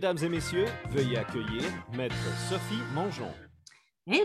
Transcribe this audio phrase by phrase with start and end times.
[0.00, 1.62] Mesdames et messieurs, veuillez accueillir
[1.92, 2.16] Maître
[2.48, 3.30] Sophie Mongeon.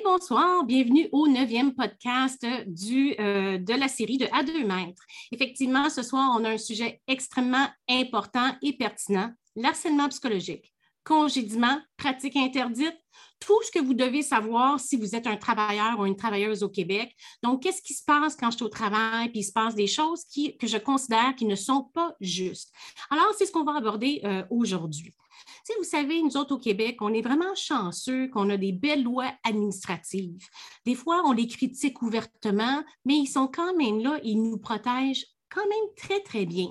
[0.06, 5.04] Bonsoir, bienvenue au neuvième podcast du, euh, de la série de À deux mètres.
[5.34, 10.74] Effectivement, ce soir, on a un sujet extrêmement important et pertinent, l'harcèlement psychologique
[11.06, 12.98] congédiement, pratique interdite,
[13.40, 16.70] tout ce que vous devez savoir si vous êtes un travailleur ou une travailleuse au
[16.70, 17.16] Québec.
[17.44, 19.88] Donc, qu'est-ce qui se passe quand je suis au travail, puis il se passe des
[19.88, 22.74] choses qui, que je considère qui ne sont pas justes?
[23.12, 25.14] Alors, c'est ce qu'on va aborder euh, aujourd'hui.
[25.78, 29.32] Vous savez, nous autres au Québec, on est vraiment chanceux qu'on a des belles lois
[29.44, 30.48] administratives.
[30.86, 35.26] Des fois, on les critique ouvertement, mais ils sont quand même là, ils nous protègent
[35.50, 36.68] quand même très, très bien.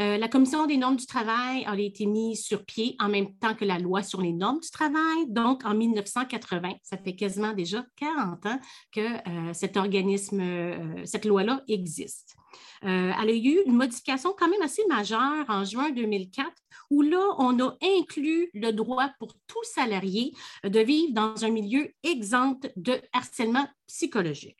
[0.00, 3.54] Euh, la Commission des normes du travail a été mise sur pied en même temps
[3.54, 6.74] que la loi sur les normes du travail, donc en 1980.
[6.82, 8.58] Ça fait quasiment déjà 40 ans
[8.92, 12.36] que euh, cet organisme, euh, cette loi-là existe.
[12.82, 16.50] Elle a eu une modification quand même assez majeure en juin 2004,
[16.90, 20.32] où là, on a inclus le droit pour tout salarié
[20.64, 24.58] de vivre dans un milieu exempt de harcèlement psychologique.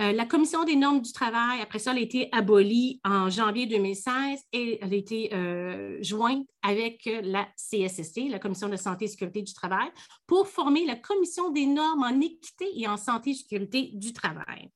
[0.00, 3.66] Euh, la Commission des normes du travail, après ça, elle a été abolie en janvier
[3.66, 9.08] 2016 et elle a été euh, jointe avec la CSST, la Commission de santé et
[9.08, 9.88] sécurité du travail,
[10.26, 14.70] pour former la Commission des normes en équité et en santé et sécurité du travail.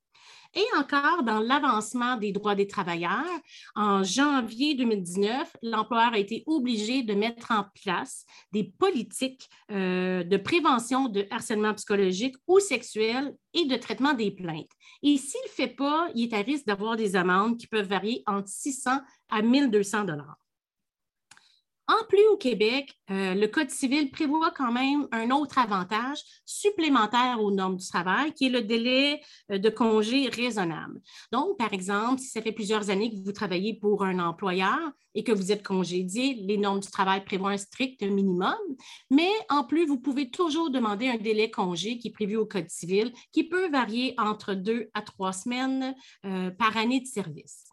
[0.54, 3.24] Et encore, dans l'avancement des droits des travailleurs,
[3.74, 10.36] en janvier 2019, l'employeur a été obligé de mettre en place des politiques euh, de
[10.36, 14.70] prévention de harcèlement psychologique ou sexuel et de traitement des plaintes.
[15.02, 17.88] Et s'il ne le fait pas, il est à risque d'avoir des amendes qui peuvent
[17.88, 18.90] varier entre 600
[19.30, 20.41] à 1200 dollars.
[21.92, 27.38] En plus, au Québec, euh, le Code civil prévoit quand même un autre avantage supplémentaire
[27.42, 31.02] aux normes du travail, qui est le délai euh, de congé raisonnable.
[31.32, 34.78] Donc, par exemple, si ça fait plusieurs années que vous travaillez pour un employeur
[35.14, 38.56] et que vous êtes congédié, les normes du travail prévoient un strict minimum,
[39.10, 42.70] mais en plus, vous pouvez toujours demander un délai congé qui est prévu au Code
[42.70, 47.71] civil, qui peut varier entre deux à trois semaines euh, par année de service.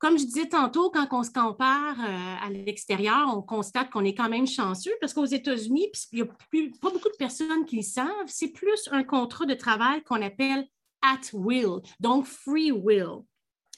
[0.00, 4.14] Comme je disais tantôt, quand on se compare euh, à l'extérieur, on constate qu'on est
[4.14, 6.26] quand même chanceux parce qu'aux États-Unis, il n'y a
[6.80, 10.66] pas beaucoup de personnes qui le savent, c'est plus un contrat de travail qu'on appelle
[11.02, 13.24] at will, donc free will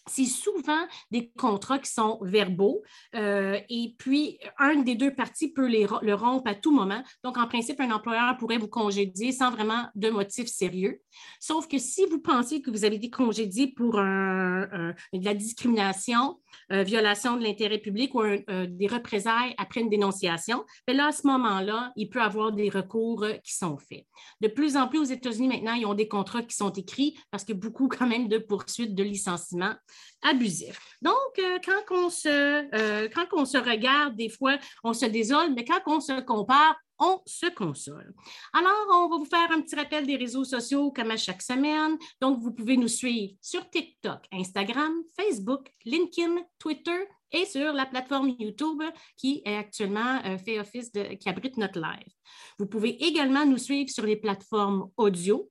[0.06, 2.82] c'est souvent des contrats qui sont verbaux
[3.14, 7.02] euh, et puis un des deux parties peut les, le rompre à tout moment.
[7.22, 11.00] Donc, en principe, un employeur pourrait vous congédier sans vraiment de motif sérieux.
[11.40, 16.38] Sauf que si vous pensez que vous avez été congédié pour de la discrimination,
[16.72, 21.12] euh, violation de l'intérêt public ou euh, des représailles après une dénonciation, bien là, à
[21.12, 24.06] ce moment-là, il peut y avoir des recours qui sont faits.
[24.40, 27.44] De plus en plus aux États-Unis, maintenant, ils ont des contrats qui sont écrits parce
[27.44, 29.74] a beaucoup quand même de poursuites de licenciement
[30.22, 30.78] abusif.
[31.02, 35.52] Donc, euh, quand, on se, euh, quand on se regarde, des fois, on se désole,
[35.54, 38.14] mais quand on se compare, on se console.
[38.52, 41.98] Alors, on va vous faire un petit rappel des réseaux sociaux comme à chaque semaine.
[42.20, 48.34] Donc, vous pouvez nous suivre sur TikTok, Instagram, Facebook, LinkedIn, Twitter et sur la plateforme
[48.38, 48.82] YouTube
[49.16, 52.12] qui est actuellement euh, fait office de, qui abrite notre live.
[52.58, 55.50] Vous pouvez également nous suivre sur les plateformes audio,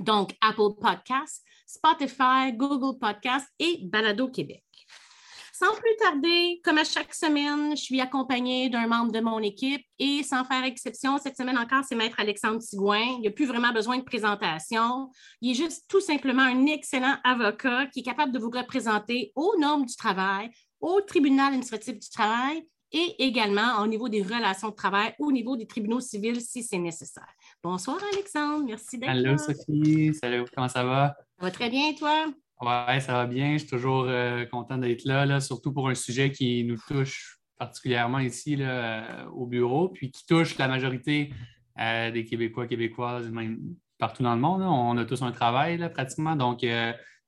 [0.00, 4.64] donc Apple Podcasts, Spotify, Google Podcast et Balado Québec.
[5.62, 9.84] Sans plus tarder, comme à chaque semaine, je suis accompagnée d'un membre de mon équipe
[9.98, 13.16] et sans faire exception, cette semaine encore, c'est Maître Alexandre Sigouin.
[13.16, 15.10] Il n'y a plus vraiment besoin de présentation.
[15.42, 19.54] Il est juste tout simplement un excellent avocat qui est capable de vous représenter aux
[19.60, 20.48] normes du travail,
[20.80, 25.58] au tribunal administratif du travail et également au niveau des relations de travail, au niveau
[25.58, 27.28] des tribunaux civils si c'est nécessaire.
[27.62, 29.32] Bonsoir Alexandre, merci d'être là.
[29.32, 31.14] Allô Sophie, salut, comment ça va?
[31.38, 32.28] Ça va très bien, toi?
[32.62, 33.54] Oui, ça va bien.
[33.54, 38.18] Je suis toujours euh, content d'être là, surtout pour un sujet qui nous touche particulièrement
[38.18, 41.32] ici euh, au bureau, puis qui touche la majorité
[41.80, 43.60] euh, des Québécois, Québécoises, même
[43.98, 44.60] partout dans le monde.
[44.60, 46.64] On a tous un travail pratiquement, donc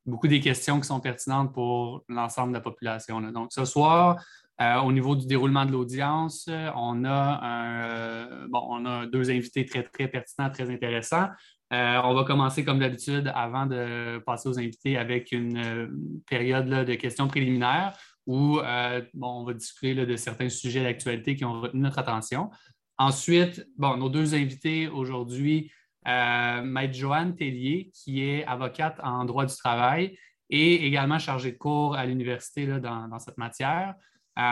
[0.04, 3.20] beaucoup des questions qui sont pertinentes pour l'ensemble de la population.
[3.30, 4.22] Donc ce soir,
[4.58, 10.08] au niveau du déroulement de l'audience, on, a bon, on a deux invités très, très
[10.08, 11.28] pertinents, très intéressants.
[11.72, 15.86] Euh, on va commencer comme d'habitude avant de passer aux invités avec une euh,
[16.28, 17.96] période de questions préliminaires
[18.26, 22.50] où euh, on va discuter de certains sujets d'actualité qui ont retenu notre attention.
[22.98, 25.72] Ensuite, bon, nos deux invités aujourd'hui,
[26.04, 30.18] Maître Joanne Tellier, qui est avocate en droit du travail
[30.50, 33.94] et également chargée de cours à l'université dans, dans, cette matière,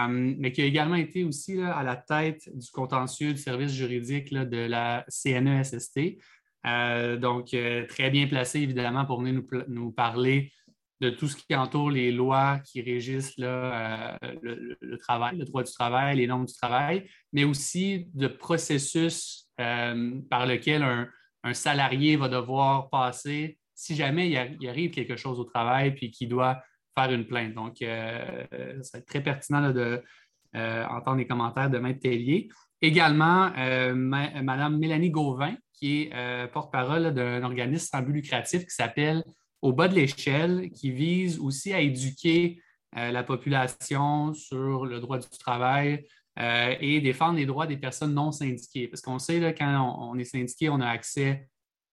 [0.09, 4.67] mais qui a également été aussi à la tête du contentieux du service juridique de
[4.67, 6.19] la CNESST.
[6.67, 10.53] Euh, donc, euh, très bien placé, évidemment, pour venir nous, parler
[11.01, 15.73] de tout ce qui entoure les lois qui régissent là, le, travail, le droit du
[15.73, 22.91] travail, les normes du travail, mais aussi de processus par lequel un, salarié va devoir
[22.91, 26.63] passer si jamais il, arrive quelque chose au travail puis qu'il doit
[26.95, 27.55] faire une plainte.
[27.55, 27.89] Donc, ça
[28.51, 30.03] va être très pertinent de
[30.55, 32.51] entendre les commentaires de Maître Tellier.
[32.83, 39.25] Également, Mme Mélanie Gauvin, qui est euh, porte-parole d'un organisme sans but lucratif qui s'appelle
[39.63, 42.63] Au bas de l'échelle, qui vise aussi à éduquer
[42.97, 46.07] euh, la population sur le droit du travail
[46.39, 48.89] euh, et défendre les droits des personnes non syndiquées.
[48.89, 51.49] Parce qu'on sait, là, quand on, est syndiqué, on a accès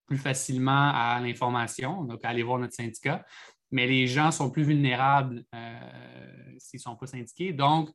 [0.06, 3.24] plus facilement à l'information, donc à aller voir notre syndicat,
[3.70, 5.44] mais les gens sont plus vulnérables
[6.56, 7.52] s'ils ne sont pas syndiqués.
[7.52, 7.90] Donc,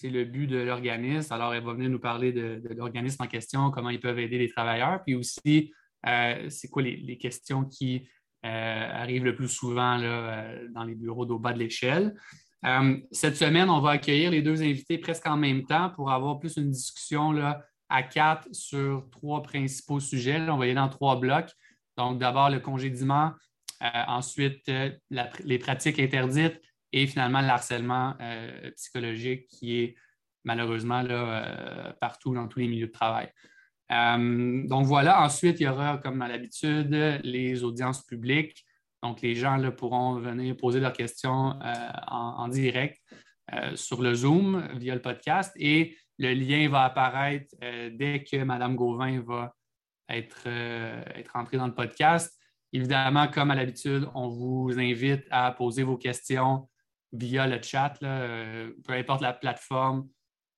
[0.00, 1.32] c'est le but de l'organisme.
[1.32, 4.48] Alors, elle va venir nous parler de, l'organisme en question, comment ils peuvent aider les
[4.48, 5.72] travailleurs, puis aussi,
[6.06, 8.08] euh, c'est quoi les, questions qui
[8.46, 12.14] euh, arrivent le plus souvent euh, dans les bureaux d'au bas de l'échelle.
[13.12, 16.56] cette semaine, on va accueillir les deux invités presque en même temps pour avoir plus
[16.56, 20.40] une discussion là, à quatre sur trois principaux sujets.
[20.48, 21.52] on va y aller dans trois blocs.
[21.98, 23.32] Donc, d'abord, le congédiement,
[23.82, 24.70] ensuite,
[25.44, 26.58] les pratiques interdites,
[26.92, 29.94] et finalement le harcèlement euh, psychologique qui est
[30.44, 33.28] malheureusement là, euh, partout dans tous les milieux de travail.
[33.92, 36.90] Euh, donc voilà, ensuite, il y aura, comme à l'habitude,
[37.22, 38.64] les audiences publiques.
[39.02, 41.58] Donc, les gens pourront venir poser leurs questions
[42.06, 43.00] en, direct
[43.74, 49.20] sur le Zoom via le podcast et le lien va apparaître dès que Mme Gauvin
[49.22, 49.54] va
[50.10, 50.46] être
[51.34, 52.38] entrée dans le podcast.
[52.74, 56.68] Évidemment, comme à l'habitude, on vous invite à poser vos questions
[57.12, 60.08] via le chat, euh, peu importe la plateforme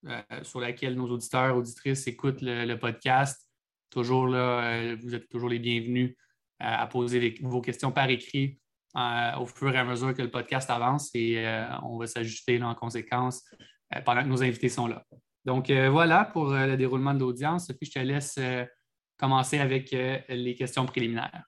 [0.06, 3.48] euh, sur laquelle nos auditeurs, auditrices écoutent le, podcast.
[3.90, 6.16] Toujours là, euh, vous êtes toujours les bienvenus
[6.58, 8.58] à poser vos questions par écrit
[8.94, 11.44] au fur et à mesure que le podcast avance et
[11.82, 13.42] on va s'ajuster en conséquence
[14.04, 15.04] pendant que nos invités sont là.
[15.44, 17.66] Donc voilà pour le déroulement de l'audience.
[17.66, 18.38] Sophie, je te laisse
[19.16, 21.42] commencer avec les questions préliminaires.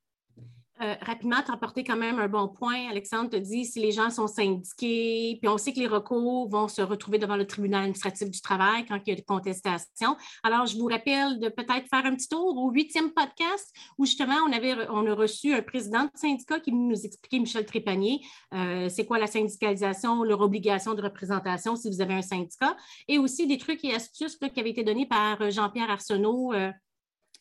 [0.83, 2.89] Euh, rapidement, tu as apporté quand même un bon point.
[2.91, 6.67] Alexandre te dit si les gens sont syndiqués, puis on sait que les recours vont
[6.67, 10.17] se retrouver devant le tribunal administratif du travail quand il y a des contestations.
[10.43, 14.35] Alors, je vous rappelle de peut-être faire un petit tour au huitième podcast où justement
[14.49, 18.21] on, avait, on a reçu un président de syndicat qui nous expliquait, Michel Trépanier,
[18.53, 22.77] euh, c'est quoi la syndicalisation, leur obligation de représentation si vous avez un syndicat,
[23.07, 26.53] et aussi des trucs et astuces qui avaient été donnés par euh, Jean-Pierre Arsenault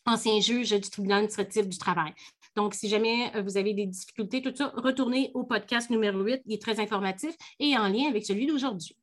[0.06, 2.14] ancien juge du tribunal administratif du travail.
[2.56, 6.42] Donc, si jamais euh, vous avez des difficultés, tout ça, retournez au podcast numéro 8.
[6.46, 8.96] Il est très informatif et en lien avec celui d'aujourd'hui.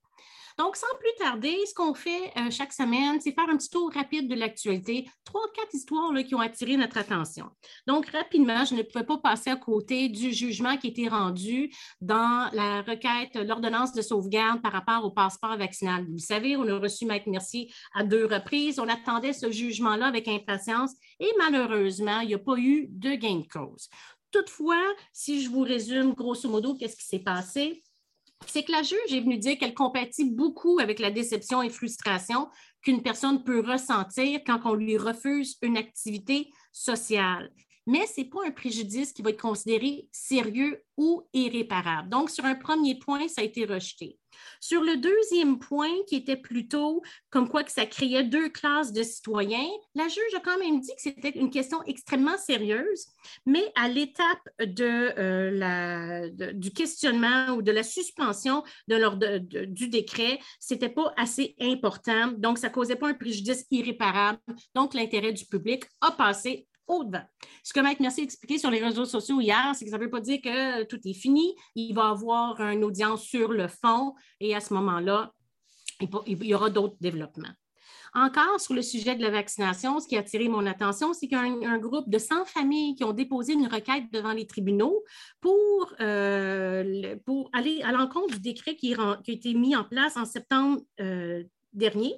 [0.61, 3.91] Donc, sans plus tarder, ce qu'on fait euh, chaque semaine, c'est faire un petit tour
[3.95, 7.47] rapide de l'actualité, trois, quatre histoires qui ont attiré notre attention.
[7.87, 11.73] Donc, rapidement, je ne pouvais pas passer à côté du jugement qui a été rendu
[12.03, 16.05] dans la requête, l'ordonnance de sauvegarde par rapport au passeport vaccinal.
[16.11, 18.79] Vous savez, on a reçu Maître Mercier à deux reprises.
[18.79, 23.37] On attendait ce jugement-là avec impatience et malheureusement, il n'y a pas eu de gain
[23.37, 23.89] de cause.
[24.31, 24.85] Toutefois,
[25.15, 27.83] si je vous résume grosso modo, qu'est-ce qui s'est passé?
[28.47, 32.49] C'est que la juge est venue dire qu'elle compatit beaucoup avec la déception et frustration
[32.83, 37.51] qu'une personne peut ressentir quand on lui refuse une activité sociale
[37.87, 42.09] mais ce n'est pas un préjudice qui va être considéré sérieux ou irréparable.
[42.09, 44.19] Donc, sur un premier point, ça a été rejeté.
[44.61, 49.03] Sur le deuxième point, qui était plutôt comme quoi que ça créait deux classes de
[49.03, 53.07] citoyens, la juge a quand même dit que c'était une question extrêmement sérieuse,
[53.47, 60.89] mais à l'étape euh, du questionnement ou de la suspension de du décret, ce n'était
[60.91, 62.33] pas assez important.
[62.37, 64.39] Donc, ça ne causait pas un préjudice irréparable.
[64.75, 66.67] Donc, l'intérêt du public a passé
[67.63, 70.03] Ce que Maître Mercier a expliqué sur les réseaux sociaux hier, c'est que ça ne
[70.03, 71.55] veut pas dire que tout est fini.
[71.75, 75.33] Il va avoir une audience sur le fond et à ce moment-là,
[76.27, 77.55] il y aura d'autres développements.
[78.13, 81.39] Encore sur le sujet de la vaccination, ce qui a attiré mon attention, c'est qu'il
[81.39, 85.05] y a un, groupe de 100 familles qui ont déposé une requête devant les tribunaux
[85.41, 87.17] pour, euh,
[87.53, 92.15] aller à l'encontre du décret qui, a été mis en place en septembre euh, dernier,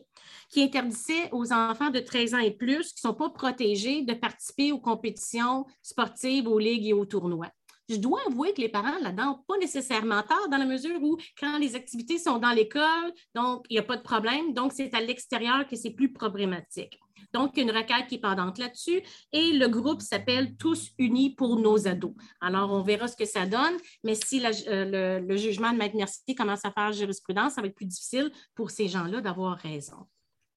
[0.51, 4.15] qui interdisait aux enfants de 13 ans et plus qui ne sont pas protégés de
[4.15, 7.51] participer aux compétitions sportives, aux ligues et aux tournois.
[7.89, 11.59] Je dois avouer que les parents là-dedans pas nécessairement tard dans la mesure où quand
[11.59, 15.01] les activités sont dans l'école, donc il n'y a pas de problème, donc c'est à
[15.01, 16.99] l'extérieur que c'est plus problématique.
[17.33, 19.03] Donc, une requête qui est pendante là-dessus.
[19.33, 22.15] Et le groupe s'appelle Tous unis pour nos ados.
[22.41, 26.35] Alors, on verra ce que ça donne, mais si euh, le, jugement de Maître Mercier
[26.35, 30.07] commence à faire jurisprudence, ça va être plus difficile pour ces gens-là d'avoir raison.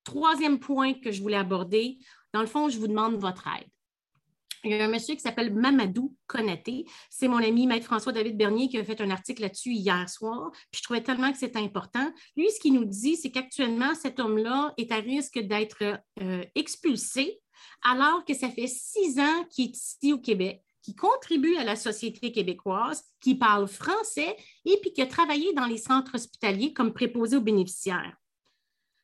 [0.03, 1.98] Troisième point que je voulais aborder,
[2.34, 3.69] dans le fond, je vous demande votre aide.
[4.65, 6.86] Il y a un monsieur qui s'appelle Mamadou Konaté.
[7.10, 10.51] C'est mon ami Maître François-David Bernier qui a fait un article là-dessus hier soir.
[10.72, 12.12] Puis je trouvais tellement que c'est important.
[12.36, 17.39] Lui, ce qu'il nous dit, c'est qu'actuellement, cet homme-là est à risque d'être euh, expulsé
[17.84, 21.75] alors que ça fait six ans qu'il est ici au Québec qui contribue à la
[21.75, 26.93] société québécoise, qui parle français et puis qui a travaillé dans les centres hospitaliers comme
[26.93, 28.15] préposé aux bénéficiaires.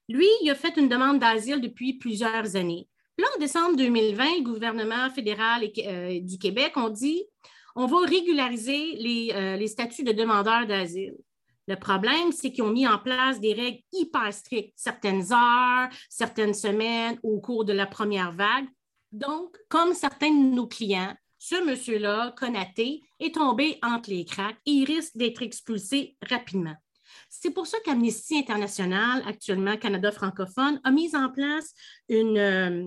[0.07, 2.87] Lui, il a fait une demande d'asile depuis plusieurs années.
[3.17, 7.23] Là, en décembre 2020, le gouvernement fédéral euh, du Québec ont dit
[7.75, 11.15] on va régulariser les, euh, les statuts de demandeurs d'asile.
[11.67, 16.53] Le problème, c'est qu'ils ont mis en place des règles hyper strictes, certaines heures, certaines
[16.53, 18.65] semaines au cours de la première vague.
[19.11, 24.71] Donc, comme certains de nos clients, ce monsieur-là, Konaté, est tombé entre les cracks et
[24.71, 26.75] il risque d'être expulsé rapidement.
[27.33, 31.73] C'est pour ça qu'Amnesty International, actuellement Canada francophone, a mis en place
[32.09, 32.83] une, euh,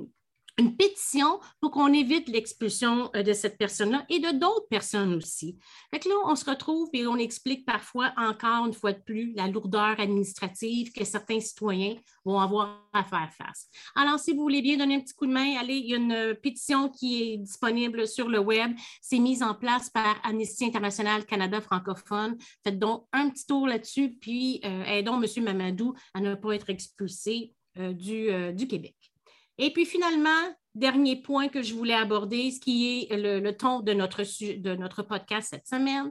[0.58, 5.58] une pétition pour qu'on évite l'expulsion euh, de cette personne-là et de d'autres personnes aussi.
[5.92, 9.48] Fait là, on se retrouve et on explique parfois encore une fois de plus la
[9.48, 13.68] lourdeur administrative que certains citoyens vont avoir à faire face.
[13.96, 15.96] Alors, si vous voulez bien donner un petit coup de main, allez, il y a
[15.96, 18.72] une pétition qui est disponible sur le web.
[19.00, 22.36] C'est mise en place par Amnesty International Canada francophone.
[22.62, 25.44] Faites donc un petit tour là-dessus, puis euh, aidons M.
[25.44, 29.13] Mamadou à ne pas être expulsé euh, du Québec.
[29.58, 33.92] Et puis finalement, dernier point que je voulais aborder, ce qui est le, ton de
[33.92, 36.10] notre, de notre podcast cette semaine.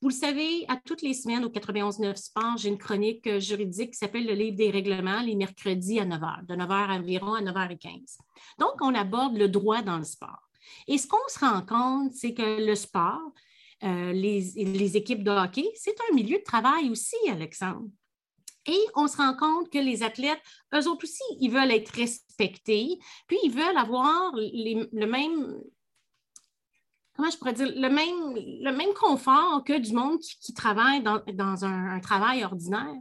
[0.00, 3.98] Vous le savez, à toutes les semaines au 91.9 Sport, j'ai une chronique juridique qui
[3.98, 7.40] s'appelle le livre des règlements les mercredis à 9 h, de 9 h environ à
[7.40, 8.18] 9h15.
[8.58, 10.48] Donc, on aborde le droit dans le sport.
[10.86, 13.32] Et ce qu'on se rend compte, c'est que le sport,
[13.82, 17.88] euh, les, les équipes de hockey, c'est un milieu de travail aussi, Alexandre.
[18.66, 20.40] Et on se rend compte que les athlètes,
[20.74, 25.60] eux autres aussi, ils veulent être respectés, puis ils veulent avoir le même,
[27.14, 31.64] comment je pourrais dire, le même, le même confort que du monde qui, travaille dans,
[31.64, 32.94] un, travail ordinaire.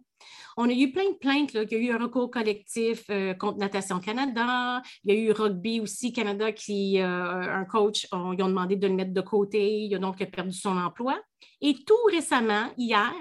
[0.58, 1.54] On a eu plein de plaintes.
[1.54, 4.82] il y a eu un recours collectif euh, contre Natation Canada.
[5.04, 8.88] Il y a eu Rugby aussi Canada qui, euh, un coach, ils ont demandé de
[8.88, 9.82] le mettre de côté.
[9.82, 11.20] Il a donc perdu son emploi.
[11.62, 13.12] Et tout récemment, hier,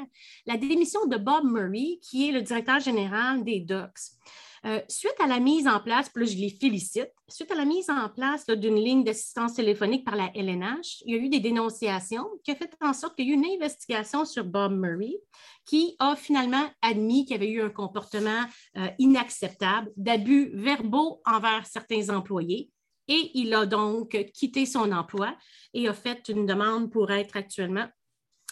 [0.46, 4.18] la démission de Bob Murray, qui est le directeur général des Ducks.
[4.64, 7.64] Euh, suite à la mise en place, puis là, je les félicite, suite à la
[7.64, 11.40] mise en place d'une ligne d'assistance téléphonique par la LNH, il y a eu des
[11.40, 15.16] dénonciations qui ont fait en sorte qu'il y a eu une investigation sur Bob Murray
[15.64, 18.44] qui a finalement admis qu'il y avait eu un comportement
[18.76, 22.70] euh, inacceptable d'abus verbaux envers certains employés.
[23.08, 25.36] Et il a donc quitté son emploi
[25.74, 27.88] et a fait une demande pour être actuellement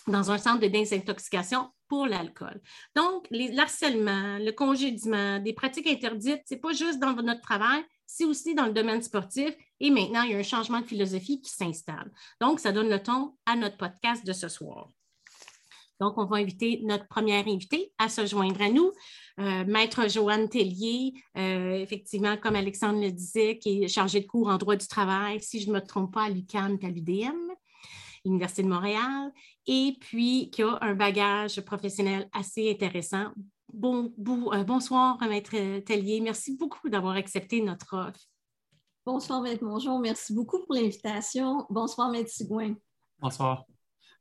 [0.08, 2.62] dans un centre de désintoxication pour l'alcool.
[2.94, 8.24] Donc, l'harcèlement, le congédiement, des pratiques interdites, ce n'est pas juste dans notre travail, c'est
[8.24, 9.50] aussi dans le domaine sportif.
[9.80, 12.10] Et maintenant, il y a un changement de philosophie qui s'installe.
[12.40, 14.88] Donc, ça donne le ton à notre podcast de ce soir.
[15.98, 18.92] Donc, on va inviter notre première invitée à se joindre à nous,
[19.40, 24.48] euh, Maître Joanne Tellier, euh, effectivement, comme Alexandre le disait, qui est chargée de cours
[24.48, 27.52] en droit du travail, si je ne me trompe pas, à l'UQAM et à l'UDM.
[28.24, 29.32] l'Université de Montréal,
[29.66, 33.26] et puis qui a un bagage professionnel assez intéressant.
[33.72, 36.20] Bon, euh, bonsoir, Maître Tellier.
[36.20, 38.20] Merci beaucoup d'avoir accepté notre offre.
[39.06, 39.98] Bonsoir, Maître Mongeon.
[39.98, 41.66] Merci beaucoup pour l'invitation.
[41.70, 42.74] Bonsoir, Maître Sigouin.
[43.18, 43.64] Bonsoir.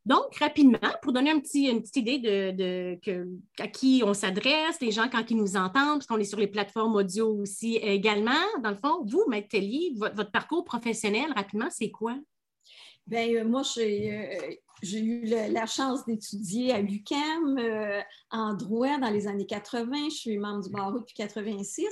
[0.05, 2.99] Donc, rapidement, pour donner un petit, une petite idée de,
[3.59, 6.47] à qui on s'adresse, les gens quand ils nous entendent, parce qu'on est sur les
[6.47, 8.31] plateformes audio aussi également,
[8.63, 12.15] dans le fond, vous, Maître Tellier, votre parcours professionnel, rapidement, c'est quoi?
[13.09, 14.51] Bien, euh, moi, euh,
[14.83, 20.09] j'ai eu la chance d'étudier à l'UQAM euh, en droit dans les années 80.
[20.09, 21.87] Je suis membre du barreau depuis 86.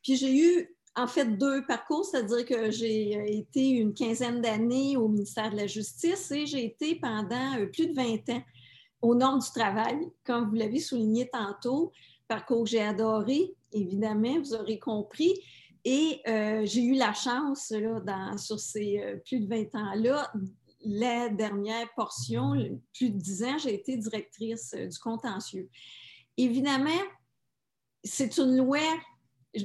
[0.00, 5.08] Puis j'ai eu en fait deux parcours, c'est-à-dire que j'ai été une quinzaine d'années au
[5.08, 8.42] ministère de la Justice et j'ai été pendant plus de 20 ans
[9.02, 11.90] au nord du travail, comme vous l'avez souligné tantôt,
[12.28, 15.34] parcours que j'ai adoré, évidemment, vous aurez compris.
[15.84, 20.30] Et j'ai eu la chance, là, dans, sur ces plus de 20 ans-là,
[20.82, 22.52] la dernière portion,
[22.94, 25.68] plus de dix ans, j'ai été directrice euh, du contentieux.
[26.36, 26.90] Évidemment,
[28.02, 28.80] c'est une loi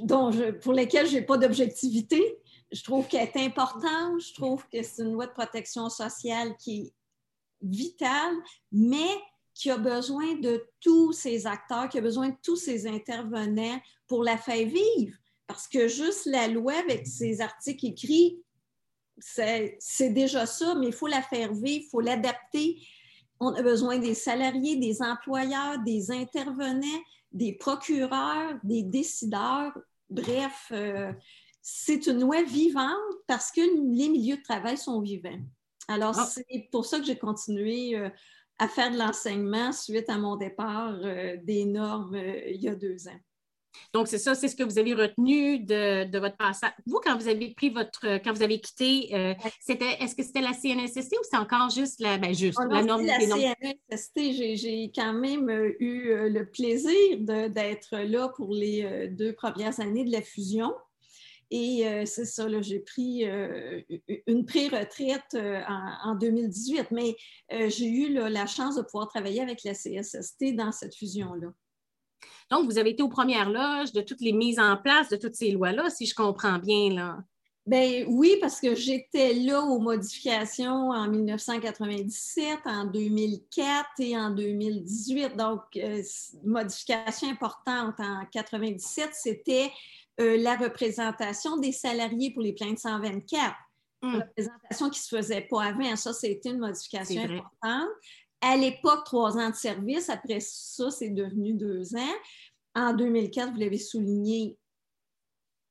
[0.02, 0.32] dont
[0.62, 2.38] pour laquelle je n'ai pas d'objectivité.
[2.72, 6.82] Je trouve qu'elle est importante, je trouve que c'est une loi de protection sociale qui
[6.82, 6.94] est
[7.62, 8.34] vitale,
[8.72, 9.08] mais
[9.54, 14.24] qui a besoin de tous ces acteurs, qui a besoin de tous ces intervenants pour
[14.24, 15.16] la faire vivre.
[15.48, 18.44] Parce que juste la loi, avec ses articles écrits,
[19.18, 22.82] c'est déjà ça, mais il faut la faire vivre, il faut l'adapter.
[23.40, 29.78] On a besoin des salariés, des employeurs, des intervenants, des procureurs, des décideurs.
[30.10, 31.12] Bref, euh,
[31.62, 32.96] c'est une loi vivante
[33.28, 35.40] parce que les milieux de travail sont vivants.
[35.88, 36.26] Alors, Ah.
[36.26, 38.10] c'est pour ça que j'ai continué euh,
[38.58, 43.08] à faire de l'enseignement suite à mon départ euh, des normes il y a deux
[43.08, 43.20] ans.
[43.94, 46.72] Donc, c'est ça, c'est ce que vous avez retenu de, de votre passage.
[46.86, 50.42] Vous, quand vous avez pris votre, quand vous avez quitté, euh, c'était, est-ce que c'était
[50.42, 53.42] la CNSST ou c'est encore juste la, ben juste, On la norme la des normes?
[53.42, 59.08] CNSST, j'ai- j'ai quand même euh, eu euh, le plaisir de- d'être là pour les
[59.10, 60.74] deux premières années de la fusion.
[61.52, 63.80] Et euh, c'est ça, j'ai pris euh,
[64.26, 67.16] une pré-retraite euh, en, en 2018, mais
[67.70, 71.50] j'ai eu là, la chance de pouvoir travailler avec la CSST dans cette fusion-là.
[72.52, 75.36] Donc, vous avez été aux premières loges de toutes les mises en place de toutes
[75.36, 77.18] ces lois-là, si je comprends bien, là.
[77.66, 85.36] Ben oui, parce que j'étais là aux modifications en 1997, en 2004 et en 2018.
[85.36, 86.04] Donc, euh,
[86.44, 89.72] modification importante en 97, c'était
[90.22, 93.56] euh, la représentation des salariés pour les plaintes 124.
[94.04, 94.16] Hum.
[94.16, 95.96] Représentation qui ne se faisait pas avant.
[95.96, 97.90] Ça, c'était une modification importante.
[98.42, 100.10] À l'époque, trois ans de service.
[100.10, 102.16] Après ça, c'est devenu deux ans.
[102.76, 104.58] En 2004, vous l'avez souligné,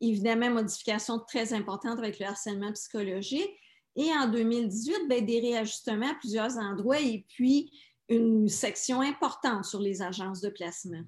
[0.01, 3.51] évidemment, modification très importante avec le harcèlement psychologique.
[3.97, 7.71] Et en 2018, ben, des réajustements à plusieurs endroits et puis
[8.09, 11.05] une section importante sur les agences de placement.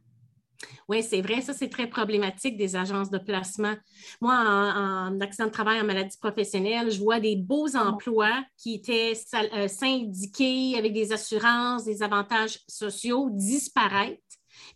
[0.88, 3.74] Oui, c'est vrai, ça, c'est très problématique des agences de placement.
[4.20, 8.74] Moi, en, en accident de travail, en maladie professionnelle, je vois des beaux emplois qui
[8.74, 9.12] étaient
[9.54, 14.22] euh, syndiqués avec des assurances, des avantages sociaux disparaître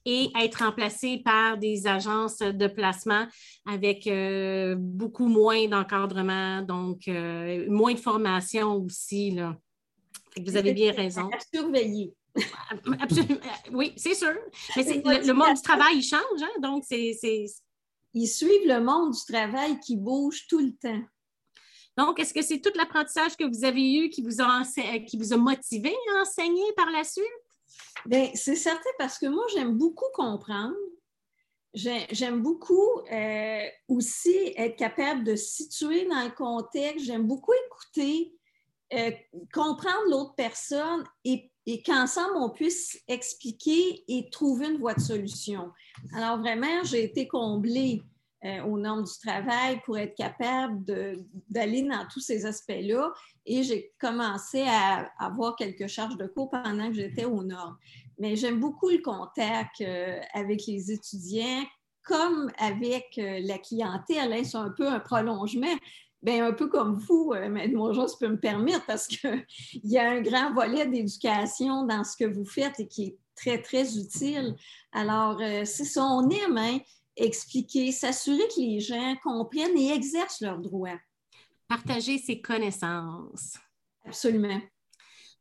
[0.05, 3.27] et être remplacés par des agences de placement
[3.67, 9.31] avec euh, beaucoup moins d'encadrement, donc euh, moins de formation aussi.
[9.33, 9.57] Là.
[10.37, 11.29] Vous avez bien raison.
[11.29, 12.15] À surveiller.
[13.00, 13.40] Absolument.
[13.73, 14.35] Oui, c'est sûr.
[14.76, 16.61] Mais le, le monde du travail, il change, hein?
[16.61, 17.16] donc c'est.
[17.20, 17.47] c'est-
[18.14, 21.02] Ils suivent le monde du travail qui bouge tout le temps.
[21.97, 25.16] Donc, est-ce que c'est tout l'apprentissage que vous avez eu qui vous a, euh, qui
[25.18, 27.25] vous a motivé à enseigner par la suite?
[28.06, 30.74] Bien, c'est certain parce que moi, j'aime beaucoup comprendre.
[31.74, 37.05] J'ai- J'aime beaucoup euh, aussi être capable de situer dans le contexte.
[37.05, 38.35] J'aime beaucoup écouter,
[38.94, 39.11] euh,
[39.53, 45.70] comprendre l'autre personne et, et qu'ensemble, on puisse expliquer et trouver une voie de solution.
[46.14, 48.03] Alors, vraiment, j'ai été comblée
[48.44, 50.83] euh, normes du travail pour être capable
[51.51, 53.12] d'aller dans tous ces aspects-là.
[53.44, 57.77] Et j'ai commencé à avoir quelques charges de cours pendant que j'étais aux normes.
[58.18, 61.64] Mais j'aime beaucoup le contact euh, avec les étudiants,
[62.03, 64.33] comme avec euh, la clientèle.
[64.33, 64.44] hein.
[64.44, 65.77] c'est un peu un prolongement.
[66.22, 69.44] Bien, un peu comme vous, euh, mademoiselle, je peux me permettre parce qu'il
[69.85, 73.62] y a un grand volet d'éducation dans ce que vous faites et qui est très,
[73.62, 74.54] très utile.
[74.92, 76.78] Alors, euh, c'est ça, on aime hein,
[77.16, 80.98] expliquer, s'assurer que les gens comprennent et exercent leurs droits.
[81.68, 83.56] Partager ses connaissances.
[84.04, 84.61] Absolument.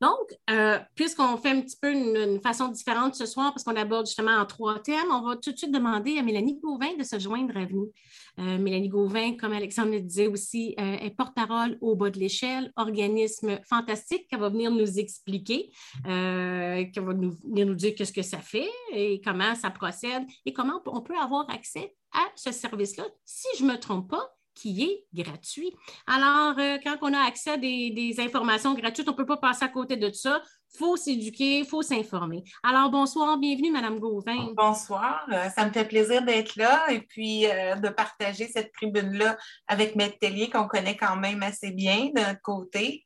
[0.01, 4.05] Donc, euh, puisqu'on fait un petit peu une, façon différente ce soir, parce qu'on aborde
[4.05, 7.19] justement en trois thèmes, on va tout de suite demander à Mélanie Gauvin de se
[7.19, 7.91] joindre à nous.
[8.39, 12.71] Euh, Mélanie Gauvin, comme Alexandre le disait aussi, euh, est porte-parole au bas de l'échelle,
[12.77, 15.69] organisme fantastique qu'elle va venir nous expliquer,
[16.03, 20.53] qu'elle va nous, venir nous dire qu'est-ce que ça fait et comment ça procède et
[20.53, 24.29] comment on peut avoir accès à ce service-là, si je ne me trompe pas,
[24.59, 25.73] qui est gratuit.
[26.05, 29.37] Alors, euh, quand on a accès à des, des informations gratuites, on ne peut pas
[29.37, 30.41] passer à côté de ça.
[30.73, 32.43] Il faut s'éduquer, il faut s'informer.
[32.61, 34.49] Alors, bonsoir, bienvenue, Madame Gauvin.
[34.55, 39.37] Bonsoir, euh, ça me fait plaisir d'être là et puis euh, de partager cette tribune-là
[39.67, 43.05] avec Maître Tellier qu'on connaît quand même assez bien de notre côté.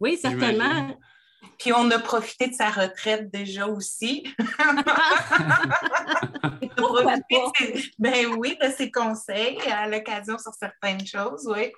[0.00, 0.96] Oui, certainement.
[1.58, 4.24] Puis on a profité de sa retraite déjà aussi.
[6.78, 11.72] De ses- ben oui, de ses conseils à l'occasion sur certaines choses, oui.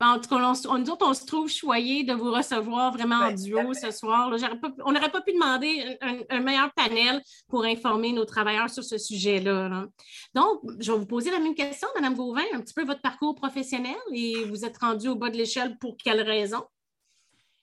[0.00, 0.36] En tout cas,
[0.68, 3.90] on, nous autres, on se trouve choyés de vous recevoir vraiment en Ouais, duo ce
[3.90, 4.28] soir.
[4.60, 8.82] pas- on n'aurait pas pu demander un, un meilleur panel pour informer nos travailleurs sur
[8.84, 9.68] ce sujet-là.
[9.68, 9.86] là.
[10.34, 13.34] Donc, je vais vous poser la même question, Madame Gauvin, un petit peu votre parcours
[13.34, 16.64] professionnel et vous êtes rendu au bas de l'échelle pour quelles raisons?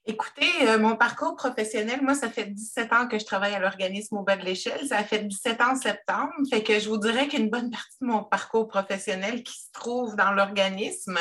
[0.08, 4.18] Écoutez, euh, mon parcours professionnel, moi, ça fait 17 ans que je travaille à l'organisme
[4.18, 4.88] au bas de l'échelle.
[4.88, 6.32] Ça fait 17 ans en septembre.
[6.50, 10.16] Fait que je vous dirais qu'une bonne partie de mon parcours professionnel qui se trouve
[10.16, 11.20] dans l'organisme.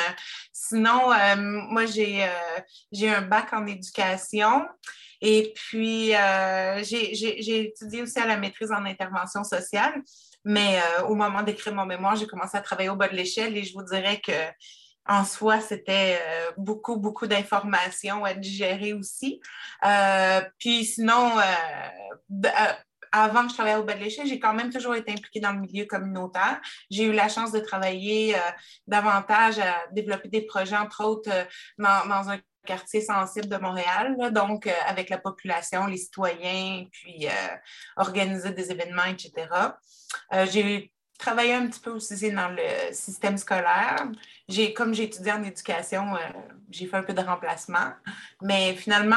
[0.51, 2.59] Sinon, euh, moi, j'ai euh,
[2.91, 4.65] j'ai un bac en éducation.
[5.21, 6.13] Et puis,
[6.81, 10.01] j'ai j'ai- étudié aussi à la maîtrise en intervention sociale.
[10.43, 13.61] Mais au moment d'écrire mon mémoire, j'ai commencé à travailler au bas de l'échelle et
[13.63, 14.31] je vous dirais que
[15.07, 19.41] en soi, c'était euh, beaucoup, beaucoup d'informations à digérer aussi.
[19.85, 22.49] Euh, puis sinon, euh,
[23.11, 25.53] avant que je travaille au bas de l'échelle, j'ai quand même toujours été impliquée dans
[25.53, 26.61] le milieu communautaire.
[26.89, 28.35] J'ai eu la chance de travailler
[28.87, 31.29] davantage à développer des projets, entre autres,
[31.77, 37.27] dans, un quartier sensible de Montréal, donc avec la population, les citoyens, puis
[37.97, 39.49] organiser des événements, etc.
[40.49, 44.07] J'ai travaillé un petit peu aussi dans le système scolaire.
[44.49, 46.05] J'ai, comme j'ai étudié en éducation,
[46.69, 47.91] j'ai fait un peu de remplacement.
[48.41, 49.15] Mais finalement,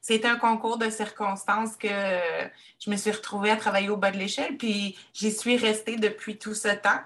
[0.00, 4.18] c'était un concours de circonstances que je me suis retrouvée à travailler au bas de
[4.18, 7.00] l'échelle, puis j'y suis restée depuis tout ce temps.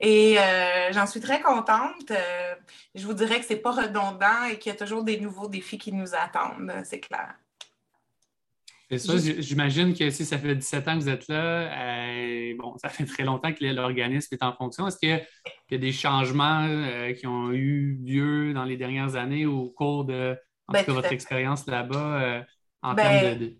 [0.00, 2.10] Et euh, j'en suis très contente.
[2.10, 2.54] Euh,
[2.94, 5.48] je vous dirais que ce n'est pas redondant et qu'il y a toujours des nouveaux
[5.48, 7.34] défis qui nous attendent, c'est clair.
[8.90, 12.76] C'est ça, j'imagine que si ça fait 17 ans que vous êtes là, euh, bon,
[12.78, 14.88] ça fait très longtemps que l'organisme est en fonction.
[14.88, 15.10] Est-ce qu'il
[15.70, 16.66] y, a des changements
[17.12, 20.36] qui ont eu lieu dans les dernières années au cours de
[20.72, 22.46] ben, votre expérience là-bas
[22.80, 23.56] en ben, termes de,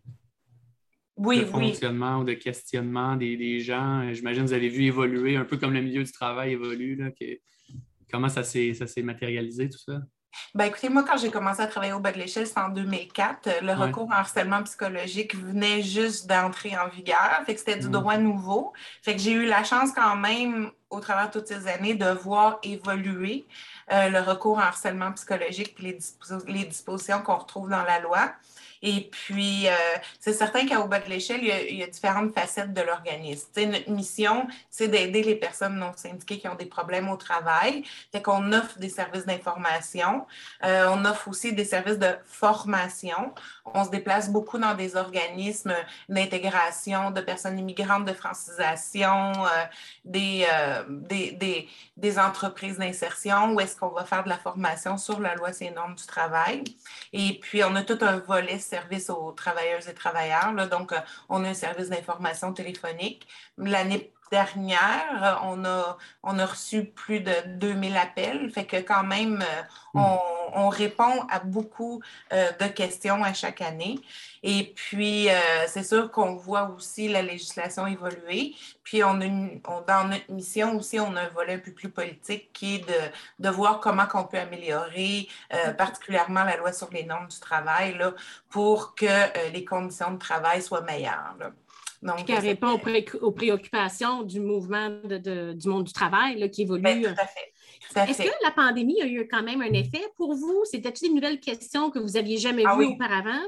[1.18, 4.10] de fonctionnement ou de questionnement des, gens?
[4.14, 6.96] J'imagine que vous avez vu évoluer, un peu comme le milieu du travail évolue.
[6.96, 7.10] Là,
[8.10, 10.00] comment ça s'est matérialisé, tout ça?
[10.54, 13.62] Ben écoutez, moi, quand j'ai commencé à travailler au bas de l'échelle, c'était en 2004.
[13.62, 17.42] Le recours en harcèlement psychologique venait juste d'entrer en vigueur.
[17.46, 17.92] Fait que c'était du mm.
[17.92, 18.72] droit nouveau.
[19.02, 22.10] Fait que j'ai eu la chance quand même, au travers de toutes ces années, de
[22.10, 23.46] voir évoluer
[23.92, 25.98] euh, le recours en harcèlement psychologique et les,
[26.46, 28.32] les dispositions qu'on retrouve dans la loi.
[28.82, 29.72] Et puis, euh,
[30.20, 33.48] c'est certain qu'à au bas de l'échelle, il, y a différentes facettes de l'organisme.
[33.56, 37.82] Notre mission, c'est d'aider les personnes non syndiquées qui ont des problèmes au travail.
[38.12, 40.26] Fait qu'on offre des services d'information.
[40.64, 43.34] Euh, on offre aussi des services de formation.
[43.64, 45.74] On se déplace beaucoup dans des organismes
[46.08, 49.64] d'intégration de personnes immigrantes, de francisation, euh,
[50.04, 50.46] des,
[50.88, 55.50] des, des, entreprises d'insertion où est-ce qu'on va faire de la formation sur la loi
[55.60, 56.64] et normes du travail.
[57.12, 60.52] Et puis, on a tout un volet service aux travailleuses et travailleurs.
[60.68, 63.26] Donc, euh, on a un service d'information téléphonique.
[63.56, 68.50] L'année dernière, on a, on a reçu plus de 2000 appels.
[68.50, 69.62] Fait que quand même, euh,
[69.94, 70.00] hmm.
[70.00, 70.18] on,
[70.54, 73.98] on répond à beaucoup euh, de questions à chaque année.
[74.42, 75.26] Et puis,
[75.66, 78.54] c'est sûr qu'on voit aussi la législation évoluer.
[78.84, 82.76] Puis, on, dans notre mission aussi, on a un volet un peu plus politique qui
[82.76, 82.94] est de,
[83.40, 85.26] de voir comment on peut améliorer,
[85.76, 88.12] particulièrement la loi sur les normes du travail, là,
[88.48, 91.34] pour que les conditions de travail soient meilleures.
[92.02, 92.78] Donc, qui répond
[93.20, 96.82] aux, préoccupations du mouvement du monde du travail qui évolue.
[96.82, 98.10] Ben, tout à fait.
[98.10, 100.64] Est-ce que la pandémie a eu quand même un effet pour vous?
[100.64, 103.40] C'était-tu des nouvelles questions que vous n'aviez jamais ah vues auparavant?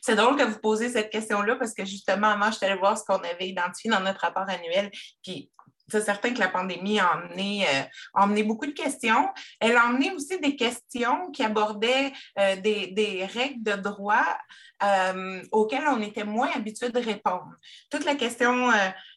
[0.00, 2.96] C'est drôle que vous posez cette question-là parce que justement, moi, je suis allée voir
[2.96, 4.90] ce qu'on avait identifié dans notre rapport annuel.
[5.22, 5.50] Puis
[5.88, 7.82] c'est certain que la pandémie a emmené, euh,
[8.14, 9.28] a emmené, beaucoup de questions.
[9.60, 14.38] Elle a emmené aussi des questions qui abordaient euh, des, des, règles de droit
[14.82, 17.52] euh, auxquelles on était moins habitué de répondre.
[17.90, 18.74] Toute la question euh,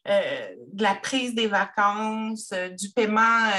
[0.08, 3.50] euh, de la prise des vacances, du paiement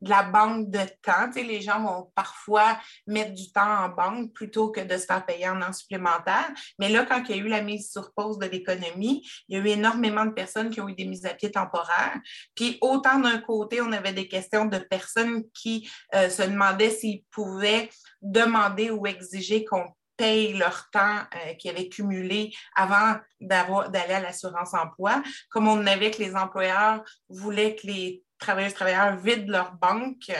[0.00, 1.30] de la banque de temps.
[1.34, 5.48] Les gens vont parfois mettre du temps en banque plutôt que de se faire payer
[5.48, 6.48] en an supplémentaire.
[6.78, 9.60] Mais là, quand il y a eu la mise sur pause de l'économie, il y
[9.60, 12.18] a eu énormément de personnes qui ont eu des mises à pied temporaires.
[12.54, 17.90] Puis autant d'un côté, on avait des questions de personnes qui se demandaient s'ils pouvaient
[18.22, 19.86] demander ou exiger qu'on
[20.18, 26.10] payent leur temps euh, qu'ils avaient cumulé avant d'aller à l'assurance emploi, comme on avait
[26.10, 30.30] que les employeurs voulaient que les travailleurs travailleurs vident leur banque.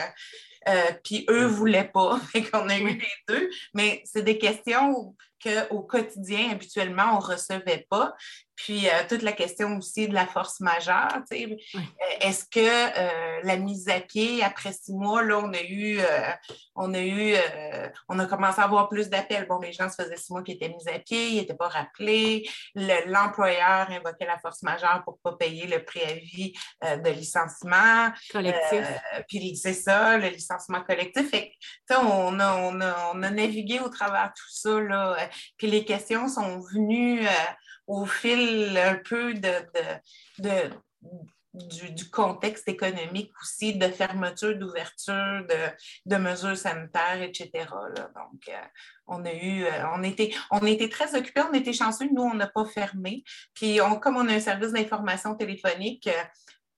[0.67, 3.49] Euh, puis eux ne voulaient pas, et qu'on a eu les deux.
[3.73, 8.13] Mais c'est des questions qu'au quotidien, habituellement, on ne recevait pas.
[8.59, 11.23] Puis euh, toute la question aussi de la force majeure.
[11.31, 11.55] Euh,
[12.19, 15.99] est-ce que euh, la mise à pied, après six mois, là, on a eu,
[16.75, 17.35] on a eu,
[18.09, 19.47] on a commencé à avoir plus d'appels.
[19.47, 21.69] Bon, les gens se faisaient six mois qui étaient mis à pied, ils n'étaient pas
[21.69, 22.49] rappelés.
[22.75, 27.88] L'employeur invoquait la force majeure pour ne pas payer le préavis de licenciement.
[28.31, 28.85] Collectif.
[29.27, 31.29] puis c'est ça, le licenciement collectif.
[31.29, 31.51] Fait
[31.91, 34.79] on a, on, a, on a navigué au travers de tout ça.
[34.79, 35.17] Là.
[35.57, 37.27] Puis les questions sont venues
[37.87, 39.51] au fil un peu de,
[41.53, 45.45] du, contexte économique aussi, de fermeture, d'ouverture,
[46.05, 47.49] de, mesures sanitaires, etc.
[48.15, 48.61] Donc, euh,
[49.07, 52.35] on a eu, euh, on était, on était très occupés, on était chanceux, nous, on
[52.35, 53.23] n'a pas fermé.
[53.55, 56.23] Puis, on, comme on a un service d'information téléphonique, euh,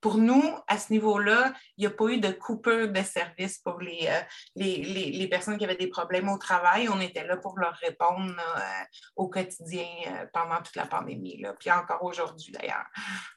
[0.02, 3.80] pour nous, à ce niveau-là, il n'y a pas eu de coupure de service pour
[3.80, 4.22] les, euh,
[4.56, 6.90] les, personnes qui avaient des problèmes au travail.
[6.90, 8.84] On était là pour leur répondre euh,
[9.16, 12.86] au quotidien euh, pendant toute la pandémie, là, puis encore aujourd'hui d'ailleurs.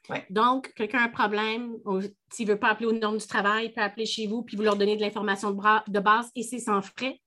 [0.31, 1.75] Donc, quelqu'un a un problème,
[2.31, 4.57] s'il ne veut pas appeler aux normes du travail, il peut appeler chez vous, puis
[4.57, 7.21] vous leur donnez de l'information de, de base et c'est sans frais?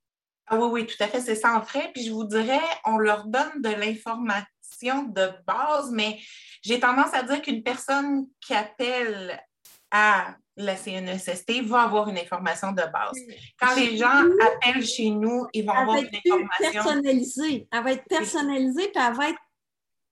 [0.51, 1.91] Ah oui, oui, tout à fait, c'est sans frais.
[1.93, 4.47] Puis je vous dirais, on leur donne de l'information
[4.83, 6.19] de base, mais
[6.63, 9.41] j'ai tendance à dire qu'une personne qui appelle
[9.91, 13.17] à la CNESST va avoir une information de base.
[13.61, 16.73] Quand les gens appellent chez nous, ils vont avoir une information.
[16.73, 17.69] personnalisée.
[17.73, 19.39] Elle va être personnalisée, puis elle va être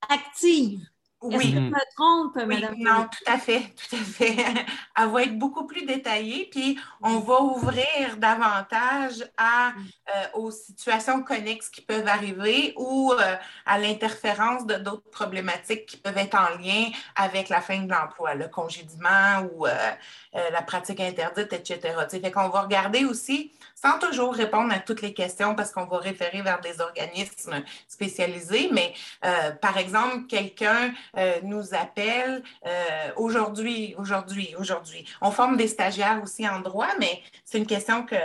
[0.09, 0.79] active.
[1.21, 1.51] Oui.
[1.51, 2.75] je me trompe, Madame?
[2.77, 4.35] non, tout à fait, tout à fait.
[4.97, 9.69] Elle va être beaucoup plus détaillée, puis on va ouvrir davantage à,
[10.15, 15.97] euh, aux situations connexes qui peuvent arriver ou euh, à l'interférence de d'autres problématiques qui
[15.97, 19.73] peuvent être en lien avec la fin de l'emploi, le congédiement ou euh,
[20.33, 21.95] la pratique interdite, etc.
[22.09, 25.99] fait qu'on va regarder aussi sans toujours répondre à toutes les questions parce qu'on va
[25.99, 28.69] référer vers des organismes spécialisés.
[28.71, 35.05] Mais euh, par exemple, quelqu'un euh, nous appelle euh, aujourd'hui, aujourd'hui, aujourd'hui.
[35.21, 38.15] On forme des stagiaires aussi en droit, mais c'est une question que,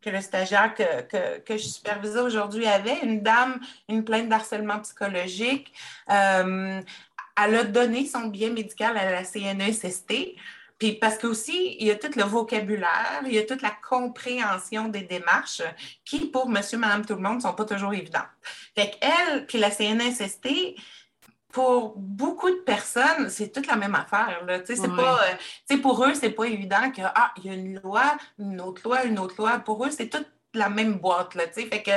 [0.00, 2.98] que le stagiaire que, que, que je supervisais aujourd'hui avait.
[3.02, 5.74] Une dame, une plainte d'harcèlement psychologique.
[6.08, 6.84] elle
[7.36, 10.36] a donné son billet médical à la CNESST.
[10.78, 14.88] Puis parce qu'aussi, il y a tout le vocabulaire, il y a toute la compréhension
[14.88, 15.62] des démarches
[16.04, 18.28] qui, pour monsieur, madame, tout le monde, ne sont pas toujours évidentes.
[18.74, 20.76] Fait qu'elle, puis la CNSST,
[21.56, 24.44] pour beaucoup de personnes, c'est toute la même affaire.
[24.44, 24.58] Là.
[24.66, 25.20] C'est pas,
[25.70, 29.04] euh, pour eux, c'est pas évident qu'il ah, y a une loi, une autre loi,
[29.04, 29.58] une autre loi.
[29.60, 31.34] Pour eux, c'est toute la même boîte.
[31.34, 31.90] Là, fait que,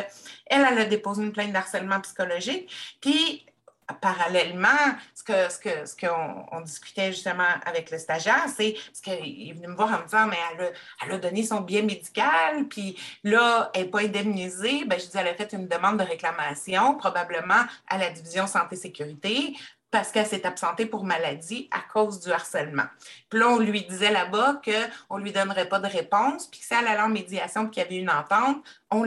[0.45, 2.71] elle, elle a déposé une plainte d'harcèlement psychologique.
[3.01, 3.45] Puis
[3.93, 4.67] parallèlement,
[5.15, 9.49] ce que ce que ce qu'on on discutait justement avec le stagiaire, c'est ce qu'il
[9.49, 10.69] est venu me voir en me disant mais elle a,
[11.05, 14.85] elle a donné son billet médical, puis là elle n'est pas indemnisée.
[14.85, 18.75] Ben je dis elle a fait une demande de réclamation probablement à la division santé
[18.75, 19.55] sécurité
[19.91, 22.85] parce qu'elle s'est absentée pour maladie à cause du harcèlement.
[23.29, 26.65] Puis là, on lui disait là-bas qu'on ne lui donnerait pas de réponse, puis que
[26.65, 29.03] si elle allait en médiation puis qu'il y avait une entente, on,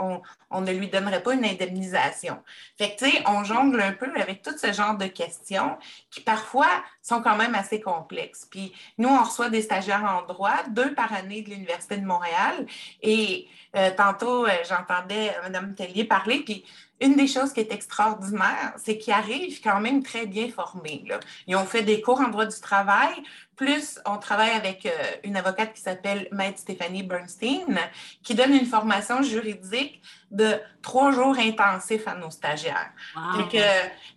[0.00, 2.42] on, on, ne lui donnerait pas une indemnisation.
[2.78, 5.78] Fait que, tu sais, on jongle un peu avec tout ce genre de questions
[6.10, 6.68] qui parfois
[7.02, 8.46] sont quand même assez complexes.
[8.50, 12.66] Puis nous, on reçoit des stagiaires en droit, deux par année de l'Université de Montréal,
[13.02, 16.64] et euh, tantôt, euh, j'entendais Mme Tellier parler, puis
[17.00, 21.04] une des choses qui est extraordinaire, c'est qu'ils arrivent quand même très bien formés.
[21.48, 23.12] Ils ont fait des cours en droit du travail,
[23.56, 24.90] plus on travaille avec euh,
[25.24, 27.78] une avocate qui s'appelle Maître Stéphanie Bernstein,
[28.22, 32.92] qui donne une formation juridique de trois jours intensifs à nos stagiaires.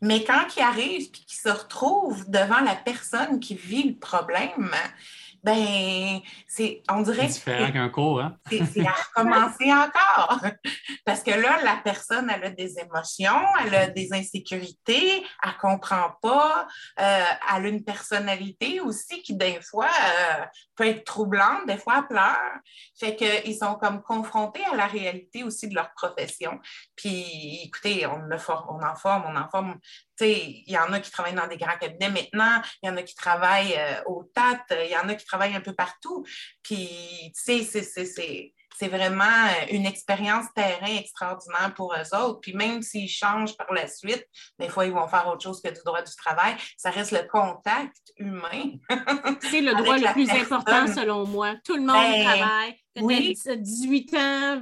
[0.01, 4.71] mais quand ils arrivent et qu'ils se retrouvent devant la personne qui vit le problème,
[5.45, 7.27] ben, c'est, on dirait.
[7.27, 8.35] C'est différent qu'un cours, hein?
[8.49, 10.41] C'est à recommencer encore.
[11.05, 15.59] Parce que là, la personne, elle a des émotions, elle a des insécurités, elle ne
[15.61, 16.67] comprend pas,
[16.99, 17.23] euh,
[17.55, 22.07] elle a une personnalité aussi qui, des fois, euh, peut être troublante, des fois, elle
[22.07, 22.59] pleure.
[22.99, 26.59] Fait qu'ils sont comme confrontés à la réalité aussi de leur profession.
[26.95, 29.77] Puis, écoutez, on, on en forme, on en forme
[30.21, 33.03] il y en a qui travaillent dans des grands cabinets maintenant, il y en a
[33.03, 36.25] qui travaillent euh, au TAT, il y en a qui travaillent un peu partout.
[36.63, 42.39] Puis, tu sais, c'est vraiment euh, une expérience terrain extraordinaire pour eux autres.
[42.41, 44.25] Puis même s'ils changent par la suite,
[44.59, 46.55] des fois, ils vont faire autre chose que du droit du travail.
[46.77, 48.73] Ça reste le contact humain.
[49.41, 51.55] c'est le droit le plus important, selon moi.
[51.63, 53.35] Tout le monde ben, travaille oui.
[53.57, 54.61] 18 ans,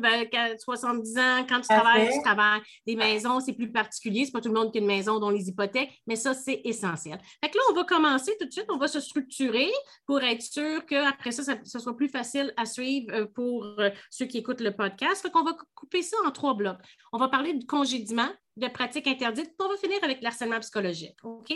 [0.58, 2.62] 70 ans, quand tu travailles, tu travailles.
[2.86, 4.26] Des maisons, c'est plus particulier.
[4.26, 6.34] Ce n'est pas tout le monde qui a une maison dont les hypothèques, mais ça,
[6.34, 7.19] c'est essentiel.
[7.43, 8.65] Fait que là, on va commencer tout de suite.
[8.69, 9.72] On va se structurer
[10.06, 14.26] pour être sûr qu'après ça, ça, soit plus facile à suivre euh, pour euh, ceux
[14.26, 15.22] qui écoutent le podcast.
[15.22, 16.80] Fait qu'on va couper ça en trois blocs.
[17.12, 21.17] On va parler du congédiement, de pratiques interdites, puis on va finir avec l'harcèlement psychologique.
[21.24, 21.54] OK?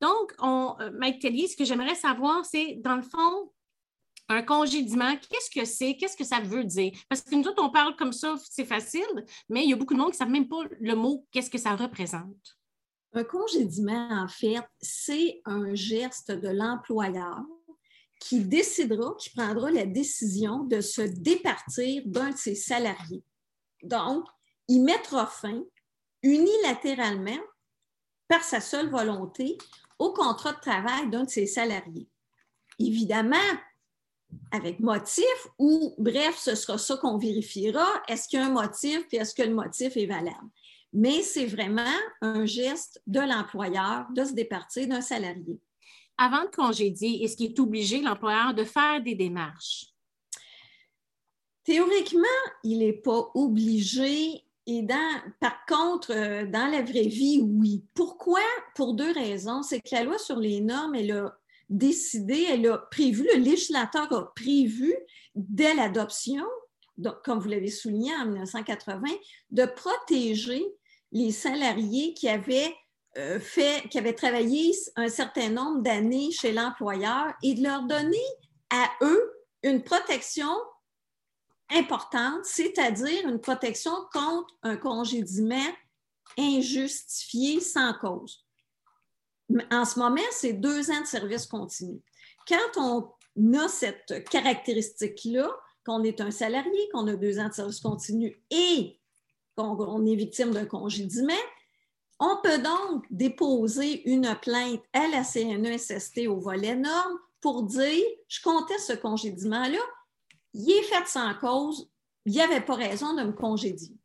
[0.00, 3.52] Donc, on, euh, Mike Tellier, ce que j'aimerais savoir, c'est, dans le fond,
[4.30, 5.96] un congédiement, qu'est-ce que c'est?
[5.96, 6.92] Qu'est-ce que ça veut dire?
[7.08, 9.94] Parce que nous autres, on parle comme ça, c'est facile, mais il y a beaucoup
[9.94, 12.56] de monde qui ne savent même pas le mot, qu'est-ce que ça représente.
[13.12, 17.40] Un congédiement, en fait, c'est un geste de l'employeur
[18.20, 23.24] qui décidera, qui prendra la décision de se départir d'un de ses salariés.
[23.82, 24.24] Donc,
[24.68, 25.60] il mettra fin
[26.22, 27.40] unilatéralement,
[28.28, 29.58] par sa seule volonté,
[29.98, 32.08] au contrat de travail d'un de ses salariés.
[32.78, 33.36] Évidemment,
[34.52, 35.24] avec motif
[35.58, 37.86] ou, bref, ce sera ça qu'on vérifiera.
[38.08, 40.48] Est-ce qu'il y a un motif et est-ce que le motif est valable?
[40.92, 41.82] Mais c'est vraiment
[42.20, 45.60] un geste de l'employeur de se départir d'un salarié.
[46.18, 49.86] Avant de congédier, est-ce qu'il est obligé, l'employeur, de faire des démarches?
[51.64, 52.22] Théoriquement,
[52.64, 54.44] il n'est pas obligé.
[54.66, 57.84] Et dans, par contre, euh, dans la vraie vie, oui.
[57.94, 58.40] Pourquoi?
[58.74, 59.62] Pour deux raisons.
[59.62, 61.39] C'est que la loi sur les normes, elle a
[61.70, 64.94] décidé, elle a prévu, le législateur a prévu
[65.34, 66.44] dès l'adoption,
[67.24, 69.06] comme vous l'avez souligné en 1980,
[69.50, 70.62] de protéger
[71.12, 72.74] les salariés qui avaient
[73.16, 78.18] euh, fait, qui avaient travaillé un certain nombre d'années chez l'employeur et de leur donner
[78.70, 80.52] à eux une protection
[81.70, 85.72] importante, c'est-à-dire une protection contre un congédiement
[86.38, 88.44] injustifié sans cause.
[89.70, 92.00] En ce moment, c'est deux ans de service continu.
[92.48, 95.48] Quand on a cette caractéristique-là,
[95.84, 99.00] qu'on est un salarié, qu'on a deux ans de service continu et
[99.56, 101.32] qu'on est victime d'un congédiement,
[102.18, 108.42] on peut donc déposer une plainte à la CNESST au volet norme pour dire je
[108.42, 109.78] conteste ce congédiement-là,
[110.52, 111.90] il est fait sans cause,
[112.26, 113.96] il n'y avait pas raison de me congédier.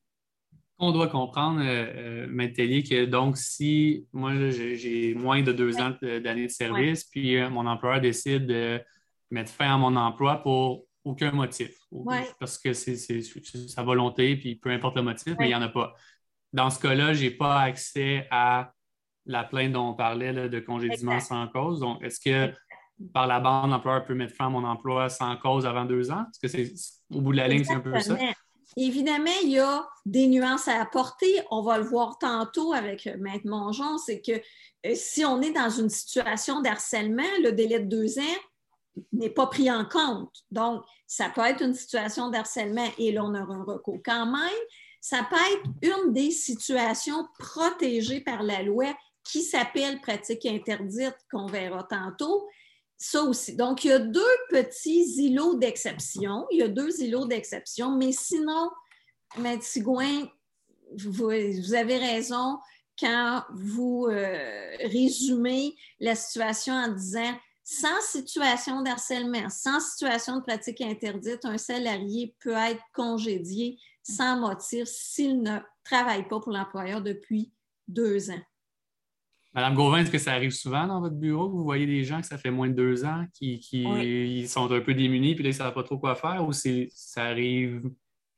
[0.78, 6.48] On doit comprendre, euh, euh que donc si moi j'ai moins de deux ans d'années
[6.48, 8.82] de service, puis euh, mon employeur décide de
[9.32, 11.78] mettre fin à mon emploi pour aucun motif,
[12.40, 15.70] parce que c'est sa volonté, puis peu importe le motif, mais il n'y en a
[15.70, 15.94] pas.
[16.52, 18.74] Dans ce cas-là, je n'ai pas accès à
[19.26, 21.80] la plainte dont on parlait de congédiement sans cause.
[21.80, 22.54] Donc, est-ce que
[23.14, 26.26] par la bande, l'employeur peut mettre fin à mon emploi sans cause avant deux ans?
[26.32, 26.74] Est-ce que c'est
[27.14, 28.18] au bout de la ligne, c'est un peu ça?
[28.78, 31.42] Évidemment, il y a des nuances à apporter.
[31.50, 35.70] On va le voir tantôt avec Maître Mongeon, c'est que euh, si on est dans
[35.70, 38.40] une situation d'harcèlement, le délai de deux ans
[39.14, 40.34] n'est pas pris en compte.
[40.52, 44.60] Donc, ça peut être une situation d'harcèlement et là, on aura un recours quand même.
[45.02, 51.48] Ça peut être une des situations protégées par la loi qui s'appelle pratique interdite, qu'on
[51.48, 52.48] verra tantôt.
[52.98, 53.56] Ça aussi.
[53.56, 56.46] Donc, il y a deux petits îlots d'exception.
[56.52, 58.70] Il y a deux îlots d'exception, mais sinon,
[59.38, 59.60] M.
[59.62, 60.28] Sigouin,
[60.98, 61.30] vous,
[61.74, 62.58] avez raison
[62.98, 70.82] quand vous euh, résumez la situation en disant sans situation d'harcèlement, sans situation de pratique
[70.82, 77.52] interdite, un salarié peut être congédié sans motif s'il ne travaille pas pour l'employeur depuis
[77.88, 78.42] deux ans.
[79.56, 81.50] Madame Gauvin, est-ce que ça arrive souvent dans votre bureau?
[81.50, 84.94] Vous voyez des gens que ça fait moins de deux ans qui, sont un peu
[84.94, 87.82] démunis puis là, ils ne savent pas trop quoi faire ou ça arrive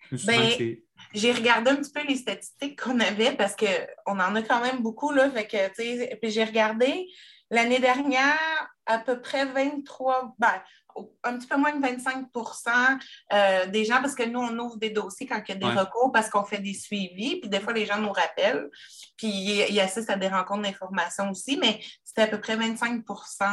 [0.07, 0.75] plus souvent ben,
[1.15, 4.83] J'ai regardé un petit peu les statistiques qu'on avait parce qu'on en a quand même
[4.83, 5.11] beaucoup.
[5.11, 7.07] Là, fait que, puis j'ai regardé
[7.49, 10.61] l'année dernière, à peu près 23, ben,
[11.23, 12.27] un petit peu moins de 25
[13.33, 15.79] euh, des gens, parce que nous, on ouvre des dossiers quand il y a des
[15.79, 18.69] recours, parce qu'on fait des suivis, puis des fois, les gens nous rappellent,
[19.15, 23.03] puis ils assistent à des rencontres d'information aussi, mais c'était à peu près 25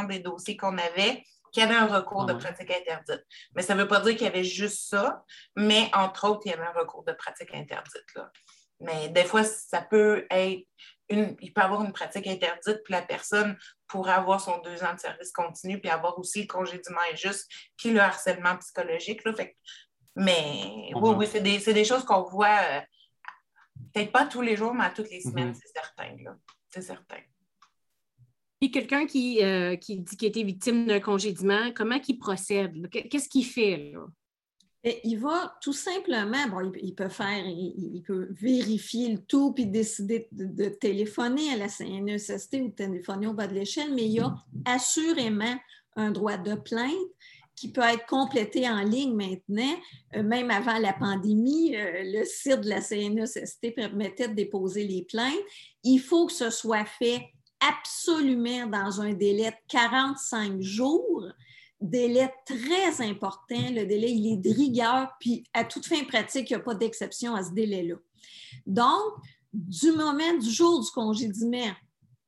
[0.08, 3.24] des dossiers qu'on avait qui avaient un recours de pratique interdite.
[3.54, 5.22] Mais ça ne veut pas dire qu'il y avait juste ça,
[5.54, 8.14] mais entre autres, il y avait un recours de pratique interdite.
[8.16, 8.28] Là.
[8.80, 10.66] Mais des fois, ça peut être
[11.08, 15.00] il peut avoir une pratique interdite, puis la personne pourrait avoir son deux ans de
[15.00, 19.22] service continu, puis avoir aussi le congédiement injuste, puis le harcèlement psychologique.
[20.16, 22.80] mais oui, oui, c'est des, choses qu'on voit, euh,
[23.92, 25.60] peut-être pas tous les jours, mais à toutes les semaines, mm-hmm.
[25.62, 26.16] c'est certain.
[26.68, 27.20] C'est certain.
[28.60, 32.88] Puis quelqu'un qui, euh, qui dit qu'il a été victime d'un congédiement, comment il procède?
[32.88, 33.92] Qu'est-ce qu'il fait?
[33.92, 34.06] Là?
[34.84, 40.28] Il va tout simplement, bon, il, peut faire, il, peut vérifier le tout puis décider
[40.30, 44.20] de, téléphoner à la CNESST ou de téléphoner au bas de l'échelle, mais il y
[44.20, 44.34] a
[44.66, 45.56] assurément
[45.96, 46.92] un droit de plainte
[47.56, 49.76] qui peut être complété en ligne maintenant.
[50.16, 55.02] Euh, même avant la pandémie, euh, le site de la CNESST permettait de déposer les
[55.02, 55.32] plaintes.
[55.82, 61.26] Il faut que ce soit fait absolument dans un délai de 45 jours
[61.80, 63.70] délai très important.
[63.70, 66.74] Le délai, il est de rigueur, puis à toute fin pratique, il n'y a pas
[66.74, 67.96] d'exception à ce délai-là.
[68.66, 69.14] Donc,
[69.52, 71.72] du moment du jour du congédiement,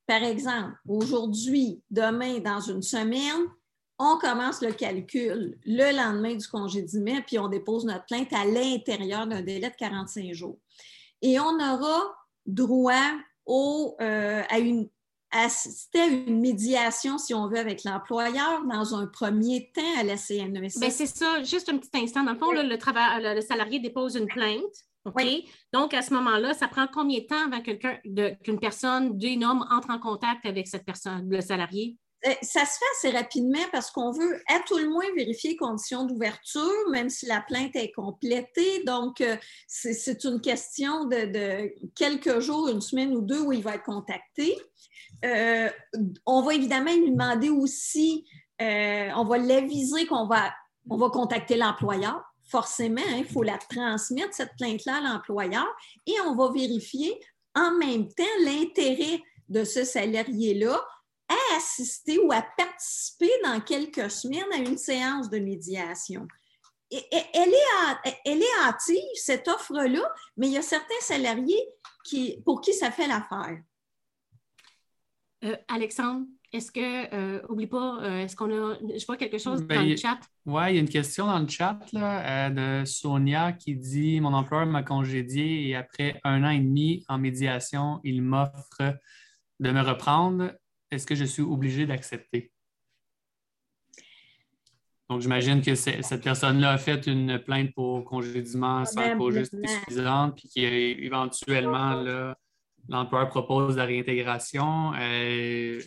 [0.06, 3.46] par exemple, aujourd'hui, demain, dans une semaine,
[3.98, 9.26] on commence le calcul le lendemain du congédiement, puis on dépose notre plainte à l'intérieur
[9.26, 10.58] d'un délai de 45 jours.
[11.22, 13.12] Et on aura droit
[13.48, 14.88] euh, à une
[15.30, 20.16] assister à une médiation, si on veut, avec l'employeur dans un premier temps à la
[20.16, 20.78] CNES.
[20.78, 22.22] Bien, c'est ça, juste un petit instant.
[22.22, 24.62] Dans le fond, le, travail, le, salarié dépose une plainte.
[25.04, 25.24] OK?
[25.72, 29.90] Donc, à ce moment-là, ça prend combien de temps avant qu'une personne, d'un homme, entre
[29.90, 31.96] en contact avec cette personne, le salarié?
[32.26, 35.56] Euh, ça se fait assez rapidement parce qu'on veut à tout le moins vérifier les
[35.56, 38.82] conditions d'ouverture, même si la plainte est complétée.
[38.84, 39.36] Donc, euh,
[39.66, 44.56] c'est une question de, quelques jours, une semaine ou deux où il va être contacté.
[45.24, 45.68] Euh,
[46.24, 48.26] on va évidemment lui demander aussi,
[48.60, 50.52] on va l'aviser qu'on va,
[50.90, 52.22] on va contacter l'employeur.
[52.48, 55.66] Forcément, hein, il faut la transmettre, cette plainte-là, à l'employeur,
[56.06, 57.18] et on va vérifier
[57.54, 60.80] en même temps l'intérêt de ce salarié-là
[61.28, 66.26] à assister ou à participer dans quelques semaines à une séance de médiation.
[66.90, 71.68] Et, elle, est, elle est hâtive, cette offre-là, mais il y a certains salariés
[72.04, 73.58] qui, pour qui ça fait l'affaire.
[75.68, 79.76] Alexandre, est-ce que, euh, oublie pas, euh, est-ce qu'on a, je vois quelque chose Ben,
[79.76, 80.18] dans le chat?
[80.46, 84.20] Oui, il y a une question dans le chat là, euh, de Sonia qui dit
[84.20, 88.96] Mon employeur m'a congédié et après un an et demi en médiation, il m'offre
[89.60, 90.52] de me reprendre.
[90.96, 92.50] Est-ce que je suis obligé d'accepter?
[95.10, 99.54] Donc, j'imagine que c'est- cette personne-là a fait une plainte pour congédiement sans cause juste
[99.66, 102.02] suffisante, puis qu'éventuellement,
[102.88, 104.92] l'employeur propose la réintégration.
[104.98, 105.80] Euh,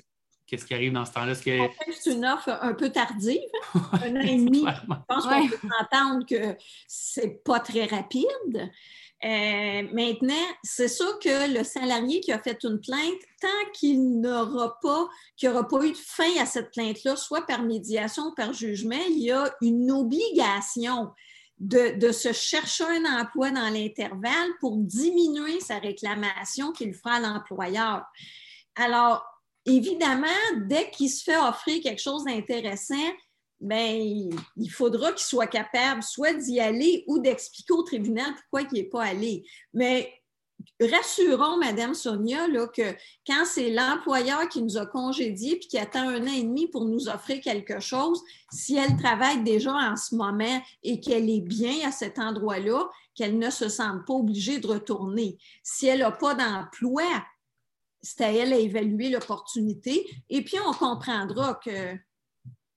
[0.45, 1.33] Qu'est-ce qui arrive dans ce temps-là?
[1.33, 1.59] Est-ce que.
[1.59, 3.37] En fait, c'est une offre un peu tardive,
[4.03, 4.65] un an et demi.
[4.65, 5.41] Je pense Ouais.
[5.41, 6.57] qu'on peut entendre que
[6.87, 8.71] c'est pas très rapide.
[9.25, 14.79] Euh, maintenant, c'est sûr que le salarié qui a fait une plainte, tant qu'il n'aura
[14.81, 19.03] pas, qu'il pas eu de fin à cette plainte-là, soit par médiation ou par jugement,
[19.09, 21.11] il y a une obligation
[21.57, 27.19] de, de se chercher un emploi dans l'intervalle pour diminuer sa réclamation qu'il fera à
[27.19, 28.05] l'employeur.
[28.75, 29.25] Alors,
[29.65, 30.27] évidemment,
[30.67, 32.95] dès qu'il se fait offrir quelque chose d'intéressant,
[33.61, 38.73] ben, il faudra qu'il soit capable soit d'y aller ou d'expliquer au tribunal pourquoi il
[38.73, 39.45] n'est pas allé.
[39.73, 40.13] Mais
[40.79, 42.95] rassurons Madame Sonia là, que
[43.27, 46.85] quand c'est l'employeur qui nous a congédiés puis qui attend un an et demi pour
[46.85, 51.87] nous offrir quelque chose, si elle travaille déjà en ce moment et qu'elle est bien
[51.87, 55.37] à cet endroit-là, qu'elle ne se sente pas obligée de retourner.
[55.63, 57.03] Si elle n'a pas d'emploi,
[58.01, 60.07] c'est à elle à évaluer l'opportunité.
[60.29, 61.97] Et puis, on comprendra que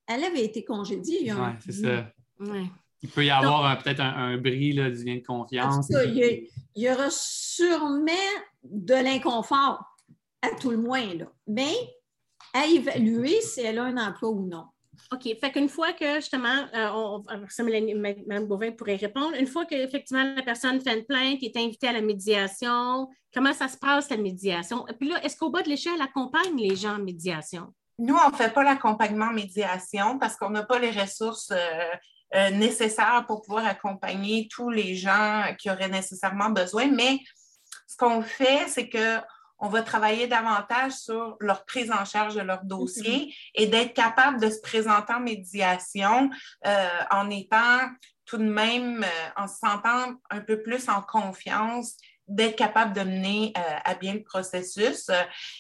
[0.07, 2.07] elle avait été congédiée il y a un Ouais, c'est ça.
[2.41, 2.65] Ouais.
[3.03, 5.89] Il peut y avoir peut-être un, un bris là, du lien de confiance.
[5.89, 6.31] cas, il y, a-
[6.75, 8.13] il y aura sûrement
[8.65, 9.85] de l'inconfort,
[10.41, 11.27] à tout le moins, là.
[11.47, 11.73] mais
[12.55, 14.65] à évaluer si elle a un emploi ou non.
[15.11, 15.23] OK.
[15.41, 20.35] Fait qu'une fois que, justement, euh, on, ça, Mme Bovin pourrait répondre, une fois qu'effectivement
[20.37, 24.17] la personne fait une plainte, est invitée à la médiation, comment ça se passe, la
[24.17, 24.87] médiation?
[24.89, 27.73] Et puis là, est-ce qu'au bas de l'échelle, elle accompagne les gens en médiation?
[28.03, 31.91] Nous, on ne fait pas l'accompagnement médiation parce qu'on n'a pas les ressources euh,
[32.35, 36.89] euh, nécessaires pour pouvoir accompagner tous les gens qui auraient nécessairement besoin.
[36.89, 37.21] Mais
[37.87, 39.19] ce qu'on fait, c'est que
[39.61, 44.41] on va travailler davantage sur leur prise en charge de leur dossier et d'être capable
[44.41, 46.29] de se présenter en médiation
[46.67, 47.79] euh, en étant
[48.25, 51.95] tout de même, euh, en se sentant un peu plus en confiance
[52.29, 55.11] d'être capable de mener euh, à bien le processus.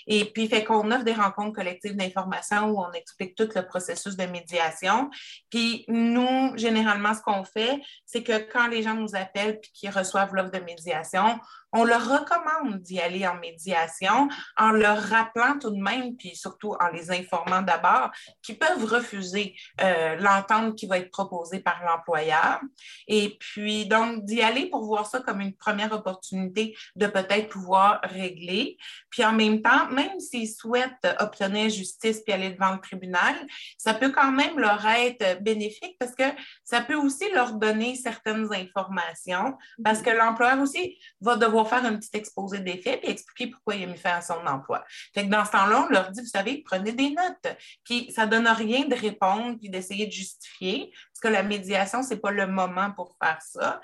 [0.07, 4.17] Et puis, fait qu'on offre des rencontres collectives d'information où on explique tout le processus
[4.17, 5.11] de médiation.
[5.51, 9.91] Puis, nous, généralement, ce qu'on fait, c'est que quand les gens nous appellent puis qu'ils
[9.91, 11.39] reçoivent l'offre de médiation,
[11.73, 16.75] on leur recommande d'y aller en médiation en leur rappelant tout de même, puis surtout
[16.81, 18.11] en les informant d'abord,
[18.43, 22.61] qu'ils peuvent refuser euh, l'entente qui va être proposée par l'employeur.
[23.09, 28.01] Et puis, donc, d'y aller pour voir ça comme une première opportunité de peut-être pouvoir
[28.05, 28.77] régler.
[29.11, 33.35] Puis en même temps, même s'ils souhaitent obtenir justice puis aller devant le tribunal,
[33.79, 36.25] ça peut quand même leur être bénéfique parce que
[36.65, 41.97] ça peut aussi leur donner certaines informations parce que l'employeur aussi va devoir faire un
[41.97, 44.85] petit exposé des faits puis expliquer pourquoi il a mis fin à son emploi.
[45.17, 47.57] Dans ce temps-là, on leur dit, vous savez, prenez des notes.
[47.85, 52.21] Puis ça donne rien de répondre puis d'essayer de justifier parce que la médiation, c'est
[52.21, 53.81] pas le moment pour faire ça.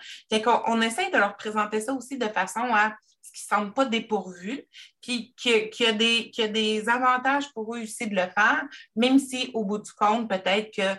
[0.67, 2.95] On essaie de leur présenter ça aussi de façon à
[3.31, 4.65] qu'ils ne sentent pas dépourvus,
[5.01, 8.29] puis qu'il y, a des- qu'il y a des avantages pour eux aussi de le
[8.31, 8.63] faire,
[8.95, 10.99] même si au bout du compte, peut-être qu'ils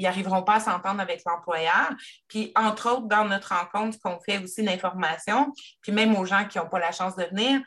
[0.00, 1.90] n'arriveront pas à s'entendre avec l'employeur.
[2.28, 5.52] Puis, entre autres, dans notre rencontre, qu'on fait aussi d'information,
[5.82, 7.60] puis même aux gens qui n'ont pas la chance de venir,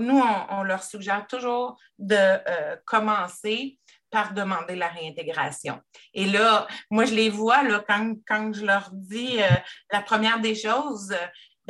[0.00, 3.78] nous, on, on leur suggère toujours de euh, commencer
[4.10, 5.82] par demander la réintégration.
[6.14, 9.46] Et là, moi, je les vois, là, quand, quand je leur dis euh,
[9.92, 11.14] la première des choses,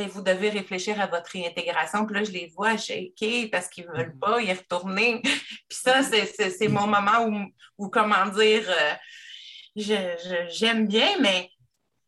[0.06, 2.06] vous devez réfléchir à votre réintégration.
[2.06, 5.20] Puis là, je les vois shaker parce qu'ils ne veulent pas y retourner.
[5.68, 7.46] Puis ça, c'est- mon moment où,
[7.78, 8.94] où comment dire, euh,
[10.50, 11.50] j'aime bien, mais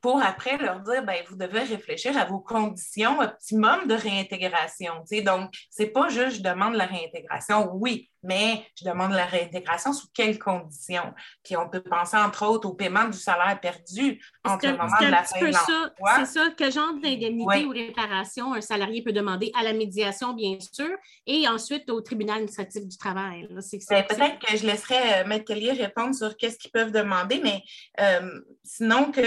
[0.01, 4.94] pour après leur dire, ben, vous devez réfléchir à vos conditions optimum de réintégration.
[5.09, 5.22] tu sais.
[5.22, 10.09] Donc, c'est pas juste je demande la réintégration, oui, mais je demande la réintégration sous
[10.12, 11.14] quelles conditions?
[11.42, 15.07] Puis on peut penser, entre autres, au paiement du salaire perdu entre le moment de
[15.07, 16.14] la fin de l'emploi.
[16.18, 16.48] C'est ça.
[16.57, 17.64] Quel genre d'indemnité Ouais.
[17.64, 20.90] ou réparation un salarié peut demander à la médiation, bien sûr,
[21.26, 23.48] et ensuite au tribunal administratif du travail.
[23.51, 27.62] Ben, Peut-être que je laisserai euh, Maître répondre sur qu'est-ce qu'ils peuvent demander, mais
[28.01, 29.20] euh, sinon que,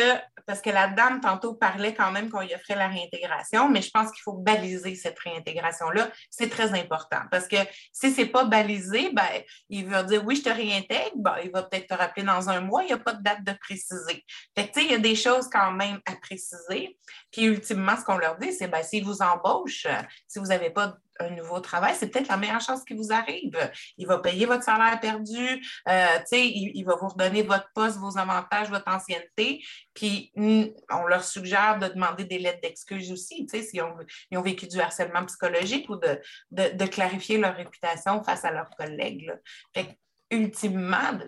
[0.45, 3.89] parce que la dame tantôt parlait quand même qu'on y offrait la réintégration, mais je
[3.91, 6.09] pense qu'il faut baliser cette réintégration-là.
[6.29, 7.57] C'est très important parce que
[7.91, 9.27] si ce n'est pas balisé, ben,
[9.69, 12.61] il va dire oui, je te réintègre, ben, il va peut-être te rappeler dans un
[12.61, 14.23] mois, il n'y a pas de date de préciser.
[14.57, 16.97] Fait que, il y a des choses quand même à préciser.
[17.31, 20.69] Puis ultimement, ce qu'on leur dit, c'est ben, s'ils vous embauchent, euh, si vous n'avez
[20.69, 23.57] pas un nouveau travail, c'est peut-être la meilleure chose qui vous arrive.
[23.97, 28.17] Il va payer votre salaire perdu, euh, il, il, va vous redonner votre poste, vos
[28.17, 29.63] avantages, votre ancienneté.
[29.93, 33.95] Puis, on leur suggère de demander des lettres d'excuses aussi, s'ils ont,
[34.31, 39.31] ils ont vécu du harcèlement psychologique ou de, clarifier leur réputation face à leurs collègues.
[39.73, 39.97] Fait
[40.31, 41.19] ultimement,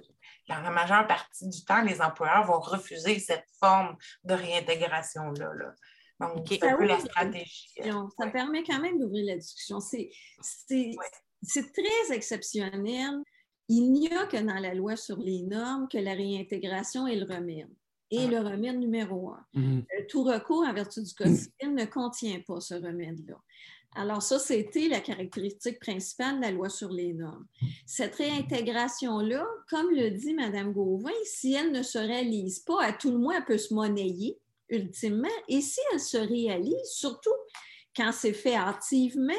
[0.49, 5.51] dans la majeure partie du temps, les employeurs vont refuser cette forme de réintégration-là.
[5.53, 5.73] Là.
[6.19, 7.69] Donc, c'est un peu la stratégie.
[7.83, 9.79] Ça permet quand même d'ouvrir la discussion.
[9.79, 10.09] C'est
[11.73, 13.21] très exceptionnel.
[13.67, 17.25] Il n'y a que dans la loi sur les normes que la réintégration est le
[17.25, 17.69] remède.
[18.11, 18.27] Et ah.
[18.27, 19.43] le remède numéro un.
[19.55, 19.79] Mm-hmm.
[19.79, 23.35] Euh, tout recours en vertu du Code civil ne contient pas ce remède-là.
[23.95, 27.47] Alors ça, c'était la caractéristique principale de la loi sur les normes.
[27.85, 33.11] Cette réintégration-là, comme le dit Mme Gauvin, si elle ne se réalise pas, à tout
[33.11, 34.37] le moins, elle peut se monnayer
[34.69, 35.27] ultimement.
[35.47, 37.33] Et si elle se réalise, surtout
[37.95, 39.33] quand c'est fait activement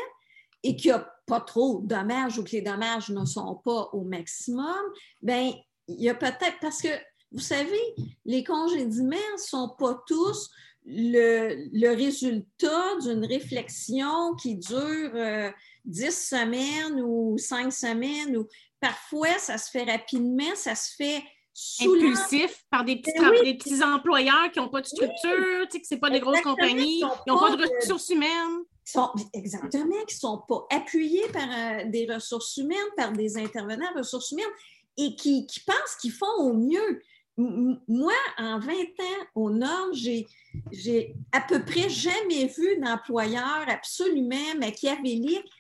[0.63, 3.91] et qu'il n'y a pas trop de dommages ou que les dommages ne sont pas
[3.93, 4.83] au maximum,
[5.23, 5.53] bien,
[5.89, 6.89] il y a peut-être, parce que
[7.33, 7.81] vous savez,
[8.25, 10.51] les congédiements ne sont pas tous
[10.87, 15.51] le, résultat d'une réflexion qui dure euh,
[15.85, 18.47] dix semaines ou cinq semaines, ou
[18.81, 21.23] parfois ça se fait rapidement, ça se fait
[21.81, 25.95] impulsif par des petits, ben des petits employeurs qui n'ont pas de structure, que ce
[25.95, 28.65] n'est pas des grosses compagnies, qui n'ont pas de ressources humaines.
[28.85, 33.93] Sont, exactement, qui ne sont pas appuyés par euh, des ressources humaines, par des intervenants
[33.97, 34.45] ressources humaines
[34.97, 37.03] et qui, qui pensent qu'ils font au mieux.
[37.37, 40.27] moi, en 20 ans au Nord, j'ai,
[40.71, 45.51] j'ai à peu près jamais vu d'employeur absolument machiavélique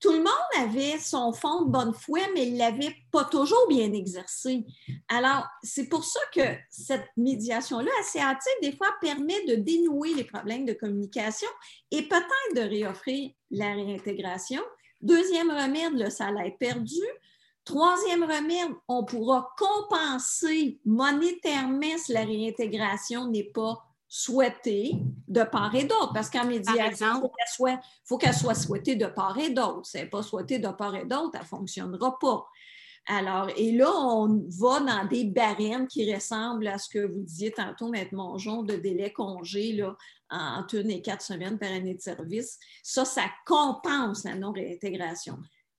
[0.00, 0.26] tout le monde
[0.58, 4.64] avait son fond de bonne foi, mais il ne l'avait pas toujours bien exercé.
[5.08, 10.24] Alors, c'est pour ça que cette médiation-là, assez hâtive, des fois, permet de dénouer les
[10.24, 11.48] problèmes de communication
[11.90, 14.62] et peut-être de réoffrir la réintégration.
[15.00, 17.02] Deuxième remède, le salaire perdu.
[17.64, 24.94] Troisième remède, on pourra compenser monétairement si la réintégration n'est pas souhaitée
[25.26, 27.30] de part et d'autre, parce qu'en médiation,
[27.68, 29.86] il faut qu'elle soit, souhaitée de part et d'autre.
[29.86, 32.46] Si elle n'est pas souhaitée de part et d'autre, elle ne fonctionnera pas.
[33.06, 37.52] Alors, et là, on va dans des barèmes qui ressemblent à ce que vous disiez
[37.52, 39.96] tantôt, Maître Mongeon, de délai congé là,
[40.30, 42.58] entre une et quatre semaines par année de service.
[42.82, 45.38] Ça, ça compense la non-réintégration.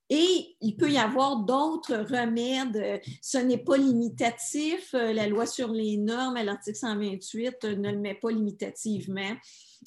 [0.10, 3.01] Et il peut y avoir d'autres remèdes.
[3.22, 4.93] Ce n'est pas limitatif.
[4.95, 9.36] Euh, la loi sur les normes à l'article 128 euh, ne le met pas limitativement.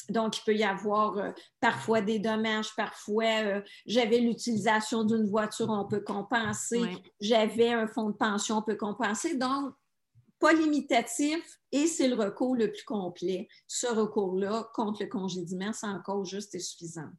[0.09, 5.87] Donc, il peut y avoir euh, parfois des dommages, parfois j'avais l'utilisation d'une voiture, on
[5.87, 6.83] peut compenser.
[7.21, 9.37] J'avais un fonds de pension, on peut compenser.
[9.37, 9.75] Donc,
[10.39, 13.49] pas limitatif et c'est le recours le plus complet.
[13.67, 17.11] Ce recours-là contre le congédiement, c'est encore juste et suffisant.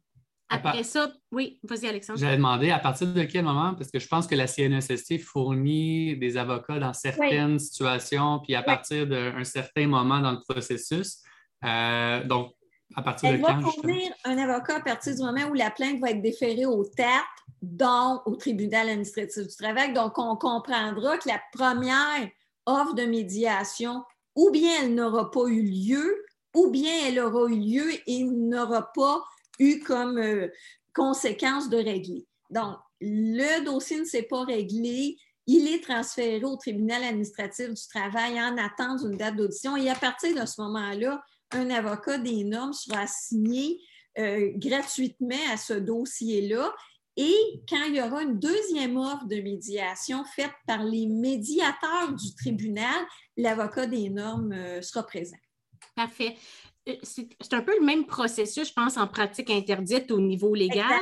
[0.54, 2.18] Après ça, oui, vas-y, Alexandre.
[2.18, 6.16] J'allais demander à partir de quel moment, parce que je pense que la CNSST fournit
[6.16, 11.18] des avocats dans certaines situations, puis à partir d'un certain moment dans le processus.
[11.64, 12.52] Euh, donc,
[12.96, 13.60] à partir Elle de quand?
[13.60, 16.84] va fournir un avocat à partir du moment où la plainte va être déférée au
[16.84, 17.24] TAP,
[17.62, 19.92] donc au tribunal administratif du travail.
[19.92, 22.28] Donc, on comprendra que la première
[22.66, 24.04] offre de médiation,
[24.36, 26.24] ou bien elle n'aura pas eu lieu,
[26.54, 29.24] ou bien elle aura eu lieu et n'aura pas
[29.58, 30.48] eu comme euh,
[30.94, 32.26] conséquence de régler.
[32.50, 35.16] Donc, le dossier ne s'est pas réglé.
[35.46, 39.76] Il est transféré au tribunal administratif du travail en attente d'une date d'audition.
[39.76, 43.80] Et à partir de ce moment-là, un avocat des normes sera assigné
[44.18, 46.72] euh, gratuitement à ce dossier-là.
[47.16, 52.34] Et quand il y aura une deuxième offre de médiation faite par les médiateurs du
[52.34, 53.04] tribunal,
[53.36, 55.36] l'avocat des normes euh, sera présent.
[55.94, 56.36] Parfait.
[56.88, 61.00] Euh, c'est un peu le même processus, je pense, en pratique interdite au niveau légal.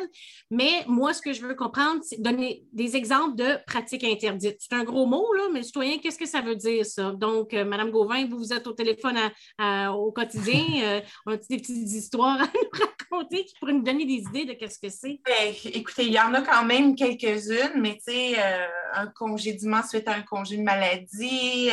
[0.51, 4.57] Mais moi, ce que je veux comprendre, c'est donner des exemples de pratiques interdites.
[4.61, 7.13] C'est un gros mot, là, mais citoyen, qu'est-ce que ça veut dire, ça?
[7.13, 9.19] Donc, euh, Madame Gauvin, vous, vous êtes au téléphone
[9.95, 10.63] au quotidien.
[10.83, 12.69] Euh, on a des petites histoires à nous
[13.13, 15.21] raconter qui nous donner des idées de qu'est-ce que c'est?
[15.25, 18.37] Ben, écoutez, il y en a quand même quelques-unes, mais tu sais,
[18.95, 21.71] un congédiement suite à un congé de maladie,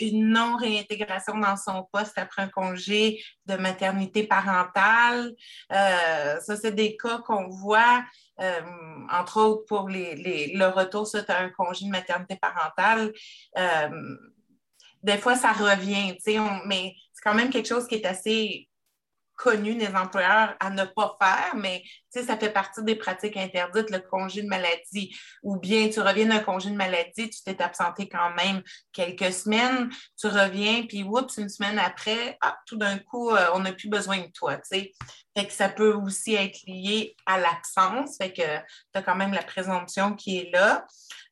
[0.00, 5.34] une non-réintégration dans son poste après un congé de maternité parentale.
[5.72, 8.04] Euh, ça, c'est des cas qu'on voit,
[8.40, 8.60] euh,
[9.10, 13.12] entre autres pour les, le retour suite à un congé de maternité parentale.
[13.56, 14.16] Euh,
[15.02, 16.16] des fois, ça revient,
[16.66, 18.67] mais c'est quand même quelque chose qui est assez
[19.38, 24.00] connu des employeurs à ne pas faire, mais ça fait partie des pratiques interdites, le
[24.00, 25.16] congé de maladie.
[25.44, 28.62] Ou bien tu reviens d'un congé de maladie, tu t'es absenté quand même
[28.92, 33.60] quelques semaines, tu reviens, puis oups, une semaine après, ah, tout d'un coup, euh, on
[33.60, 34.58] n'a plus besoin de toi.
[34.68, 34.92] Fait
[35.46, 39.44] que ça peut aussi être lié à l'absence, fait que tu as quand même la
[39.44, 40.84] présomption qui est là.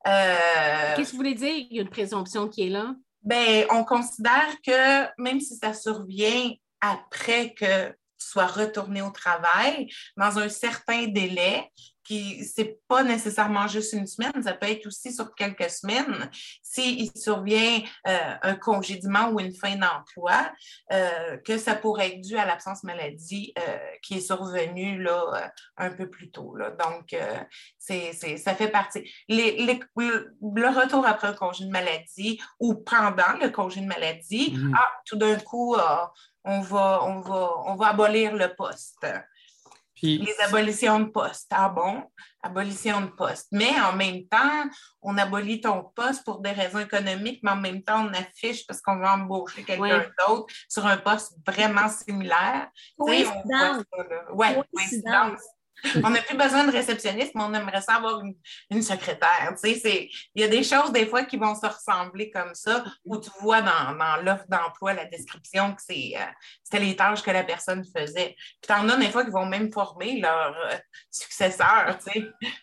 [0.06, 2.94] Euh, Qu'est-ce que vous voulez dire, il y a une présomption qui est là?
[3.22, 9.88] Ben, on considère que même si ça survient après que tu sois retourné au travail
[10.16, 11.70] dans un certain délai,
[12.06, 16.30] puis c'est pas nécessairement juste une semaine, ça peut être aussi sur quelques semaines.
[16.62, 20.52] S'il survient euh, un congédiement ou une fin d'emploi,
[20.92, 25.90] euh, que ça pourrait être dû à l'absence maladie euh, qui est survenue là, un
[25.90, 26.54] peu plus tôt.
[26.54, 26.70] Là.
[26.70, 27.16] Donc,
[27.78, 29.10] c'est, ça fait partie.
[29.28, 34.74] le retour après un congé de maladie ou pendant le congé de maladie, mm-hmm.
[34.76, 35.76] ah, tout d'un coup,
[36.46, 39.06] on va, on, va, on va abolir le poste.
[40.02, 41.48] Les abolitions de poste.
[41.50, 42.04] Ah bon,
[42.42, 43.48] abolition de poste.
[43.50, 44.64] Mais en même temps,
[45.02, 48.80] on abolit ton poste pour des raisons économiques, mais en même temps, on affiche parce
[48.80, 52.68] qu'on va embaucher quelqu'un d'autre sur un poste vraiment similaire.
[52.98, 53.26] Oui,
[54.32, 55.40] Oui, coïncidence.
[56.02, 58.20] On n'a plus besoin de réceptionniste, mais on aimerait ça avoir
[58.70, 59.54] une, secrétaire.
[59.64, 63.30] il y a des choses des fois qui vont se ressembler comme ça, où tu
[63.40, 66.24] vois dans, l'offre d'emploi la description que c'est, euh,
[66.62, 68.34] c'était les tâches que la personne faisait.
[68.36, 70.76] Puis tu en as des fois qui vont même former leur euh,
[71.10, 71.98] successeur.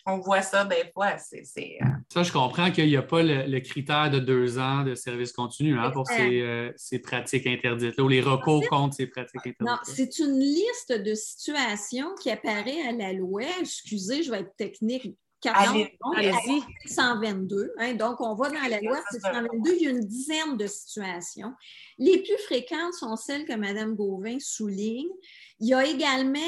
[0.05, 1.17] On voit ça des fois.
[1.17, 4.95] C'est, euh, Ça, je comprends qu'il n'y a pas le, critère de deux ans de
[4.95, 9.61] service continu hein, pour ces, ces, pratiques interdites, ou les recours contre ces pratiques interdites.
[9.61, 14.55] Non, c'est une liste de situations qui apparaît à la loi, excusez, je vais être
[14.55, 15.89] technique, 40,
[16.85, 17.73] 122.
[17.77, 21.53] Hein, donc, on va dans la loi 122, il y a une dizaine de situations.
[21.97, 25.09] Les plus fréquentes sont celles que Mme Gauvin souligne.
[25.59, 26.39] Il y a également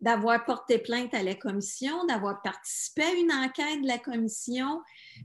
[0.00, 4.82] d'avoir porté plainte à la commission, d'avoir participé à une enquête de la commission.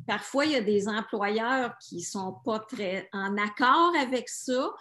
[0.07, 4.71] Parfois, il y a des employeurs qui ne sont pas très en accord avec ça.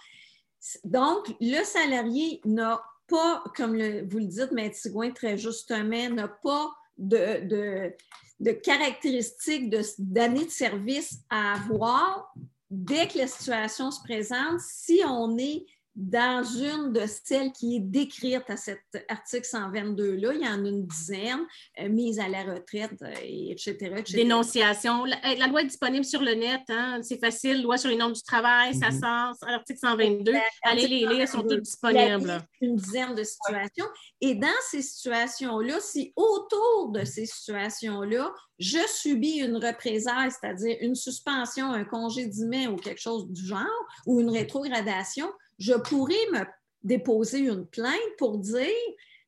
[0.85, 4.71] Donc, le salarié n'a pas, comme vous le dites, M.
[4.71, 7.93] Tigouin, très justement, n'a pas de,
[8.41, 12.35] de, caractéristiques d'année de, service à avoir
[12.71, 15.67] dès que la situation se présente, si on est
[15.99, 20.69] dans une de celles qui est décrite à cet article 122-là, il y en a
[20.69, 21.45] une dizaine,
[21.81, 25.05] euh, mise à la retraite, euh, etc., Dénonciation.
[25.05, 27.65] La, loi est disponible sur le net, hein, c'est facile.
[27.65, 29.01] Loi sur les normes du travail, ça mhm.
[29.01, 30.33] sort, l'article 122.
[30.63, 32.47] Allez les lire, sont toutes disponibles.
[32.61, 33.87] Une dizaine de situations.
[34.21, 40.95] Et dans ces situations-là, si autour de ces situations-là, je subis une représailles, c'est-à-dire une
[40.95, 43.67] suspension, un congédiement ou quelque chose du genre,
[44.07, 45.29] ou une rétrogradation,
[45.59, 46.45] je pourrais me
[46.83, 48.69] déposer une plainte pour dire,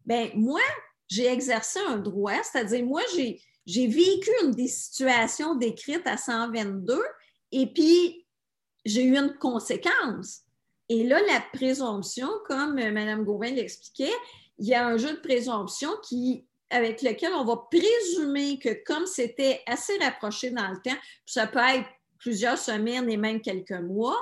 [0.06, 0.60] ben moi,
[1.08, 3.40] j'ai exercé un droit, c'est-à-dire moi, j'ai,
[3.86, 7.00] vécu une des situations décrites à 122
[7.52, 8.26] et puis
[8.84, 10.42] j'ai eu une conséquence.
[10.88, 14.12] Et là, la présomption, comme Mme Gauvin l'expliquait,
[14.58, 19.06] il y a un jeu de présomption qui, avec lequel on va présumer que comme
[19.06, 24.20] c'était assez rapproché dans le temps, ça peut être plusieurs semaines et même quelques mois,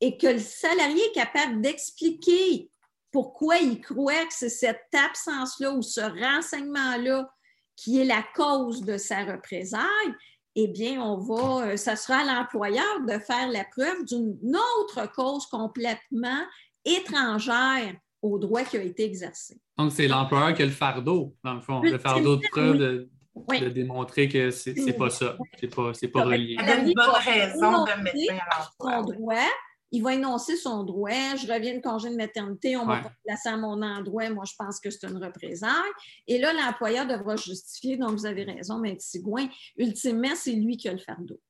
[0.00, 2.70] et que le salarié est capable d'expliquer
[3.12, 7.30] pourquoi il croit que c'est cette absence-là ou ce renseignement-là
[7.76, 10.14] qui est la cause de sa représaille,
[10.54, 15.10] eh bien, on va, euh, ça sera à l'employeur de faire la preuve d'une autre
[15.14, 16.42] cause complètement
[16.84, 19.60] étrangère au droit qui a été exercé.
[19.76, 23.68] Donc, c'est l'employeur qui a le fardeau, dans le fond, le fardeau de preuve de,
[23.68, 26.56] démontrer que c'est n'est pas ça, c'est pas, pas relié.
[26.58, 28.42] Il y a une bonne raison de mettre
[28.82, 29.36] à l'emploi
[29.92, 31.10] il va énoncer son droit.
[31.10, 34.28] Je reviens de congé de maternité, on va pas placer à mon endroit.
[34.30, 35.70] Moi, je pense que c'est une représaille.
[36.26, 37.96] Et là, l'employeur devra justifier.
[37.96, 41.40] Donc, vous avez raison, mais Tigouin, ultimement, c'est lui qui a le fardeau.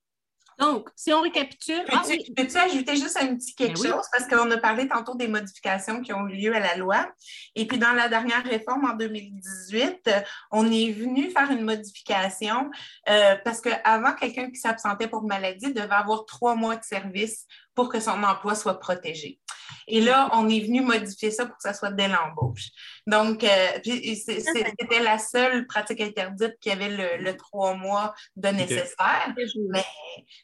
[0.59, 1.84] Donc, si on récapitule.
[1.84, 4.07] Peux-tu ah ajouter juste un petit quelque ben chose?
[4.11, 7.07] Parce qu'on a parlé tantôt des modifications qui ont eu lieu à la loi.
[7.55, 10.11] Et puis, dans la dernière réforme en 2018,
[10.53, 12.70] on est venu faire une modification
[13.09, 17.47] euh, parce qu'avant, quelqu'un qui s'absentait pour maladie devait avoir trois mois de service
[17.77, 19.39] pour que son emploi soit protégé.
[19.87, 22.70] Et là, on est venu modifier ça pour que ça soit dès l'embauche.
[23.07, 29.35] Donc, euh, c'était la seule pratique interdite qui avait le, trois mois de nécessaire.
[29.70, 29.85] Mais,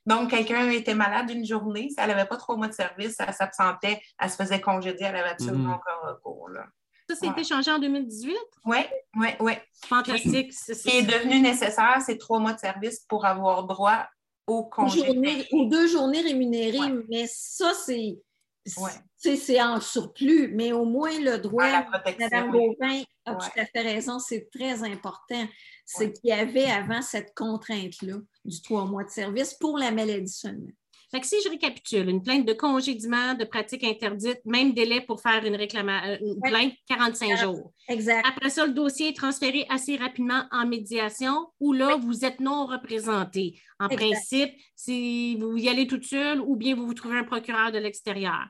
[0.06, 4.00] donc, quelqu'un était malade une journée, ça n'avait pas trois mois de service, ça s'absentait,
[4.20, 5.80] elle se faisait congédier, elle avait absolument mhm.
[5.80, 6.50] aucun recours.
[7.08, 8.36] Ça, ça a été changé en 2018?
[8.66, 8.78] Oui,
[9.16, 9.52] oui, oui.
[9.86, 10.52] Fantastique.
[10.52, 14.06] Ce qui est devenu nécessaire, c'est trois mois de service pour avoir droit
[14.46, 15.46] au congé.
[15.52, 18.18] ou deux journées rémunérées, mais ça, c'est
[19.16, 21.84] c'est en surplus, mais au moins le droit,
[22.18, 25.46] Madame Gauvin a tout à fait raison, c'est très important.
[25.84, 30.32] C'est qu'il y avait avant cette contrainte-là du trois mois de service pour la maladie
[30.32, 30.70] seulement.
[31.12, 35.20] Fait que si je récapitule, une plainte de congédiement, de pratique interdite, même délai pour
[35.20, 37.70] faire une, réclamation, euh, une plainte, 45 jours.
[37.88, 38.24] Exact.
[38.26, 42.64] Après ça, le dossier est transféré assez rapidement en médiation où là, vous êtes non
[42.64, 43.60] représenté.
[43.78, 47.70] En principe, si vous y allez toute seule ou bien vous vous trouvez un procureur
[47.72, 48.46] de l'extérieur.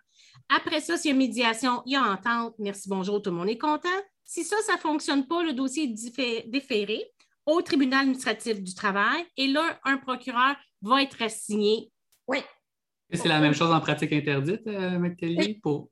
[0.49, 2.55] Après ça, s'il y a médiation, il y a entente.
[2.61, 3.89] Merci, bonjour, tout le monde est content.
[4.25, 7.03] Si ça, ça ne fonctionne pas, le dossier est déféré
[7.45, 11.91] au tribunal administratif du travail et là, un procureur va être assigné
[12.29, 12.39] oui.
[13.13, 15.61] C'est la même chose en pratique interdite, euh, Oui.
[15.63, 15.91] Pour...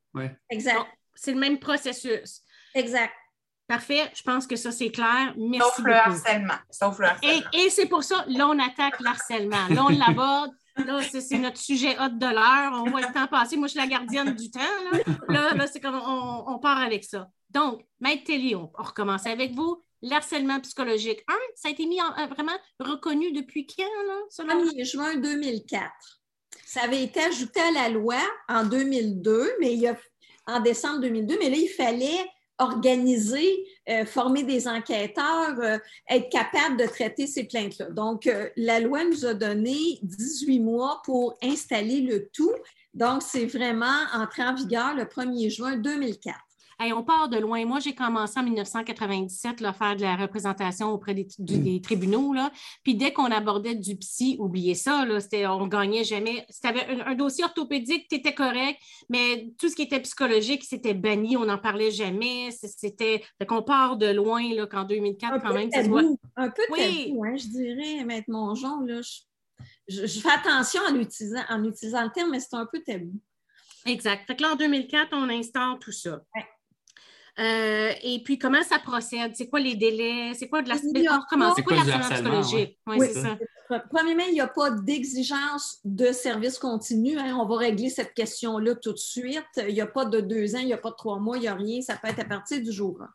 [0.49, 0.87] Exact.
[1.13, 2.41] C'est le même processus.
[2.73, 3.13] Exact.
[3.67, 4.11] Parfait.
[4.13, 5.33] Je pense que ça, c'est clair.
[5.37, 5.69] Merci.
[5.75, 6.59] Sauf le harcèlement.
[6.69, 7.49] Sauf le harcèlement.
[7.53, 9.67] Et, c'est pour ça, là, on attaque l'harcèlement.
[9.69, 10.51] Là, on l'aborde.
[10.77, 12.73] Là, c'est notre sujet hot de l'heure.
[12.73, 13.55] On voit le temps passer.
[13.55, 14.59] Moi, je suis la gardienne du temps.
[15.29, 17.29] Là, là, c'est comme on, part avec ça.
[17.49, 19.81] Donc, Maître Telly, on, recommence avec vous.
[20.01, 21.23] L'harcèlement psychologique.
[21.27, 24.55] Un, ça a été mis en, euh, vraiment reconnu depuis quand, là?
[24.55, 26.20] 1er juin 2004.
[26.65, 29.97] Ça avait été ajouté à la loi en 2002, mais il y a,
[30.47, 32.25] en décembre 2002, mais là, il fallait
[32.61, 35.77] organiser, euh, former des enquêteurs, euh,
[36.09, 37.89] être capable de traiter ces plaintes-là.
[37.89, 42.53] Donc, euh, la loi nous a donné 18 mois pour installer le tout.
[42.93, 46.37] Donc, c'est vraiment entré en vigueur le 1er juin 2004
[46.93, 47.63] on part de loin.
[47.65, 51.81] Moi, j'ai commencé en 1997 à faire de la représentation auprès des, mm.
[51.81, 52.33] tribunaux.
[52.33, 52.51] Là.
[52.83, 55.19] Puis dès qu'on abordait du psy, oubliez ça, là,
[55.55, 56.45] on ne gagnait jamais.
[56.49, 58.79] Si tu avais un, dossier orthopédique, tu étais correct,
[59.09, 62.49] mais tout ce qui était psychologique, c'était banni, on n'en parlait jamais.
[62.51, 63.23] C'était.
[63.47, 65.69] qu'on part de loin là, qu'en 2004, quand même.
[66.35, 67.13] Un peu oui.
[67.23, 69.01] Hein, je dirais, Maître Mongeon, là,
[69.87, 73.19] je, je, fais attention en utilisant, en utilisant le terme, mais c'est un peu tabou.
[73.85, 74.25] Exact.
[74.27, 76.21] Fait que là, en 2004, on instaure tout ça.
[77.39, 79.31] Euh, et puis, comment ça procède?
[79.35, 80.33] C'est quoi les délais?
[80.33, 80.75] C'est quoi de la...
[81.29, 81.53] Comment?
[81.55, 82.77] C'est quoi la psychologique?
[82.87, 83.37] Oui, c'est ça.
[83.89, 87.17] Premièrement, il n'y a pas d'exigence de service continu.
[87.17, 87.37] Hein.
[87.39, 89.45] On va régler cette question-là tout de suite.
[89.57, 91.41] Il n'y a pas de deux ans, il n'y a pas de trois mois, il
[91.41, 91.81] n'y a rien.
[91.81, 93.09] Ça peut être à partir du jour 1.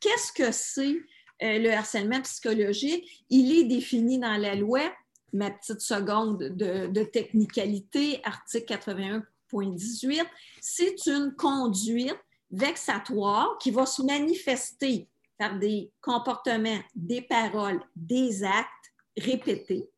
[0.00, 0.96] Qu'est-ce que c'est
[1.42, 3.24] euh, le harcèlement psychologique?
[3.28, 4.80] Il est défini dans la loi,
[5.34, 8.78] ma petite seconde de, de technicalité, article
[9.52, 10.22] 81.18.
[10.60, 12.16] C'est une conduite
[12.50, 18.68] vexatoire qui va se manifester par des comportements, des paroles, des actes
[19.16, 19.88] répétés,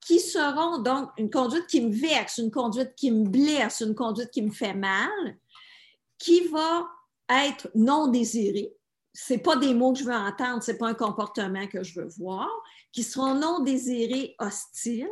[0.00, 4.30] qui seront donc une conduite qui me vexe, une conduite qui me blesse, une conduite
[4.30, 5.38] qui me fait mal,
[6.18, 6.86] qui va
[7.28, 8.74] être non désirée.
[9.12, 12.00] Ce pas des mots que je veux entendre, ce n'est pas un comportement que je
[12.00, 12.48] veux voir,
[12.92, 15.08] qui seront non désirés, hostiles,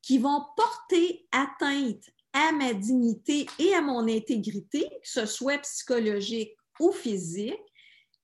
[0.00, 6.56] qui vont porter atteinte à ma dignité et à mon intégrité, que ce soit psychologique
[6.80, 7.58] ou physique,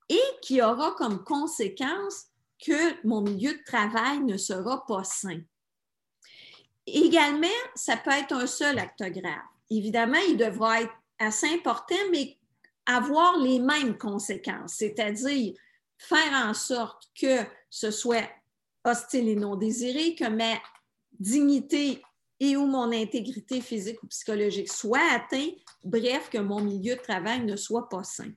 [0.09, 2.27] et qui aura comme conséquence
[2.65, 5.41] que mon milieu de travail ne sera pas sain.
[6.87, 9.43] Également, ça peut être un seul acte grave.
[9.71, 12.39] Évidemment, il devra être assez important, mais
[12.87, 15.55] avoir les mêmes conséquences, c'est-à-dire
[15.99, 18.29] faire en sorte que ce soit
[18.85, 20.55] hostile et non désiré, que ma
[21.19, 22.03] dignité
[22.41, 27.45] et où mon intégrité physique ou psychologique soit atteinte, bref, que mon milieu de travail
[27.45, 28.31] ne soit pas sain.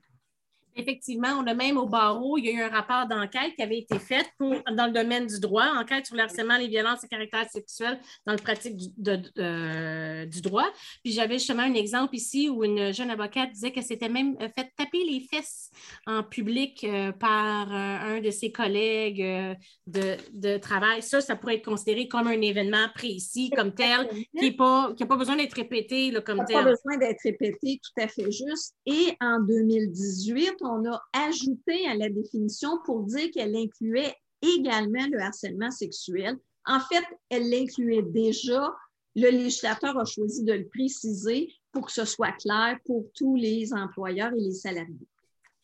[0.76, 3.78] Effectivement, on a même au barreau, il y a eu un rapport d'enquête qui avait
[3.78, 7.08] été fait pour, dans le domaine du droit, enquête sur le harcèlement, les violences et
[7.08, 10.66] caractères sexuels dans le pratique du, du droit.
[11.02, 14.70] Puis j'avais justement un exemple ici où une jeune avocate disait qu'elle s'était même fait
[14.76, 15.70] taper les fesses
[16.06, 19.54] en public euh, par euh, un de ses collègues euh,
[19.86, 21.02] de, de, travail.
[21.02, 24.08] Ça, ça pourrait être considéré comme un événement précis, comme tel,
[24.38, 26.56] qui n'a pas, pas besoin d'être répété là, comme tel.
[26.56, 28.74] Pas besoin d'être répété, tout à fait juste.
[28.86, 35.20] Et en 2018, on a ajouté à la définition pour dire qu'elle incluait également le
[35.20, 36.36] harcèlement sexuel.
[36.66, 38.74] En fait, elle l'incluait déjà.
[39.14, 43.72] Le législateur a choisi de le préciser pour que ce soit clair pour tous les
[43.72, 45.08] employeurs et les salariés.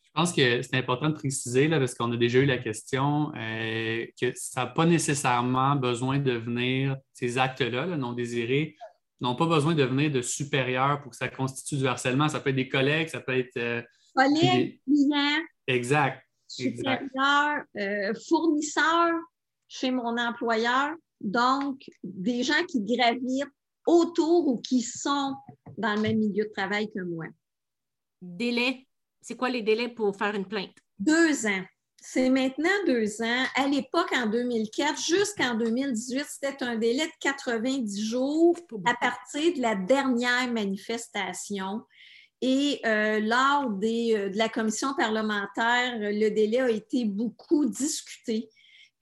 [0.03, 3.31] Je pense que c'est important de préciser, là, parce qu'on a déjà eu la question,
[3.35, 8.75] euh, que ça n'a pas nécessairement besoin de venir, ces actes-là, non désirés,
[9.21, 12.27] n'ont pas besoin de venir de supérieurs pour que ça constitue du harcèlement.
[12.27, 13.81] Ça peut être des collègues, ça peut être euh,
[14.19, 16.23] collègues, clients, exact.
[16.47, 19.19] supérieurs, euh, fournisseurs
[19.67, 20.95] chez mon employeur.
[21.21, 23.47] Donc, des gens qui gravitent
[23.85, 25.35] autour ou qui sont
[25.77, 27.25] dans le même milieu de travail que moi.
[28.21, 28.85] Délai.
[29.21, 30.75] C'est quoi les délais pour faire une plainte?
[30.97, 31.63] Deux ans.
[32.01, 33.45] c'est maintenant deux ans.
[33.55, 39.61] À l'époque, en 2004, jusqu'en 2018, c'était un délai de 90 jours à partir de
[39.61, 41.81] la dernière manifestation.
[42.41, 48.49] Et euh, lors des, euh, de la commission parlementaire, le délai a été beaucoup discuté.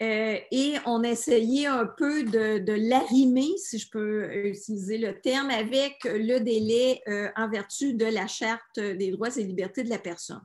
[0.01, 5.19] Euh, et on a essayé un peu de, de l'arrimer, si je peux utiliser le
[5.21, 7.01] terme, avec le délai
[7.35, 10.41] en vertu de la Charte des droits et libertés de la personne.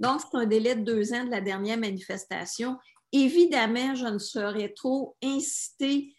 [0.00, 2.76] Donc, c'est un délai de deux ans de la dernière manifestation.
[3.12, 6.12] Évidemment, je ne saurais trop inciter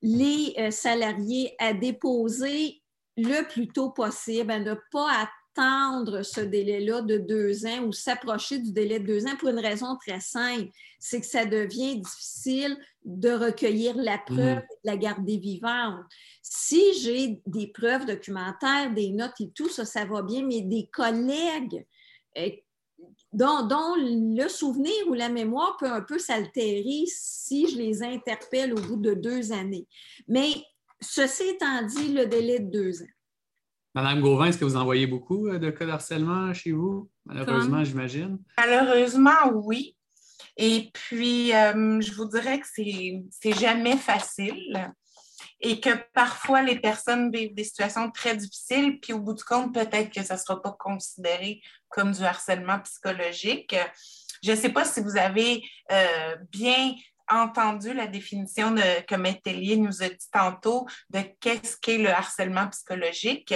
[0.00, 2.82] les salariés à déposer
[3.18, 8.58] le plus tôt possible, à ne pas attendre ce délai-là de deux ans ou s'approcher
[8.58, 12.76] du délai de deux ans pour une raison très simple, c'est que ça devient difficile
[13.04, 14.66] de recueillir la preuve mmh.
[14.70, 16.04] et de la garder vivante.
[16.42, 20.88] Si j'ai des preuves documentaires, des notes et tout, ça, ça va bien, mais des
[20.92, 21.84] collègues
[22.38, 22.50] euh,
[23.32, 28.72] dont, dont, le souvenir ou la mémoire peut un peu s'altérer si je les interpelle
[28.72, 29.86] au bout de deux années.
[30.28, 30.52] Mais
[31.00, 33.12] ceci étant dit, le délai de deux ans.
[33.94, 37.10] Madame Gauvin, est-ce que vous envoyez beaucoup euh, de cas d'harcèlement chez vous?
[37.26, 38.38] Malheureusement, j'imagine.
[38.56, 39.96] Malheureusement, oui.
[40.56, 44.92] Et puis, euh, je vous dirais que c'est jamais facile
[45.60, 49.72] et que parfois les personnes vivent des situations très difficiles, puis au bout du compte,
[49.72, 53.76] peut-être que ça ne sera pas considéré comme du harcèlement psychologique.
[54.42, 56.94] Je ne sais pas si vous avez euh, bien
[57.30, 62.68] entendu la définition de, que Métellier nous a dit tantôt de qu'est-ce qu'est le harcèlement
[62.68, 63.54] psychologique.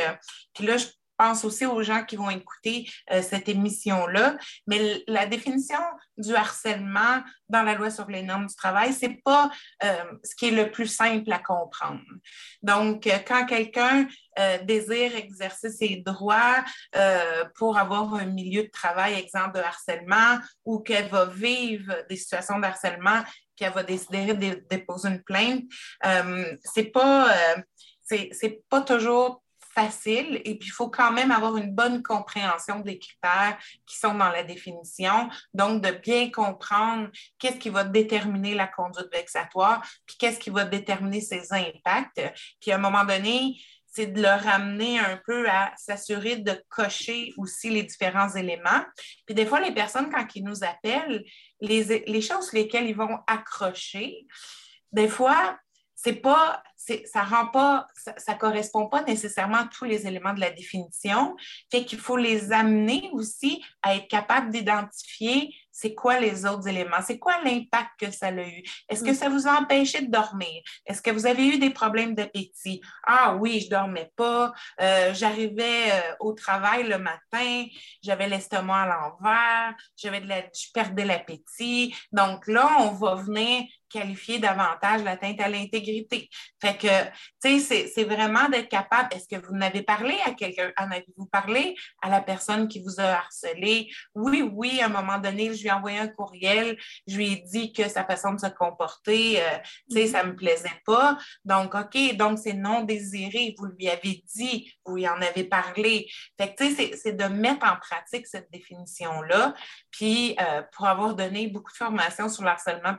[0.55, 0.87] Puis là, je
[1.17, 4.37] pense aussi aux gens qui vont écouter euh, cette émission-là.
[4.67, 5.79] Mais la définition
[6.17, 9.51] du harcèlement dans la loi sur les normes du travail, c'est pas
[9.85, 12.03] euh, ce qui est le plus simple à comprendre.
[12.63, 14.07] Donc, euh, quand quelqu'un
[14.65, 16.63] désire exercer ses droits
[17.55, 22.59] pour avoir un milieu de travail exempt de harcèlement ou qu'elle va vivre des situations
[22.59, 23.23] de harcèlement
[23.57, 25.65] puis elle va décider de déposer une plainte,
[26.63, 27.29] c'est pas
[28.03, 29.43] c'est pas toujours
[29.77, 34.15] facile et puis il faut quand même avoir une bonne compréhension des critères qui sont
[34.15, 35.29] dans la définition.
[35.53, 40.65] Donc, de bien comprendre qu'est-ce qui va déterminer la conduite vexatoire, puis qu'est-ce qui va
[40.65, 42.23] déterminer ses impacts.
[42.59, 43.61] Puis à un moment donné,
[43.97, 48.85] c'est de le ramener un peu à s'assurer de cocher aussi les différents éléments.
[49.25, 51.25] Puis des fois, les personnes, quand ils nous appellent,
[51.63, 54.27] les, les choses sur lesquelles ils vont accrocher,
[54.93, 55.59] des fois,
[55.97, 60.41] c'est pas, ça rend pas, ça, ça, correspond pas nécessairement à tous les éléments de
[60.41, 61.35] la définition.
[61.73, 67.03] Fait qu'il faut les amener aussi à être capable d'identifier c'est quoi les autres éléments,
[67.07, 68.63] c'est quoi l'impact que ça a eu.
[68.89, 69.15] Est-ce que mm.
[69.15, 70.63] ça vous a empêché de dormir?
[70.87, 72.81] Est-ce que vous avez eu des problèmes d'appétit?
[73.07, 77.67] Ah oui, je dormais pas, euh, j'arrivais euh, au travail le matin,
[78.03, 81.95] j'avais l'estomac à l'envers, j'avais de la, je perdais l'appétit.
[82.11, 83.65] Donc là, on va venir
[83.97, 86.29] qualifier davantage l'atteinte à l'intégrité.
[86.61, 87.05] Fait que,
[87.43, 89.09] tu sais, c'est vraiment d'être capable.
[89.15, 90.73] Est-ce que vous n'avez parlé à quelqu'un?
[90.79, 93.91] En avez-vous parlé à la personne qui vous a harcelé?
[94.15, 96.77] Oui, oui, à un moment donné, je lui ai envoyé un courriel,
[97.07, 99.59] je lui ai dit que sa façon de se comporter, euh,
[99.91, 101.19] tu sais, ça me plaisait pas.
[101.45, 103.55] Donc, OK, donc c'est non désiré.
[103.59, 106.07] Vous lui avez dit, vous lui en avez parlé.
[106.39, 109.55] Fait que, tu sais, c'est de mettre en pratique cette définition-là.
[109.91, 112.95] Puis, euh, pour avoir donné beaucoup de formations sur le harcèlement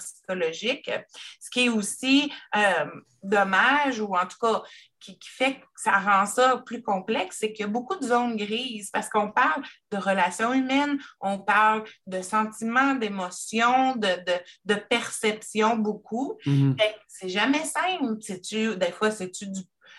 [1.39, 2.85] ce qui est aussi euh,
[3.23, 4.63] dommage, ou en tout cas
[4.99, 8.35] qui, fait que ça rend ça plus complexe, c'est qu'il y a beaucoup de zones
[8.35, 14.33] grises parce qu'on parle de relations humaines, on parle de sentiments, d'émotions, de, de,
[14.65, 16.38] de perception beaucoup.
[16.45, 16.75] Mm-hmm.
[17.07, 18.17] C'est jamais simple.
[18.77, 19.47] Des fois, c'est-tu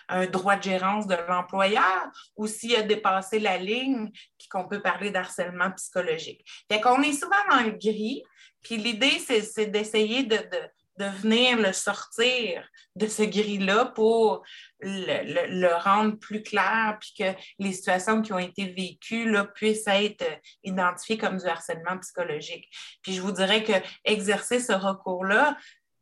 [0.08, 4.80] un droit de gérance de l'employeur ou s'il a dépassé la ligne, puis qu'on peut
[4.80, 6.44] parler d'harcèlement psychologique.
[6.70, 8.22] Fait qu'on est souvent dans le gris,
[8.62, 10.60] puis l'idée, c'est d'essayer de, de
[11.04, 14.42] venir le sortir de ce gris-là pour
[14.80, 20.24] le, rendre plus clair, puis que les situations qui ont été vécues là, puissent être
[20.64, 22.68] identifiées comme du harcèlement psychologique.
[23.02, 23.72] Puis je vous dirais que
[24.04, 25.56] exercer ce recours-là,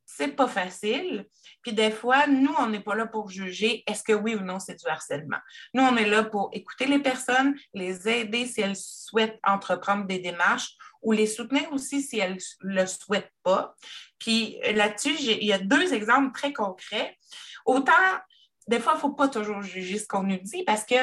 [0.06, 1.26] c'est pas facile.
[1.62, 4.58] Puis des fois, nous, on n'est pas là pour juger est-ce que oui ou non
[4.60, 5.38] c'est du harcèlement.
[5.74, 10.20] Nous, on est là pour écouter les personnes, les aider si elles souhaitent entreprendre des
[10.20, 10.76] démarches
[11.06, 13.74] ou les soutenir aussi si elles ne le souhaitent pas.
[14.18, 17.16] Puis là-dessus, il y a deux exemples très concrets.
[17.64, 17.92] Autant,
[18.66, 20.96] des fois, il ne faut pas toujours juger ce qu'on nous dit parce que,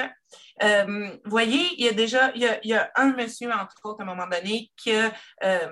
[0.62, 4.06] euh, voyez, il y a déjà, il y a, un monsieur, entre autres, à un
[4.06, 5.14] moment donné, qui a,
[5.45, 5.70] euh,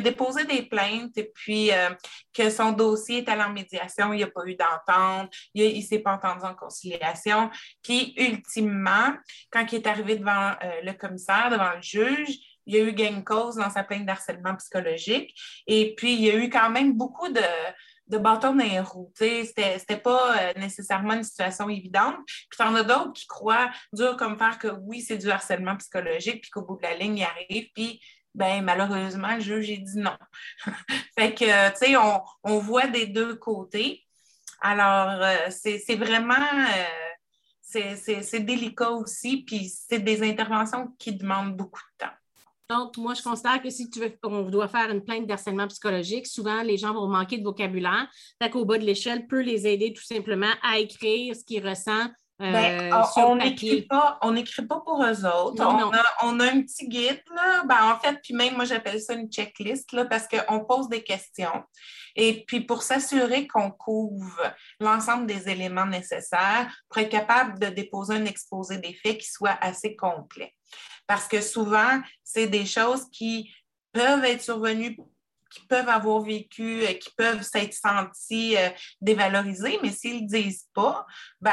[0.00, 1.90] déposé des plaintes et puis euh,
[2.34, 5.82] que son dossier est allé en médiation, il n'y a pas eu d'entente, il ne
[5.82, 7.48] s'est pas entendu en conciliation.
[7.84, 9.14] Puis, ultimement,
[9.52, 13.22] quand il est arrivé devant le commissaire, devant le juge, il y a eu gain
[13.22, 15.34] cause dans sa plainte d'harcèlement psychologique.
[15.66, 17.40] Et puis, il y a eu quand même beaucoup de,
[18.12, 19.12] de bâtons dans les roues.
[19.16, 22.16] C'était, pas euh, nécessairement une situation évidente.
[22.26, 26.42] Puis t'en as d'autres qui croient dur comme faire que oui, c'est du harcèlement psychologique,
[26.42, 28.00] puis qu'au bout de la ligne, il arrive, puis
[28.34, 30.16] ben malheureusement, le juge a dit non.
[31.18, 34.04] fait que, tu sais, on, voit des deux côtés.
[34.60, 36.34] Alors, euh, c'est, c'est vraiment...
[36.34, 36.84] Euh,
[37.74, 42.12] c'est délicat aussi, puis c'est des interventions qui demandent beaucoup de temps.
[42.72, 46.26] Donc, moi, je considère que si tu veux, on doit faire une plainte d'harcèlement psychologique,
[46.26, 48.08] souvent, les gens vont manquer de vocabulaire.
[48.42, 52.12] Fait qu'au bas de l'échelle, peut les aider tout simplement à écrire ce qu'ils ressentent
[52.38, 54.18] ben, euh, on n'écrit pas,
[54.68, 55.62] pas pour eux autres.
[56.22, 57.62] on, A, un petit guide, là.
[57.64, 61.02] Ben, en fait, puis même moi j'appelle ça une checklist là, parce qu'on pose des
[61.02, 61.62] questions.
[62.16, 68.14] Et puis pour s'assurer qu'on couvre l'ensemble des éléments nécessaires pour être capable de déposer
[68.14, 70.52] un exposé des faits qui soit assez complet
[71.06, 73.52] parce que souvent, c'est des choses qui
[73.92, 74.96] peuvent être survenues
[75.52, 78.68] qui peuvent avoir vécu, euh, qui peuvent s'être sentis euh,
[79.00, 81.06] dévalorisés, mais s'ils ne disent pas,
[81.40, 81.52] ben,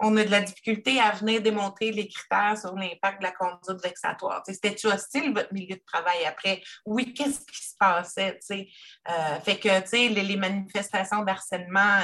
[0.00, 3.82] on a de la difficulté à venir démontrer les critères sur l'impact de la conduite
[3.82, 4.42] vexatoire.
[4.46, 6.62] C'était-tu hostile votre milieu de travail après?
[6.86, 8.38] Oui, qu'est-ce qui se passait?
[8.50, 12.00] Euh, fait que les, les manifestations d'harcèlement,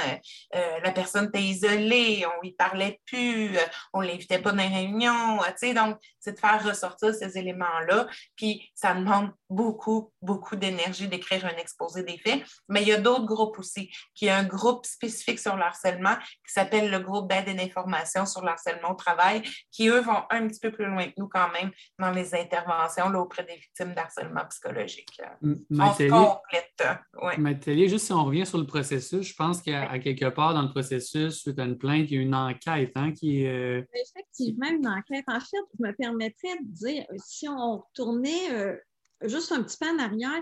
[0.53, 3.57] la personne était isolée, on ne lui parlait plus,
[3.93, 5.37] on ne l'invitait pas dans les réunions.
[5.37, 8.07] Donc, c'est de faire ressortir ces éléments-là.
[8.35, 10.68] Puis ça demande beaucoup, beaucoup d'énergie
[11.07, 12.43] d'écrire un exposé des faits.
[12.67, 16.15] Mais il y a d'autres groupes aussi, qui est un groupe spécifique sur le harcèlement
[16.15, 19.41] qui s'appelle le groupe d'aide et d'information sur le harcèlement au travail,
[19.71, 23.09] qui eux vont un petit peu plus loin que nous quand même dans les interventions
[23.09, 25.21] là, auprès des victimes d'harcèlement psychologique.
[25.43, 27.89] On se complète.
[27.89, 31.41] juste si on revient sur le processus, je pense qu'à quelque part dans le processus,
[31.41, 33.45] suite à une plainte, il y a une enquête hein, qui.
[33.45, 35.25] Euh, Effectivement, une enquête.
[35.27, 38.77] En fait, je me permettrais de dire, si on tournait euh,
[39.23, 40.41] juste un petit peu en arrière,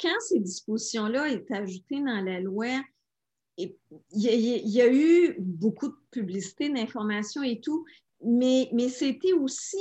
[0.00, 2.82] quand ces dispositions-là étaient ajoutées dans la loi,
[3.58, 3.76] il
[4.12, 7.84] y, a eu beaucoup de publicité, d'informations et tout,
[8.24, 9.76] mais, c'était aussi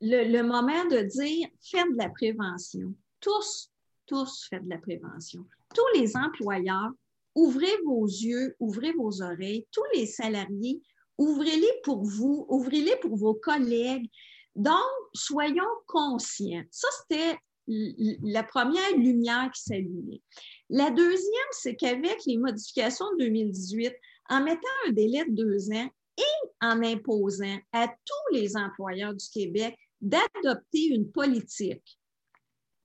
[0.00, 2.94] le, moment de dire faites de la prévention.
[3.20, 3.70] Tous,
[4.06, 5.46] tous faites de la prévention.
[5.74, 6.90] Tous les employeurs,
[7.34, 9.66] ouvrez vos yeux, ouvrez vos oreilles.
[9.72, 10.82] Tous les salariés,
[11.16, 14.10] ouvrez-les pour vous, ouvrez-les pour vos collègues.
[14.56, 14.78] Donc,
[15.12, 16.64] soyons conscients.
[16.70, 20.22] Ça, c'était la première lumière qui s'allumait.
[20.68, 23.94] La deuxième, c'est qu'avec les modifications de 2018,
[24.30, 29.28] en mettant un délai de deux ans et en imposant à tous les employeurs du
[29.28, 31.98] Québec d'adopter une politique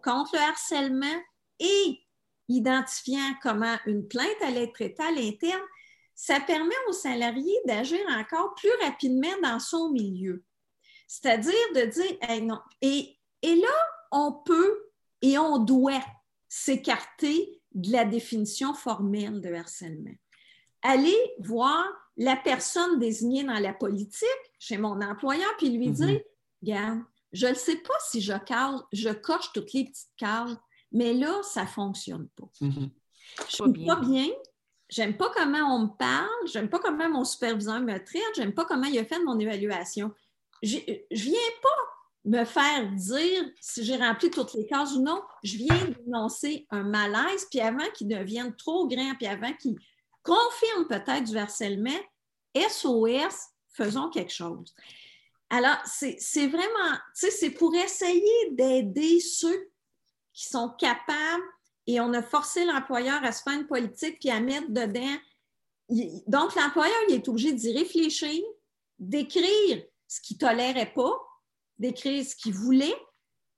[0.04, 1.22] contre le harcèlement
[1.60, 2.00] et
[2.48, 5.62] identifiant comment une plainte allait être traitée à l'interne,
[6.16, 10.44] ça permet aux salariés d'agir encore plus rapidement dans son milieu.
[11.10, 12.60] C'est-à-dire de dire, non.
[12.84, 13.68] Et, et là,
[14.12, 14.92] on peut
[15.24, 16.06] et on doit
[16.48, 20.14] s'écarter de la définition formelle de harcèlement.
[20.84, 21.84] Aller voir
[22.16, 24.28] la personne désignée dans la politique
[24.60, 26.22] chez mon employeur, puis lui dire, mhm.
[26.62, 27.00] regarde,
[27.32, 28.34] je ne sais pas si je,
[28.94, 30.58] je coche toutes les petites cases,
[30.92, 32.50] mais là, ça ne fonctionne pas.
[32.62, 32.92] Mhm.
[33.50, 34.28] Je ne suis pas bien,
[34.90, 38.66] j'aime pas comment on me parle, j'aime pas comment mon superviseur me traite, j'aime pas
[38.66, 40.14] comment il a fait mon évaluation.
[40.62, 41.70] Je ne viens pas
[42.26, 45.22] me faire dire si j'ai rempli toutes les cases ou non.
[45.44, 49.76] Je viens d'énoncer un malaise, puis avant qu'il devienne trop grand, puis avant qu'il
[50.24, 52.00] confirme peut-être du harcèlement,
[52.56, 54.76] SOS, faisons quelque chose.
[55.50, 59.72] Alors, c'est vraiment, tu sais, c'est pour essayer d'aider ceux
[60.34, 61.44] qui sont capables
[61.88, 65.18] et on a forcé l'employeur à se faire une politique puis à mettre dedans.
[66.28, 68.44] Donc, l'employeur, il est obligé d'y réfléchir,
[69.00, 71.14] d'écrire ce qu'il ne tolérait pas,
[71.78, 72.96] d'écrire ce qu'il voulait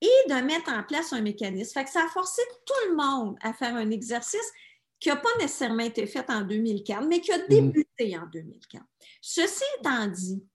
[0.02, 1.74] et de mettre en place un mécanisme.
[1.74, 4.52] Fait que ça a forcé tout le monde à faire un exercice
[5.00, 7.48] qui n'a pas nécessairement été fait en 2004, mais qui a mhm.
[7.50, 8.84] débuté en 2004.
[9.22, 10.46] Ceci étant dit,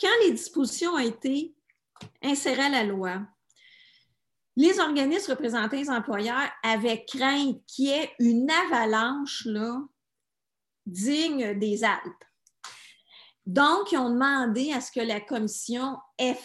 [0.00, 1.54] quand les dispositions ont été
[2.22, 3.20] insérées à la loi,
[4.56, 9.80] les organismes représentant les employeurs avaient craint qu'il y ait une avalanche là,
[10.86, 12.24] digne des Alpes.
[13.48, 15.96] Donc, ils ont demandé à ce que la commission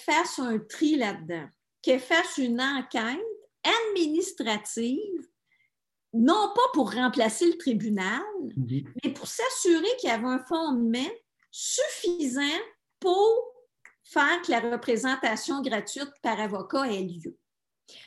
[0.06, 1.49] fasse un tri là-dedans,
[1.82, 3.20] qu'elle fasse une enquête
[3.89, 5.28] administrative,
[6.14, 8.24] non pas pour remplacer le tribunal,
[8.56, 8.86] mhm.
[9.04, 11.12] mais pour s'assurer qu'il y avait un fondement
[11.51, 12.62] suffisant
[13.01, 13.54] pour
[14.04, 17.38] faire que la représentation gratuite par avocat ait lieu.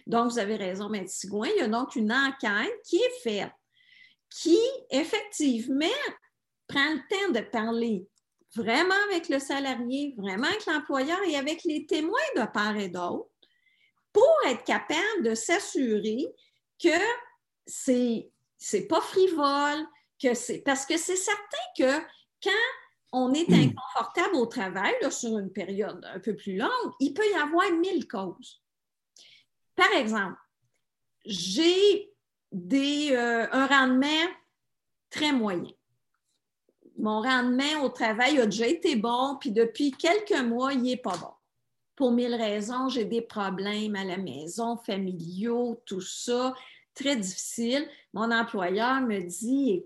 [0.06, 1.06] Donc, vous avez raison, M.
[1.06, 3.52] Sigouin, il y a donc une enquête qui est faite,
[4.30, 5.84] qui effectivement
[6.66, 8.08] prend le temps de parler
[8.56, 13.30] vraiment avec le salarié, vraiment avec l'employeur et avec les témoins de part et d'autre.
[14.12, 16.26] pour être capable de s'assurer
[16.82, 16.98] que
[17.66, 19.86] c'est c'est pas frivole,
[20.22, 21.98] que c'est parce que c'est certain que
[22.42, 22.50] quand
[23.12, 27.34] on est inconfortable au travail sur une période un peu plus longue, il peut y
[27.34, 28.62] avoir mille causes.
[29.74, 30.38] Par exemple,
[31.26, 32.12] j'ai
[32.52, 34.26] des, euh, un rendement
[35.10, 35.70] très moyen.
[36.98, 41.16] Mon rendement au travail a déjà été bon, puis depuis quelques mois, il n'est pas
[41.18, 41.32] bon.
[41.94, 46.54] Pour mille raisons, j'ai des problèmes à la maison, familiaux, tout ça,
[46.94, 47.86] très difficile.
[48.12, 49.84] Mon employeur me dit,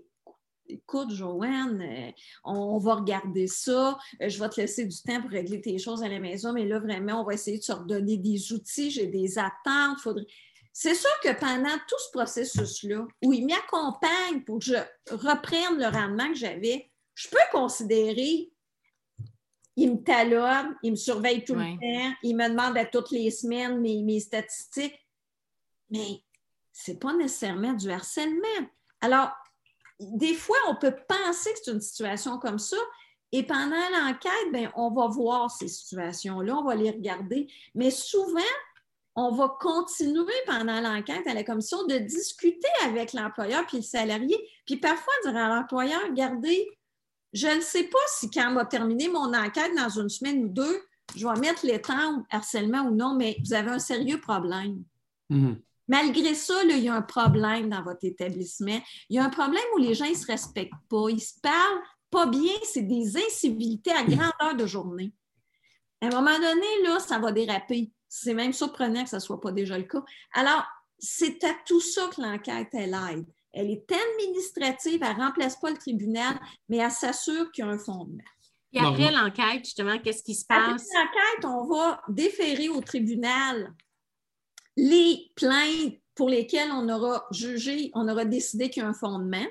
[0.67, 2.11] écoute, Joanne, euh,
[2.43, 3.97] on, va regarder ça.
[4.21, 6.65] Euh, je vais te laisser du temps pour régler tes choses à la maison, mais
[6.65, 8.91] là, vraiment, on va essayer de se redonner des outils.
[8.91, 9.99] J'ai des attentes.
[9.99, 10.25] Faudrait...
[10.73, 14.75] C'est sûr que pendant tout ce processus-là, où il m'accompagne pour que je
[15.11, 16.90] reprenne le rendement que j'avais,
[17.21, 18.51] je peux considérer
[19.75, 23.31] il me talonne, il me surveille tout le temps, il me demande à toutes les
[23.31, 24.99] semaines mes, mes statistiques.
[25.89, 26.21] Mais
[26.73, 28.67] ce n'est pas nécessairement du harcèlement.
[28.99, 29.31] Alors,
[29.99, 32.77] des fois, on peut penser que c'est une situation comme ça.
[33.31, 37.47] Et pendant l'enquête, ben, on va voir ces situations-là, on va les regarder.
[37.73, 38.41] Mais souvent,
[39.15, 44.37] on va continuer pendant l'enquête à la commission de discuter avec l'employeur puis le salarié,
[44.65, 46.67] puis parfois dire à l'employeur, regardez,
[47.33, 50.47] je ne sais pas si quand on va terminer mon enquête dans une semaine ou
[50.49, 50.81] deux,
[51.15, 54.83] je vais mettre l'étang harcèlement ou non, mais vous avez un sérieux problème.
[55.29, 55.57] Mm-hmm.
[55.87, 58.79] Malgré ça, il y a un problème dans votre établissement.
[59.09, 61.81] Il y a un problème où les gens ne se respectent pas, ils se parlent
[62.09, 65.13] pas bien, c'est des incivilités à grandeur de journée.
[66.01, 67.91] À un moment donné, là, ça va déraper.
[68.09, 70.03] C'est même surprenant que ce ne soit pas déjà le cas.
[70.33, 70.65] Alors,
[70.99, 73.25] c'est à tout ça que l'enquête, elle aide.
[73.53, 76.39] Elle est administrative, elle ne remplace pas le tribunal,
[76.69, 78.23] mais elle s'assure qu'il y a un fondement.
[78.73, 80.59] Et après l'enquête, justement, qu'est-ce qui se passe?
[80.59, 83.73] Après l'enquête, on va déférer au tribunal
[84.77, 89.45] les plaintes pour lesquelles on aura jugé, on aura décidé qu'il y a un fondement.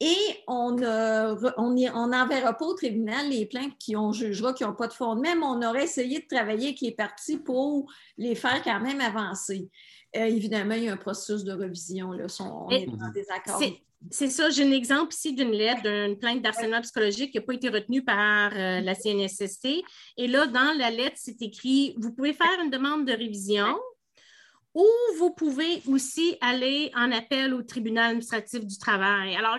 [0.00, 0.16] Et
[0.48, 5.36] on n'enverra pas au tribunal les plaintes qui ont jugera qui n'ont pas de fondement,
[5.36, 9.70] mais on aurait essayé de travailler avec les parties pour les faire quand même avancer.
[10.16, 12.12] Euh, évidemment, il y a un processus de revision.
[12.12, 13.60] Là, on est dans des accords.
[14.10, 17.54] C'est ça, j'ai un exemple ici d'une lettre, d'une plainte d'harcèlement psychologique qui n'a pas
[17.54, 19.68] été retenue par euh, la CNSST.
[20.16, 23.76] Et là, dans la lettre, c'est écrit Vous pouvez faire une demande de révision
[24.74, 24.86] ou
[25.18, 29.36] vous pouvez aussi aller en appel au tribunal administratif du travail?
[29.36, 29.58] Alors,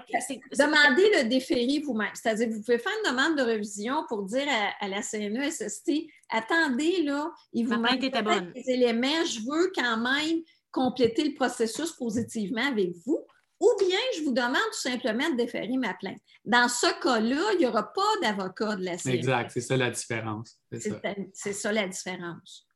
[0.57, 2.09] Demandez le déféré vous-même.
[2.13, 4.47] C'est-à-dire vous pouvez faire une demande de révision pour dire
[4.79, 5.91] à, la CNESST
[6.29, 10.41] attendez, là, il vous manque des éléments, je veux quand même
[10.71, 13.23] compléter le processus positivement avec vous.
[13.59, 16.19] Ou bien je vous demande tout simplement de déférer ma plainte.
[16.43, 19.13] Dans ce cas-là, il n'y aura pas d'avocat de la CNE.
[19.13, 20.59] Exact, c'est ça la différence.
[20.69, 21.71] C'est ça.
[21.71, 22.67] la différence.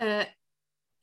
[0.00, 0.22] Euh,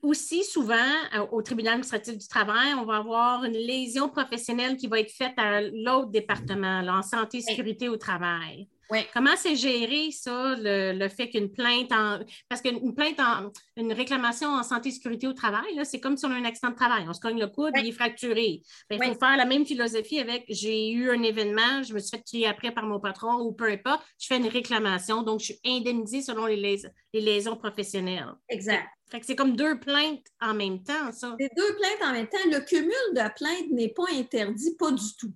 [0.06, 0.76] aussi, souvent,
[1.16, 5.12] euh, au tribunal administratif du travail, on va avoir une lésion professionnelle qui va être
[5.12, 8.68] faite à l'autre département, en santé et sécurité au travail.
[9.14, 12.20] Comment c'est géré, ça, le, fait qu'une plainte en.
[12.50, 13.52] Parce qu'une plainte en.
[13.78, 16.72] Une réclamation en santé et sécurité au travail, c'est comme si on a un accident
[16.72, 17.06] de travail.
[17.08, 18.62] On se cogne le coude, il est fracturé.
[18.90, 22.18] Ben, il faut faire la même philosophie avec j'ai eu un événement, je me suis
[22.18, 25.46] fait tuer après par mon patron ou peu importe, je fais une réclamation, donc je
[25.46, 26.82] suis indemnisée selon les,
[27.14, 28.34] les lésions professionnelles.
[28.50, 28.88] Exact.
[29.22, 31.36] c'est comme deux plaintes en même temps, ça.
[31.40, 32.38] C'est deux plaintes en même temps.
[32.46, 35.34] Le cumul de plaintes n'est pas interdit, pas du tout.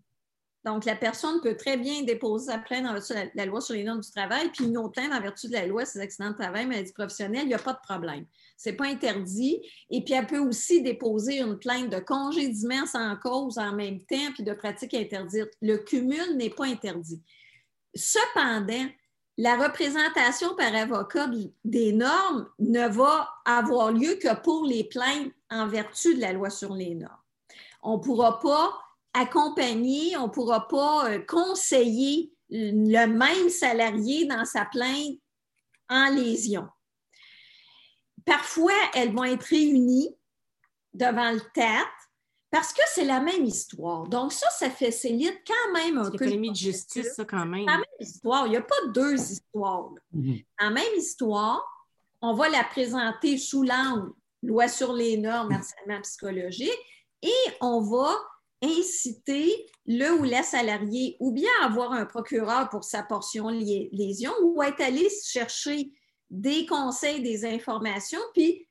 [0.66, 3.76] Donc, la personne peut très bien déposer sa plainte en vertu de la, loi sur
[3.76, 6.06] les normes du travail, puis une autre plainte en vertu de la loi sur les
[6.06, 8.26] accidents de travail, maladie professionnelle, il n'y a pas de problème.
[8.58, 9.62] Ce n'est pas interdit.
[9.90, 14.32] Et puis, elle peut aussi déposer une plainte de congédiement sans cause en même temps,
[14.34, 15.50] puis de pratique interdite.
[15.62, 17.24] Le cumul n'est pas interdit.
[17.96, 18.86] Cependant,
[19.38, 21.30] la représentation par avocat
[21.64, 26.50] des normes ne va avoir lieu que pour les plaintes en vertu de la loi
[26.50, 27.16] sur les normes.
[27.82, 28.78] On ne pourra pas
[29.14, 35.18] accompagner, on ne pourra pas euh, conseiller le même salarié dans sa plainte
[35.90, 36.68] en lésion.
[38.26, 40.16] Parfois, elles vont être réunies
[40.94, 41.88] devant le TAT
[42.52, 44.08] parce que c'est la même histoire.
[44.08, 46.28] Donc, ça, ça facilite quand même un peu.
[46.28, 47.66] C'est de justice, ça, quand même.
[47.66, 48.48] La même histoire.
[48.48, 49.92] Il n'y a pas deux histoires.
[50.16, 50.46] Mm-hmm.
[50.60, 51.64] La même histoire,
[52.22, 54.12] on va la présenter sous l'angle
[54.42, 56.72] loi sur les normes, harcèlement psychologique,
[57.22, 58.16] et on va
[58.62, 64.62] inciter le ou la salarié ou bien avoir un procureur pour sa portion lésion ou
[64.62, 65.92] être allé chercher
[66.30, 68.68] des conseils, des informations, puis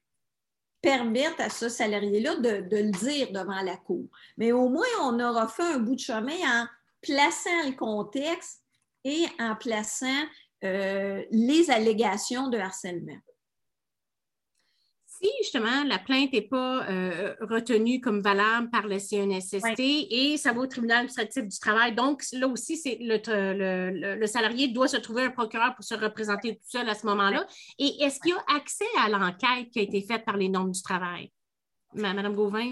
[0.81, 4.09] permettre à ce salarié-là de, le dire devant la cour.
[4.37, 6.67] Mais au moins, on aura fait un bout de chemin en
[7.01, 8.63] plaçant le contexte
[9.05, 10.25] et en plaçant
[10.65, 13.19] euh, les allégations de harcèlement.
[15.21, 20.53] Si justement la plainte n'est pas euh, retenue comme valable par le CNSST et ça
[20.53, 24.97] va au tribunal administratif du travail, donc là aussi, c'est le, le, salarié doit se
[24.97, 27.47] trouver un procureur pour se représenter tout seul à ce moment-là.
[27.79, 30.73] Et est-ce qu'il y a accès à l'enquête qui a été faite par les normes
[30.73, 31.33] du travail?
[31.95, 32.71] Madame Gauvin?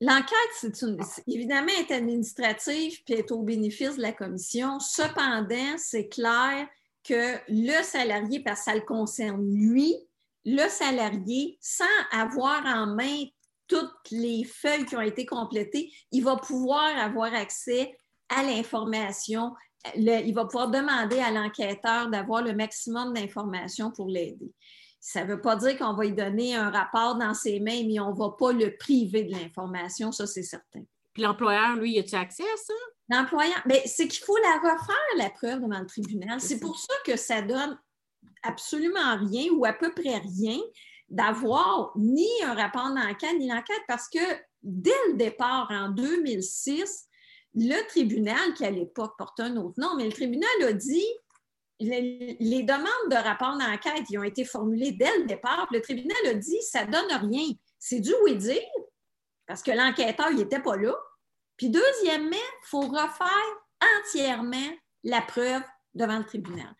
[0.00, 0.72] L'enquête,
[1.04, 4.80] c'est évidemment, est administrative puis est au bénéfice de la commission.
[4.80, 6.66] Cependant, c'est clair
[7.04, 9.94] que le salarié, parce que ça le concerne lui,
[10.44, 13.24] le salarié, sans avoir en main
[13.68, 17.96] toutes les feuilles qui ont été complétées, il va pouvoir avoir accès
[18.28, 19.52] à l'information.
[19.96, 24.52] Il va pouvoir demander à l'enquêteur d'avoir le maximum d'informations pour l'aider.
[25.00, 27.98] Ça ne veut pas dire qu'on va lui donner un rapport dans ses mains, mais
[27.98, 30.82] on ne va pas le priver de l'information, ça c'est certain.
[31.12, 32.74] Puis l'employeur, lui, a-t-il accès à ça?
[33.08, 36.40] L'employeur, bien, c'est qu'il faut la refaire, la preuve devant le tribunal.
[36.40, 37.76] C'est pour ça que ça donne
[38.42, 40.58] absolument rien ou à peu près rien
[41.08, 44.18] d'avoir ni un rapport d'enquête ni l'enquête parce que
[44.62, 47.08] dès le départ, en 2006,
[47.54, 51.06] le tribunal, qui à l'époque portait un autre nom, mais le tribunal a dit
[51.80, 55.68] les, demandes de rapport d'enquête qui ont été formulées dès le départ.
[55.72, 57.48] Le tribunal a dit ça ne donne rien.
[57.78, 58.62] C'est du oui-dire
[59.46, 60.94] parce que l'enquêteur n'était pas là.
[61.56, 63.28] Puis deuxièmement, il faut refaire
[64.00, 64.70] entièrement
[65.04, 65.62] la preuve
[65.94, 66.74] devant le tribunal.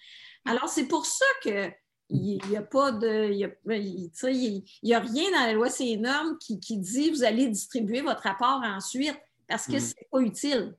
[0.44, 1.70] Alors, c'est pour ça que
[2.12, 3.30] il n'y a pas de.
[3.32, 8.02] Il y a, rien dans la loi ces normes qui, qui, dit vous allez distribuer
[8.02, 9.80] votre rapport ensuite parce que mm.
[9.80, 10.76] ce n'est pas utile.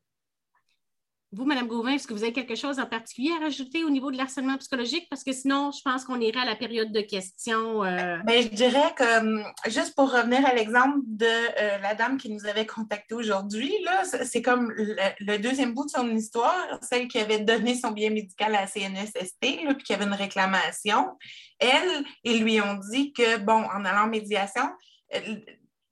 [1.36, 4.12] Vous, Mme Gauvin, est-ce que vous avez quelque chose en particulier à rajouter au niveau
[4.12, 5.08] de l'harcèlement psychologique?
[5.10, 7.84] Parce que sinon, je pense qu'on irait à la période de questions.
[7.84, 8.20] Euh...
[8.24, 12.30] Ben, je dirais que, hum, juste pour revenir à l'exemple de euh, la dame qui
[12.30, 13.74] nous avait contacté aujourd'hui,
[14.26, 18.54] c'est comme le, deuxième bout de son histoire, celle qui avait donné son bien médical
[18.54, 21.18] à la CNSST, puis qui avait une réclamation.
[21.58, 24.70] Elle, ils lui ont dit que, bon, en allant en médiation,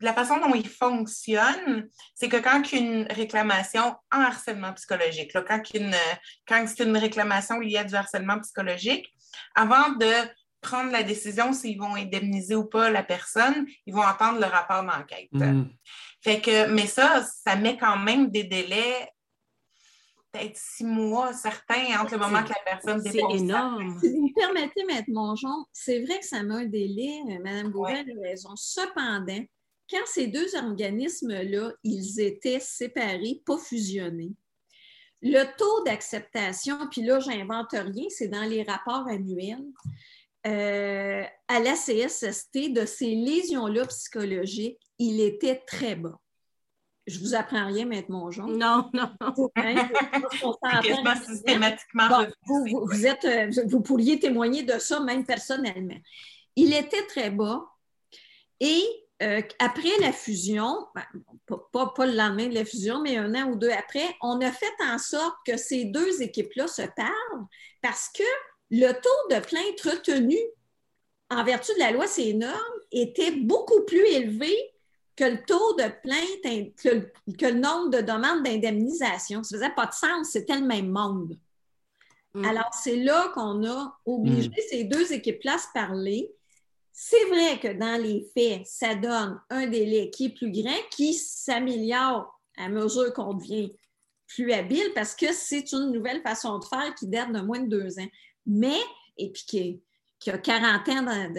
[0.02, 4.74] la façon dont il fonctionne, c'est que quand il y a une réclamation en harcèlement
[4.74, 5.62] psychologique, quand,
[6.48, 9.08] quand c'est une réclamation liée à du harcèlement psychologique,
[9.56, 10.12] avant de
[10.62, 14.84] prendre la décision s'ils vont indemniser ou pas la personne, ils vont entendre le rapport
[14.84, 15.30] d'enquête.
[15.32, 15.64] Mm.
[16.24, 19.10] Fait que, mais ça, ça met quand même des délais
[20.32, 23.32] peut-être six mois certains entre le moment que la personne dépose.
[23.32, 24.00] C'est énorme.
[24.00, 27.72] Si vous me permettez, Maître Mongeon, c'est vrai que ça met un délai, euh, Mme
[27.72, 28.56] Gouvel a raison.
[28.56, 29.44] Cependant,
[29.92, 34.34] quand ces deux organismes-là, ils étaient séparés, pas fusionnés,
[35.22, 39.68] le taux d'acceptation, puis là, j'invente rien, c'est dans les rapports annuels,
[40.48, 46.20] euh, à la CSST de ces lésions-là psychologiques, il était très bas.
[47.06, 48.48] Je vous apprends rien, Maître Mongeon.
[48.48, 49.12] Non, non.
[51.28, 55.98] systématiquement vous, vous, êtes, euh, vous pourriez témoigner de ça même personnellement.
[56.56, 57.66] Il était très bas
[58.60, 58.84] et
[59.22, 61.04] euh, après la fusion, ben,
[61.72, 64.74] pas, le lendemain de la fusion, mais un an ou deux après, on a fait
[64.84, 67.46] en sorte que ces deux équipes-là se parlent
[67.82, 68.24] parce que
[68.72, 70.38] le taux de plainte retenu
[71.30, 72.58] en vertu de la loi, c'est énorme,
[72.92, 74.54] était beaucoup plus élevé
[75.16, 79.44] que le taux de plainte, que, le nombre de demandes d'indemnisation.
[79.44, 81.38] Ça ne faisait pas de sens, c'était le même monde.
[82.34, 82.46] Mm.
[82.46, 84.54] Alors, c'est là qu'on a obligé mm.
[84.70, 86.32] ces deux équipes-là à se parler
[86.94, 91.14] c'est vrai que dans les faits, ça donne un délai qui est plus grand, qui
[91.14, 93.72] s'améliore à mesure qu'on devient
[94.28, 97.68] plus habile parce que c'est une nouvelle façon de faire qui date de moins de
[97.68, 98.08] deux ans.
[98.46, 98.80] Mais,
[99.18, 99.82] et puis
[100.20, 101.30] qui, a 40 ans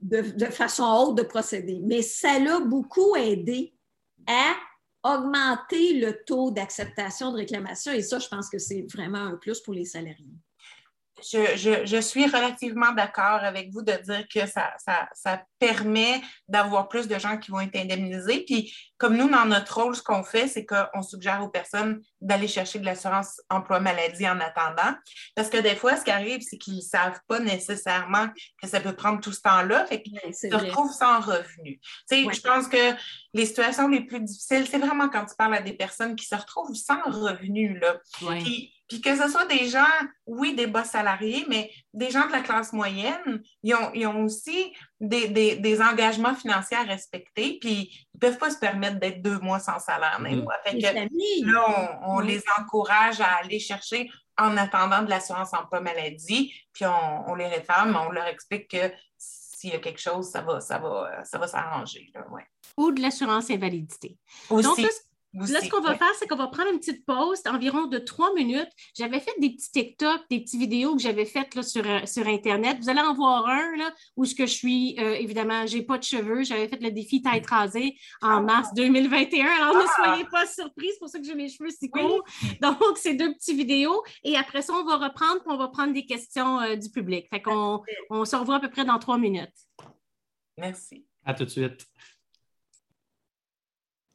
[0.00, 1.80] de, façon haute de procéder.
[1.82, 3.74] Mais ça l'a beaucoup aidé
[4.26, 4.54] à
[5.04, 7.92] augmenter le taux d'acceptation de réclamation.
[7.92, 10.38] Et ça, je pense que c'est vraiment un plus pour les salariés
[11.22, 14.74] je, suis relativement d'accord avec vous de dire que ça,
[15.14, 18.44] ça, permet d'avoir plus de gens qui vont être indemnisés.
[18.46, 22.46] Puis, comme nous, dans notre rôle, ce qu'on fait, c'est qu'on suggère aux personnes d'aller
[22.46, 24.96] chercher de l'assurance emploi-maladie en attendant.
[25.34, 28.28] Parce que des fois, ce qui arrive, c'est qu'ils ne savent pas nécessairement
[28.62, 29.86] que ça peut prendre tout ce temps-là.
[29.86, 31.80] Fait qu'ils se retrouvent sans revenu.
[32.10, 32.94] Je pense que
[33.34, 36.34] les situations les plus difficiles, c'est vraiment quand tu parles à des personnes qui se
[36.34, 37.78] retrouvent sans revenu.
[37.78, 38.00] Là.
[38.88, 39.84] Puis que ce soit des gens,
[40.26, 45.80] oui, des bas salariés, mais des gens de la classe moyenne, ils ont, aussi des,
[45.82, 49.78] engagements financiers à respecter, puis ils ne peuvent pas se permettre d'être deux mois sans
[49.78, 50.18] salaire.
[50.20, 50.40] Même.
[50.40, 51.52] Mm.
[51.52, 57.34] là, on, les encourage à aller chercher en attendant de l'assurance emploi maladie, puis on,
[57.34, 61.24] les réforme, on leur explique que s'il y a quelque chose, ça va, ça va,
[61.24, 62.10] ça va s'arranger.
[62.76, 64.16] Ou de l'assurance invalidité.
[64.48, 64.86] Aussi.
[65.34, 68.32] Là, ce qu'on va faire, c'est qu'on va prendre une petite pause environ de trois
[68.34, 68.68] minutes.
[68.96, 72.26] J'avais fait des petits TikTok, des petites vidéos que j'avais faites là, sur, euh, sur
[72.26, 72.78] Internet.
[72.80, 75.82] Vous allez en voir un là, où ce que je suis, euh, évidemment, je n'ai
[75.82, 76.44] pas de cheveux.
[76.44, 78.40] J'avais fait le défi tête rasée en ah.
[78.40, 79.46] mars 2021.
[79.46, 80.02] Alors, ne ah.
[80.02, 82.24] soyez pas surpris, c'est pour ça que j'ai mes cheveux si courts.
[82.62, 84.02] Donc, c'est deux petites vidéos.
[84.24, 87.26] Et après ça, on va reprendre et on va prendre des questions euh, du public.
[87.30, 89.54] Fait qu'on on se revoit à peu près dans trois minutes.
[90.56, 91.04] Merci.
[91.24, 91.86] À tout de suite.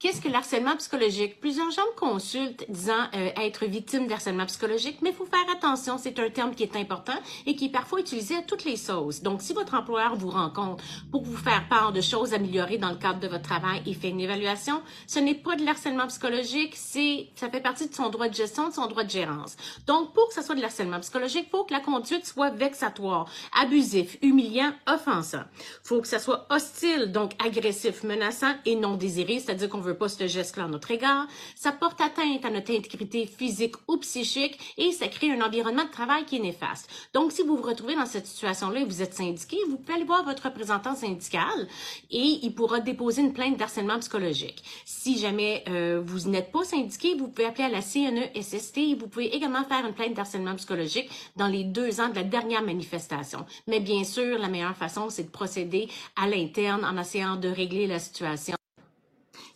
[0.03, 1.39] Qu'est-ce que l'harcèlement psychologique?
[1.39, 5.97] Plusieurs gens me consultent disant euh, être victime d'harcèlement psychologique, mais il faut faire attention,
[5.97, 7.13] c'est un terme qui est important
[7.45, 9.21] et qui est parfois utilisé à toutes les sauces.
[9.21, 12.97] Donc, si votre employeur vous rencontre pour vous faire part de choses améliorées dans le
[12.97, 17.29] cadre de votre travail et fait une évaluation, ce n'est pas de l'harcèlement psychologique, c'est
[17.35, 19.55] ça fait partie de son droit de gestion, de son droit de gérance.
[19.87, 23.29] Donc, pour que ça soit de l'harcèlement psychologique, il faut que la conduite soit vexatoire,
[23.57, 25.45] abusif, humiliant, offensant.
[25.61, 29.92] Il faut que ça soit hostile, donc agressif, menaçant et non désiré, c'est-à-dire qu'on veut
[29.93, 34.59] pas ce geste-là à notre égard, ça porte atteinte à notre intégrité physique ou psychique
[34.77, 36.89] et ça crée un environnement de travail qui est néfaste.
[37.13, 40.03] Donc, si vous vous retrouvez dans cette situation-là et vous êtes syndiqué, vous pouvez aller
[40.03, 41.67] voir votre représentant syndical
[42.11, 44.63] et il pourra déposer une plainte d'harcèlement psychologique.
[44.85, 49.07] Si jamais euh, vous n'êtes pas syndiqué, vous pouvez appeler à la CNE-SST et vous
[49.07, 53.45] pouvez également faire une plainte d'harcèlement psychologique dans les deux ans de la dernière manifestation.
[53.67, 57.87] Mais bien sûr, la meilleure façon, c'est de procéder à l'interne en essayant de régler
[57.87, 58.55] la situation.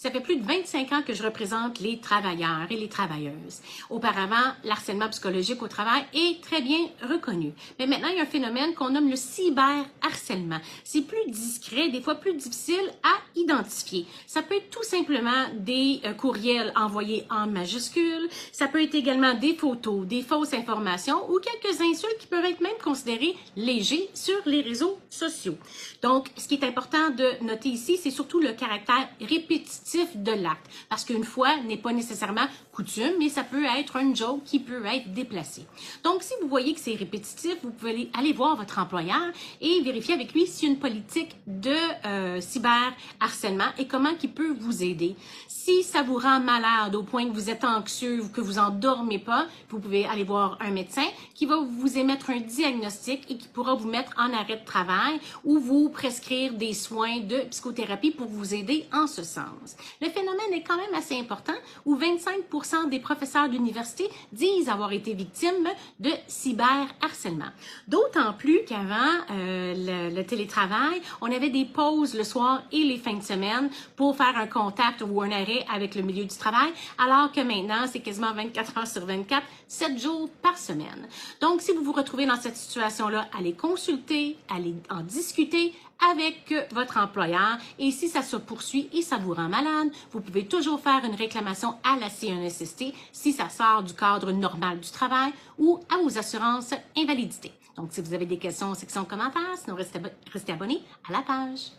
[0.08, 3.60] Ça fait plus de 25 ans que je représente les travailleurs et les travailleuses.
[3.90, 6.80] Auparavant, l'harcèlement psychologique au travail est très bien
[7.10, 7.52] reconnu.
[7.78, 10.60] Mais maintenant, il y a un phénomène qu'on nomme le cyberharcèlement.
[10.86, 14.06] C'est plus discret, des fois plus difficile à identifier.
[14.28, 18.30] Ça peut être tout simplement des euh, courriels envoyés en majuscules.
[18.54, 22.62] Ça peut être également des photos, des fausses informations ou quelques insultes qui peuvent être
[22.62, 25.58] même considérées légers sur les réseaux sociaux.
[26.02, 30.65] Donc, ce qui est important de noter ici, c'est surtout le caractère répétitif de l'acte.
[30.90, 32.48] Parce qu'une fois n'est pas nécessairement
[32.78, 35.66] coutume, mais ça peut être un joke qui peut être déplacé.
[36.04, 39.32] Donc, si vous voyez que c'est répétitif, vous pouvez aller voir votre employeur
[39.62, 41.74] et vérifier avec lui s'il y a une politique de
[42.06, 45.16] euh, cyberharcèlement et comment il peut vous aider.
[45.48, 48.70] Si ça vous rend malade au point que vous êtes anxieux ou que vous en
[48.70, 53.38] dormez pas, vous pouvez aller voir un médecin qui va vous émettre un diagnostic et
[53.38, 58.12] qui pourra vous mettre en arrêt de travail ou vous prescrire des soins de psychothérapie
[58.12, 59.76] pour vous aider en ce sens.
[59.99, 61.56] Le phénomène est quand même assez important
[61.86, 62.44] où 25
[62.89, 65.68] des professeurs d'université disent avoir été victimes
[65.99, 67.52] de cyberharcèlement.
[67.88, 68.95] D'autant plus qu'avant
[69.31, 74.15] euh, le, télétravail, on avait des pauses le soir et les fins de semaine pour
[74.15, 78.02] faire un contact ou un arrêt avec le milieu du travail, alors que maintenant, c'est
[78.02, 81.07] quasiment 24 heures sur 24, 7 jours par semaine.
[81.41, 85.73] Donc, si vous vous retrouvez dans cette situation-là, allez consulter, allez en discuter,
[86.11, 90.45] avec votre employeur et si ça se poursuit et ça vous rend malade, vous pouvez
[90.45, 95.32] toujours faire une réclamation à la CNSST si ça sort du cadre normal du travail
[95.57, 97.52] ou à vos assurances invalidité.
[97.76, 99.99] Donc, si vous avez des questions, section commentaires, sinon restez,
[100.34, 101.72] restez abonné à la page.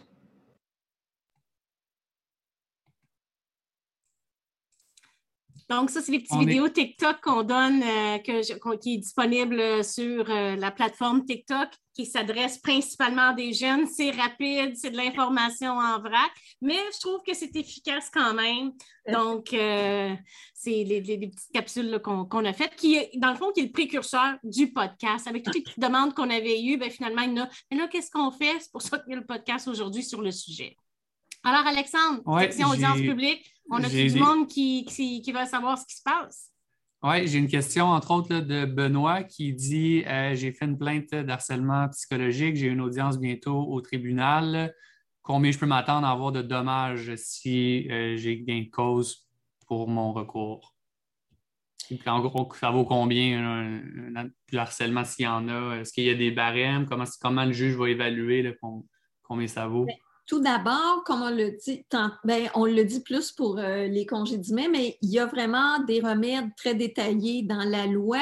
[5.68, 10.30] Donc, ça, c'est les petites vidéos TikTok qu'on donne, euh, que qui est disponible sur
[10.30, 13.86] euh, la plateforme TikTok, qui s'adresse principalement à des jeunes.
[13.86, 16.30] C'est rapide, c'est de l'information en vrac,
[16.62, 18.72] mais je trouve que c'est efficace quand même.
[19.12, 20.14] Donc, euh,
[20.54, 24.38] c'est les, petites capsules qu'on a faites, qui, dans le fond, qui est le précurseur
[24.44, 25.26] du podcast.
[25.28, 27.88] Avec toutes les petites demandes qu'on avait eues, ben, finalement, il y a, mais là,
[27.88, 28.58] qu'est-ce qu'on fait?
[28.58, 30.76] C'est pour ça qu'il y a le podcast aujourd'hui sur le sujet.
[31.44, 35.86] Alors, Alexandre, section audience publique, on a tout du monde qui, qui, va savoir ce
[35.86, 36.50] qui se passe?
[37.02, 41.14] Oui, j'ai une question, entre autres, de Benoît qui dit euh, J'ai fait une plainte
[41.14, 44.74] d'harcèlement psychologique, j'ai une audience bientôt au tribunal.
[45.22, 49.28] Combien je peux m'attendre à avoir de dommages si euh, j'ai gain de cause
[49.66, 50.74] pour mon recours?
[52.06, 53.72] en gros, ça vaut combien
[54.52, 55.76] le harcèlement s'il y en a?
[55.76, 56.86] Est-ce qu'il y a des barèmes?
[56.86, 58.54] Comment, comment le juge va évaluer
[59.22, 59.86] combien ça vaut?
[60.28, 61.86] Tout d'abord, comme on le dit,
[62.22, 66.00] ben, on le dit plus pour euh, les congédiements, mais il y a vraiment des
[66.00, 68.20] remèdes très détaillés dans la loi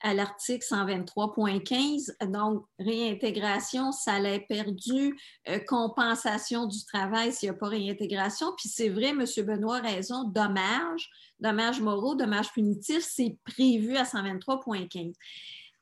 [0.00, 2.30] à l'article 123.15.
[2.30, 5.18] Donc, réintégration, salaire perdu,
[5.48, 8.52] euh, compensation du travail s'il n'y a pas réintégration.
[8.56, 9.24] Puis c'est vrai, M.
[9.38, 11.10] Benoît a raison, dommages,
[11.40, 15.12] dommages moraux, dommages punitifs, c'est prévu à 123.15.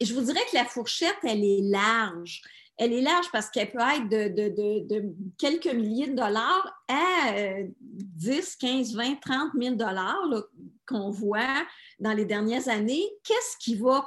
[0.01, 2.41] Et je vous dirais que la fourchette, elle est large
[2.79, 7.33] elle est large parce qu'elle peut être de, quelques milliers de dollars à
[7.81, 10.45] 10, 15, 20, 30 000 dollars
[10.87, 11.65] qu'on voit
[11.99, 13.05] dans les dernières années.
[13.25, 14.05] Qu'est-ce qui va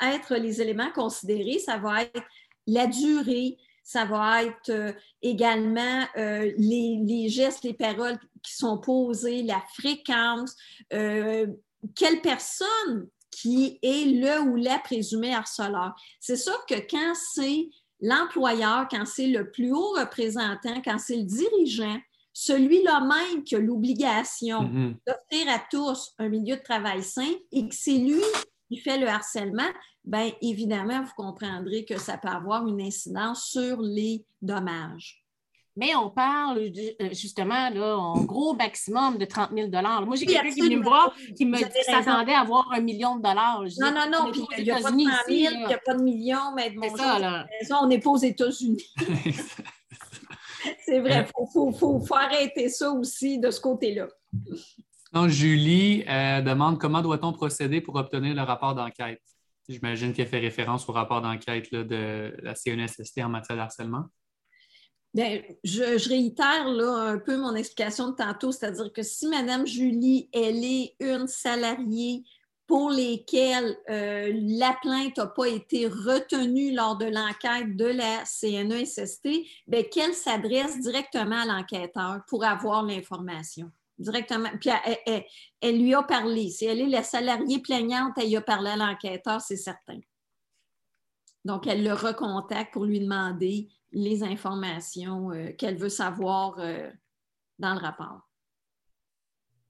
[0.00, 1.58] être les éléments considérés?
[1.58, 2.22] Ça va être
[2.66, 9.42] la durée, ça va être euh, également euh, les, gestes, les paroles qui sont posées,
[9.42, 10.56] la fréquence,
[10.92, 11.46] euh,
[11.94, 15.94] quelle personne qui est le ou la présumée harceleur.
[16.20, 17.68] C'est sûr que quand c'est
[18.04, 21.98] l'employeur, quand c'est le plus haut représentant, quand c'est le dirigeant,
[22.34, 24.96] celui-là même qui a l'obligation mm-hmm.
[25.06, 28.20] d'offrir à tous un milieu de travail sain et que c'est lui
[28.68, 29.70] qui fait le harcèlement,
[30.04, 35.23] bien évidemment, vous comprendrez que ça peut avoir une incidence sur les dommages.
[35.76, 39.70] Mais on parle euh, justement, là, en gros maximum de 30 000
[40.06, 43.16] Moi, j'ai quelqu'un qui est venu me voir qui me s'attendait à avoir un million
[43.16, 43.64] de dollars.
[43.80, 45.94] non, non, non, puis il n'y a, pas de 30 000, il n'y a pas
[45.94, 47.46] de millions, mais bon, ça, là.
[47.82, 48.94] on n'est pas aux États-Unis.
[50.86, 54.06] C'est vrai, il faut, faut, faut, arrêter ça aussi de ce côté-là.
[55.28, 59.20] Julie euh, demande comment doit-on procéder pour obtenir le rapport d'enquête?
[59.68, 64.04] J'imagine qu'elle fait référence au rapport d'enquête de la CNSST en matière de harcèlement.
[65.14, 70.64] Bien, je, réitère un peu mon explication de tantôt, c'est-à-dire que si Mme Julie, elle
[70.64, 72.24] est une salariée
[72.66, 79.28] pour lesquelles euh, la plainte n'a pas été retenue lors de l'enquête de la CNESST,
[79.68, 84.50] bien, qu'elle s'adresse directement à l'enquêteur pour avoir l'information directement.
[84.60, 84.70] Puis
[85.60, 86.50] elle, lui a parlé.
[86.50, 90.00] Si elle est la salariée plaignante, elle y a parlé à l'enquêteur, c'est certain.
[91.44, 96.90] Donc, elle le recontacte pour lui demander les informations euh, qu'elle veut savoir euh,
[97.58, 98.28] dans le rapport.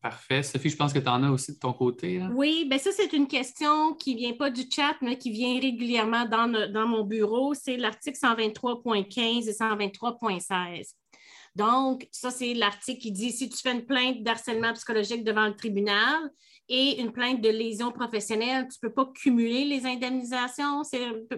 [0.00, 0.42] Parfait.
[0.42, 2.20] Sophie, je pense que tu en as aussi de ton côté.
[2.32, 5.58] Oui, bien ça, c'est une question qui ne vient pas du chat, mais qui vient
[5.58, 7.54] régulièrement dans, dans mon bureau.
[7.54, 10.92] C'est l'article 123.15 et 123.16.
[11.54, 15.56] Donc, ça, c'est l'article qui dit si tu fais une plainte d'harcèlement psychologique devant le
[15.56, 16.30] tribunal
[16.68, 20.82] et une plainte de lésion professionnelle, tu ne peux pas cumuler les indemnisations.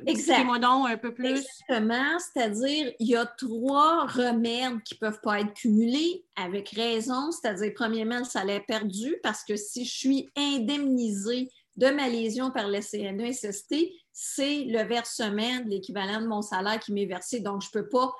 [0.07, 1.27] Expliquez-moi donc un peu plus.
[1.28, 2.19] Exactement.
[2.19, 7.32] C'est-à-dire, il y a trois remèdes qui ne peuvent pas être cumulés avec raison.
[7.32, 12.69] C'est-à-dire, premièrement, le salaire perdu, parce que si je suis indemnisée de ma lésion par
[12.69, 13.74] le CNESST,
[14.12, 17.40] c'est le versement de l'équivalent de mon salaire qui m'est versé.
[17.40, 18.12] Donc, je ne peux pas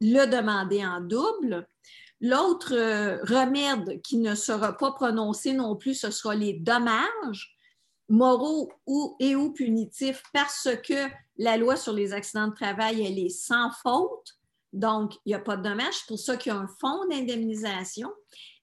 [0.00, 1.66] le demander en double.
[2.20, 7.56] L'autre euh, remède qui ne sera pas prononcé non plus, ce sera les dommages
[8.08, 13.18] moraux ou, et ou punitifs parce que la loi sur les accidents de travail, elle
[13.18, 14.38] est sans faute.
[14.72, 15.94] Donc, il n'y a pas de dommages.
[15.94, 18.10] C'est pour ça qu'il y a un fonds d'indemnisation.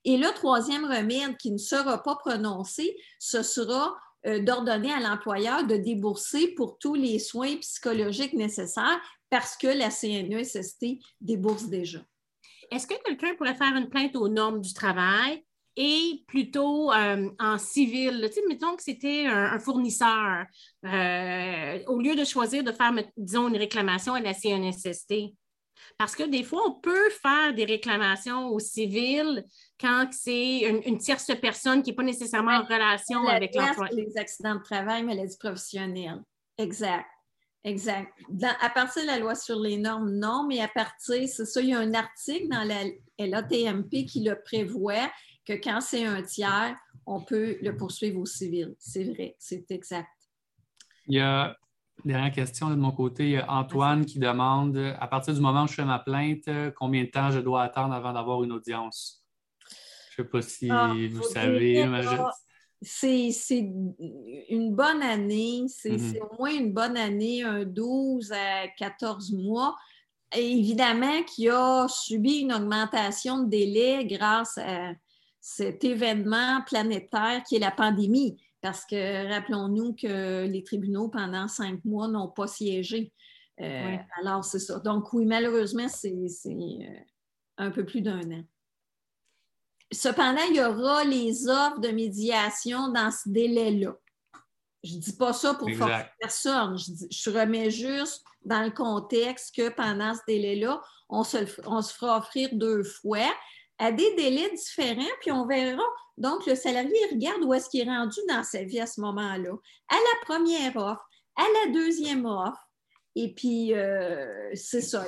[0.04, 3.94] Et le troisième remède qui ne sera pas prononcé, ce sera
[4.26, 9.00] euh, d'ordonner à l'employeur de débourser pour tous les soins psychologiques nécessaires
[9.30, 12.00] parce que la CNESST débourse déjà.
[12.72, 15.44] Est-ce que quelqu'un pourrait faire une plainte aux normes du travail
[15.76, 18.22] et plutôt euh, en civil?
[18.28, 20.46] Tu sais, mettons que c'était un, fournisseur,
[20.86, 25.34] euh, au lieu de choisir de faire, disons, une réclamation à la CNSST.
[25.98, 29.44] Parce que des fois, on peut faire des réclamations au civil
[29.78, 33.94] quand c'est une, tierce personne qui n'est pas nécessairement en relation avec l'employeur.
[33.94, 36.22] Les accidents de travail, maladies professionnelles.
[36.56, 37.06] Exact.
[37.64, 38.12] Exact.
[38.60, 41.68] à partir de la loi sur les normes, non, mais à partir, c'est ça, il
[41.68, 42.82] y a un article dans la
[43.18, 45.10] LATMP qui le prévoit
[45.46, 46.76] que quand c'est un tiers,
[47.06, 48.74] on peut le poursuivre au civil.
[48.78, 50.08] C'est vrai, c'est exact.
[51.06, 51.56] Il y a
[52.04, 53.24] une dernière question de mon côté.
[53.24, 56.48] Il y a Antoine qui demande à partir du moment où je fais ma plainte,
[56.76, 59.24] combien de temps je dois attendre avant d'avoir une audience?
[60.10, 61.86] Je ne sais pas si ah, vous savez
[62.82, 63.30] c'est
[64.48, 66.20] une bonne année, c'est mm-hmm.
[66.20, 69.76] au moins une bonne année, un 12 à 14 mois.
[70.34, 74.92] évidemment qu'il a subi une augmentation de délai grâce à
[75.40, 78.36] cet événement planétaire qui est la pandémie.
[78.60, 83.12] Parce que rappelons-nous que les tribunaux, pendant cinq mois, n'ont pas siégé.
[83.60, 84.78] Euh, alors, c'est ça.
[84.78, 87.00] Donc, oui, malheureusement, c'est euh,
[87.58, 88.44] un peu plus d'un an.
[89.92, 93.94] Cependant, il y aura les offres de médiation dans ce délai-là.
[94.82, 96.76] Je ne dis pas ça pour forcer personne.
[96.76, 102.18] Je, remets juste dans le contexte que pendant ce délai-là, on se, on se fera
[102.18, 103.30] offrir deux fois
[103.78, 105.82] à des délais différents, puis on verra.
[106.16, 109.52] Donc, le salarié regarde où est-ce qu'il est rendu dans sa vie à ce moment-là.
[109.88, 112.68] À la première offre, à la deuxième offre,
[113.14, 115.04] et puis euh, c'est ça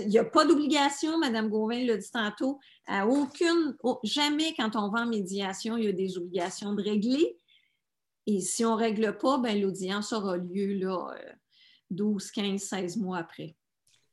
[0.00, 4.90] il n'y a pas d'obligation, Mme Gauvin l'a dit tantôt, à aucune, jamais quand on
[4.90, 7.36] va en médiation, il y a des obligations de régler.
[8.26, 11.14] Et si on ne règle pas, ben, l'audience aura lieu là,
[11.90, 13.56] 12, 15, 16 mois après.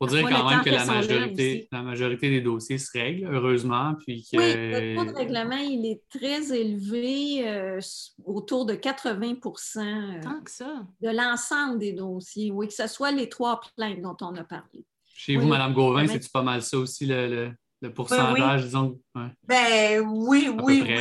[0.02, 3.96] Il faut dire quand même que la majorité, la majorité des dossiers se règlent, heureusement.
[4.00, 7.82] Puis Oui, le taux de règlement, il est très élevé, euh,
[8.24, 10.88] autour de 80 euh, Tant que ça.
[11.02, 12.50] de l'ensemble des dossiers.
[12.50, 14.86] Oui, que ce soit les trois plaintes dont on a parlé.
[15.22, 17.52] Chez vous, Mme Gauvin, c'est-tu pas mal ça aussi, le,
[17.82, 18.98] le, pourcentage, disons?
[19.44, 20.96] Ben oui, oui, oui.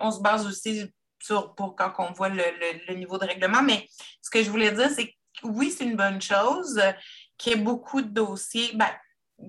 [0.00, 0.90] on se base aussi
[1.22, 3.86] sur, pour quand on voit le, niveau de règlement, mais
[4.22, 5.12] ce que je voulais dire, c'est que
[5.44, 6.80] oui, c'est une bonne chose
[7.36, 8.70] qu'il y ait beaucoup de dossiers.
[8.74, 8.88] Ben,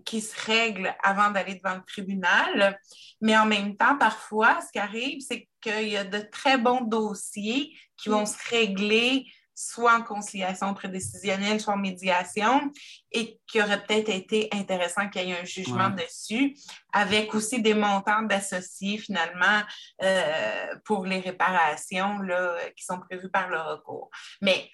[0.05, 2.79] qui se règlent avant d'aller devant le tribunal.
[3.19, 6.79] Mais en même temps, parfois, ce qui arrive, c'est qu'il y a de très bons
[6.79, 12.71] dossiers qui vont se régler soit en conciliation prédécisionnelle, soit en médiation,
[13.11, 16.55] et qui aurait peut-être été intéressant qu'il y ait un jugement dessus,
[16.93, 19.61] avec aussi des montants d'associés finalement
[20.01, 24.09] euh, pour les réparations là, qui sont prévues par le recours.
[24.41, 24.69] Mais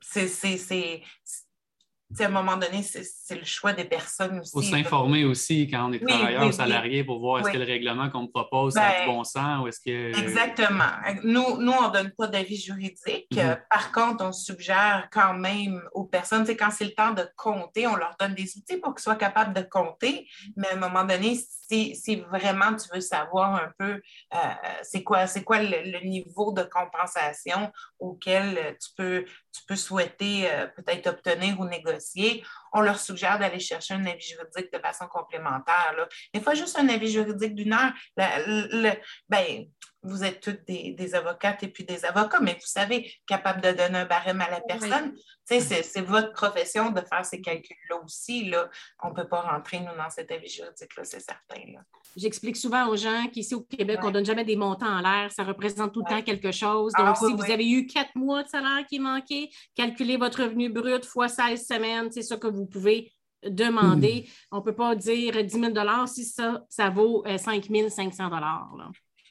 [0.00, 1.02] c'est
[2.18, 4.50] à un moment donné, c'est le choix des personnes aussi.
[4.54, 7.64] Il faut s'informer aussi quand on est travailleur ou salarié pour voir est-ce que le
[7.64, 10.18] règlement qu'on me propose a du ben, bon sens ou est-ce que.
[10.18, 10.90] Exactement.
[11.22, 13.28] Nous, nous on ne donne pas d'avis juridique.
[13.32, 13.58] Mhm.
[13.70, 17.96] Par contre, on suggère quand même aux personnes, quand c'est le temps de compter, on
[17.96, 20.28] leur donne des outils pour qu'ils soient capables de compter.
[20.56, 21.38] Mais à un moment donné,
[21.70, 24.00] si, vraiment tu veux savoir un peu
[24.34, 24.38] euh,
[24.82, 31.06] c'est quoi, quoi le, niveau de compensation auquel tu peux, tu peux souhaiter euh, peut-être
[31.08, 35.94] obtenir ou négocier, on leur suggère d'aller chercher un avis juridique de façon complémentaire.
[35.96, 36.08] Là.
[36.34, 39.66] Des fois, juste un avis juridique d'une heure, ben,
[40.02, 43.98] vous êtes toutes des, avocates et puis des avocats, mais vous savez, capable de donner
[43.98, 45.14] un barème à la personne,
[45.44, 48.48] c'est votre profession de faire ces calculs-là aussi.
[48.48, 48.70] Là.
[49.02, 51.60] On ne peut pas rentrer, nous, dans cet avis juridique-là, c'est certain.
[52.16, 55.30] J'explique souvent aux gens qu'ici au Québec, on ne donne jamais des montants en l'air.
[55.30, 56.92] Ça représente tout le temps quelque chose.
[56.96, 60.70] Donc, ah, si vous avez eu quatre mois de salaire qui manquait, calculez votre revenu
[60.70, 62.10] brut fois 16 semaines.
[62.10, 63.12] C'est ça que vous pouvez
[63.44, 64.26] demander.
[64.26, 64.56] Hmm.
[64.56, 68.30] On ne peut pas dire 10 000 si ça, ça vaut 5 euh, 500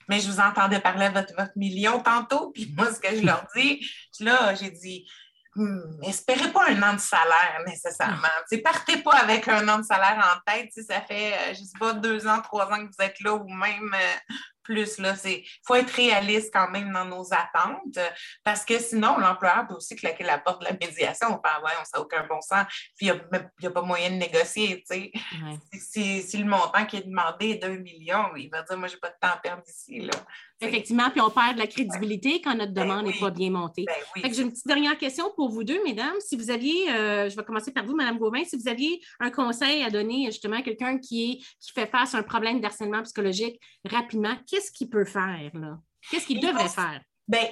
[0.07, 3.23] mais je vous entendais parler de votre, votre million tantôt, puis moi, ce que je
[3.23, 3.87] leur dis,
[4.19, 5.05] là, j'ai dit,
[5.55, 8.27] Hmm, espérez pas un an de salaire nécessairement.
[8.63, 10.71] Partez pas avec un an de salaire en tête.
[10.87, 13.49] Ça fait, euh, je sais pas, deux ans, trois ans que vous êtes là ou
[13.49, 14.33] même euh,
[14.69, 14.97] plus.
[15.25, 17.99] Il faut être réaliste quand même dans nos attentes
[18.43, 21.27] parce que sinon, l'employeur peut aussi claquer la porte de la médiation.
[21.31, 22.65] On peut avoir, ça n'a aucun bon sens,
[22.95, 23.21] puis il
[23.61, 24.83] n'y a, pas moyen de négocier.
[25.73, 28.99] Si, le montant qui est demandé est d'un million, il va dire Moi, je n'ai
[28.99, 30.01] pas de temps à perdre ici.
[30.01, 30.11] Là.
[30.61, 33.85] Effectivement, puis on perd de la crédibilité quand notre ben demande n'est pas bien montée.
[34.15, 36.15] Ben j'ai une petite dernière question pour vous deux, mesdames.
[36.19, 39.31] Si vous aviez, euh, je vais commencer par vous, Mme Gauvin, si vous aviez un
[39.31, 43.59] conseil à donner justement à quelqu'un qui, qui fait face à un problème d'harcèlement psychologique
[43.85, 45.51] rapidement, qu'est-ce qu'il peut faire?
[46.11, 47.01] Qu'est-ce qu'il devrait faire?
[47.27, 47.47] Bien,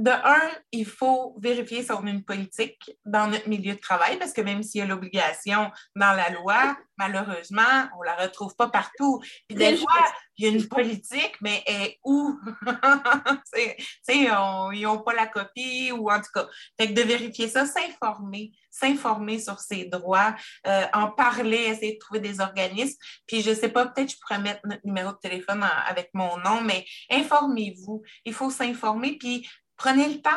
[0.00, 4.18] de un, il faut vérifier si on a une politique dans notre milieu de travail,
[4.18, 8.56] parce que même s'il y a l'obligation dans la loi, malheureusement, on ne la retrouve
[8.56, 9.20] pas partout.
[9.46, 10.06] Puis des fois,
[10.36, 11.62] il y a une politique, mais
[12.02, 12.38] où?
[14.08, 16.48] ils n'ont pas la copie ou en tout cas.
[16.78, 20.34] Fait que de vérifier ça, s'informer, s'informer sur ses droits,
[20.66, 22.96] euh, en parler, essayer de trouver des organismes.
[23.26, 26.38] Puis je ne sais pas, peut-être je pourrais mettre notre numéro de téléphone avec mon
[26.38, 28.02] nom, mais informez-vous.
[28.24, 29.46] Il faut s'informer, puis
[29.80, 30.30] prenez le temps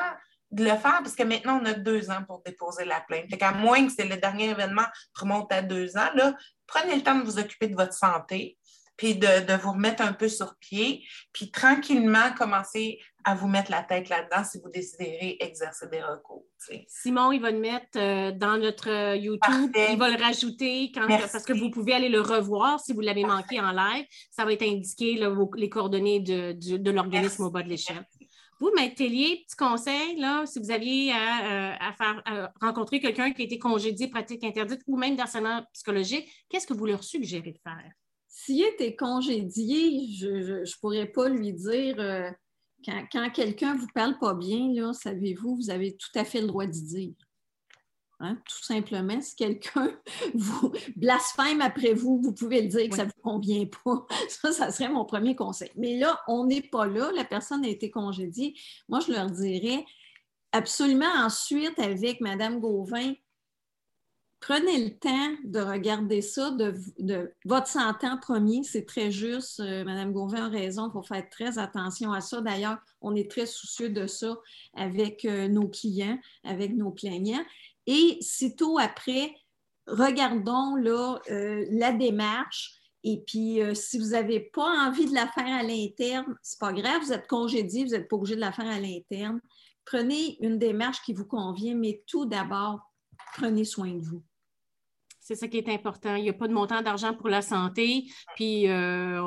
[0.52, 3.26] de le faire parce que maintenant, on a deux ans pour déposer la plainte.
[3.30, 6.34] Fait qu'à moins que c'est le dernier événement remonte à deux ans, là,
[6.66, 8.58] prenez le temps de vous occuper de votre santé,
[8.96, 11.04] puis de, vous remettre un peu sur pied,
[11.34, 16.46] puis tranquillement commencer à vous mettre la tête là-dedans si vous décidez exercer des recours.
[16.88, 19.72] Simon, il va le mettre euh, dans notre euh, YouTube.
[19.90, 23.26] Il va le rajouter quand, parce que vous pouvez aller le revoir si vous l'avez
[23.26, 24.06] manqué en live.
[24.30, 25.20] Ça va être indiqué
[25.56, 28.06] les coordonnées de, de l'organisme au bas de l'échelle.
[28.64, 33.42] Vous, Maître Tellier, petit conseil, là, si vous aviez à, euh, faire rencontrer quelqu'un qui
[33.42, 37.60] a été congédié, pratique interdite ou même d'harcèlement psychologique, qu'est-ce que vous leur suggérez de
[37.62, 37.92] faire?
[38.30, 42.32] S'il était congédié, je ne pourrais pas lui dire euh,
[42.86, 46.66] quand, quelqu'un ne vous parle pas bien, savez-vous, vous avez tout à fait le droit
[46.66, 47.16] d'y dire.
[48.24, 49.92] Hein, tout simplement, si quelqu'un
[50.34, 54.08] vous blasphème après vous, vous pouvez le dire que ça ne vous convient pas.
[54.30, 55.72] Ça, ça serait mon premier conseil.
[55.76, 57.12] Mais là, on n'est pas là.
[57.16, 58.56] La personne a été congédiée.
[58.88, 59.86] Moi, je leur dirais
[60.54, 63.14] absolument ensuite avec Mme Gauvin,
[64.40, 69.60] prenez le temps de regarder ça, de, votre santé en premier, c'est très juste.
[69.60, 72.42] Euh, Mme Gauvin a raison, il faut faire très attention à ça.
[72.42, 74.38] D'ailleurs, on est très soucieux de ça
[74.76, 77.44] avec euh, nos clients, avec nos plaignants.
[77.88, 79.36] Et sitôt après,
[79.88, 82.80] regardons euh, la démarche.
[83.04, 86.72] Et puis, euh, si vous n'avez pas envie de la faire à l'interne, c'est pas
[86.72, 89.42] grave, vous êtes congédié, vous n'êtes pas obligé de la faire à l'interne.
[89.84, 92.80] Prenez une démarche qui vous convient, mais tout d'abord,
[93.36, 94.24] prenez soin de vous.
[95.24, 96.16] C'est ça qui est important.
[96.16, 99.22] Il n'y a pas de montant d'argent pour la santé, puis euh,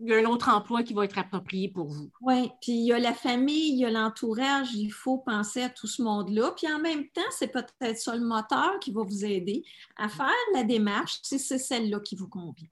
[0.00, 2.10] il y a un autre emploi qui va être approprié pour vous.
[2.22, 5.68] Oui, puis il y a la famille, il y a l'entourage, il faut penser à
[5.68, 6.50] tout ce monde-là.
[6.56, 9.62] Puis en même temps, c'est peut-être ça le moteur qui va vous aider
[9.96, 12.68] à faire la démarche si c'est celle-là qui vous convient.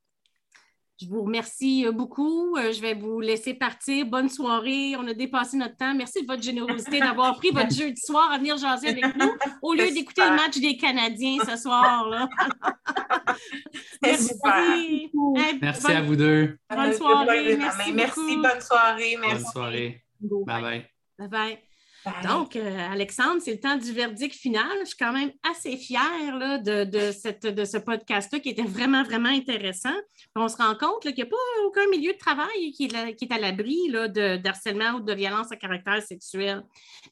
[1.00, 2.56] Je vous remercie euh, beaucoup.
[2.56, 4.04] Euh, je vais vous laisser partir.
[4.04, 4.96] Bonne soirée.
[4.96, 5.94] On a dépassé notre temps.
[5.94, 9.32] Merci de votre générosité d'avoir pris votre jeu du soir à venir jaser avec nous
[9.62, 12.06] au lieu d'écouter le match des Canadiens ce soir.
[12.08, 12.28] Là.
[14.02, 15.10] Merci.
[15.62, 16.58] Merci à vous deux.
[16.68, 17.56] Bonne soirée.
[17.56, 18.36] Merci, merci.
[18.36, 19.16] Bonne soirée.
[19.20, 19.42] Merci.
[19.42, 20.04] Bonne soirée.
[20.20, 20.86] Bye bye.
[21.18, 21.69] Bye bye.
[22.24, 24.70] Donc, euh, Alexandre, c'est le temps du verdict final.
[24.80, 29.94] Je suis quand même assez fière de, ce podcast-là qui était vraiment, vraiment intéressant.
[30.34, 31.36] On se rend compte qu'il n'y a pas
[31.66, 36.02] aucun milieu de travail qui est, à l'abri de, harcèlement ou de violence à caractère
[36.02, 36.62] sexuel.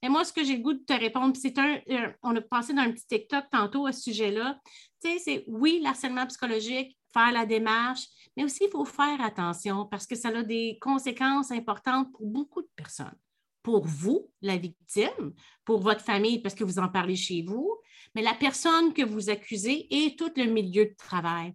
[0.02, 1.78] Mais moi, ce que j'ai le goût de te répondre, c'est un,
[2.22, 4.58] on a passé dans un petit TikTok tantôt à ce sujet-là.
[5.02, 8.06] Tu sais, c'est oui, l'harcèlement psychologique, faire la démarche,
[8.36, 12.62] mais aussi il faut faire attention parce que ça a des conséquences importantes pour beaucoup
[12.62, 13.14] de personnes
[13.62, 15.32] pour vous, la victime,
[15.64, 17.78] pour votre famille, parce que vous en parlez chez vous,
[18.14, 21.54] mais la personne que vous accusez et tout le milieu de travail.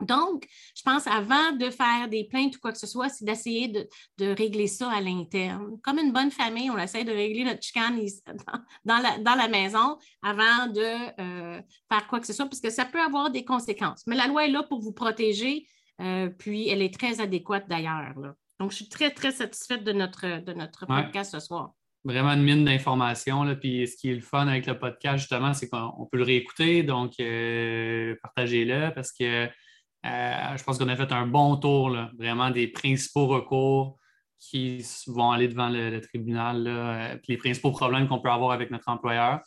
[0.00, 3.68] Donc, je pense avant de faire des plaintes ou quoi que ce soit, c'est d'essayer
[3.68, 5.78] de, régler ça à l'interne.
[5.82, 8.00] Comme une bonne famille, on essaie de régler notre chicane
[8.84, 11.60] dans, la, maison avant de euh,
[11.90, 14.02] faire quoi que ce soit, parce que ça peut avoir des conséquences.
[14.06, 15.66] Mais la loi est là pour vous protéger,
[16.00, 18.14] euh, puis elle est très adéquate d'ailleurs.
[18.60, 21.72] Donc, je suis très, très satisfaite de notre, de notre podcast ce soir.
[22.04, 23.56] Vraiment une mine d'informations.
[23.56, 26.82] Puis ce qui est le fun avec le podcast, justement, c'est qu'on peut le réécouter.
[26.82, 32.50] Donc, euh, partagez-le parce que euh, je pense qu'on a fait un bon tour, vraiment
[32.50, 33.98] des principaux recours
[34.38, 38.52] qui vont aller devant le, tribunal, là, euh, puis les principaux problèmes qu'on peut avoir
[38.52, 39.40] avec notre employeur.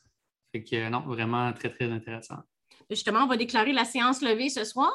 [0.51, 2.37] Fait que non, vraiment très, très intéressant.
[2.89, 4.93] Justement, on va déclarer la séance levée ce soir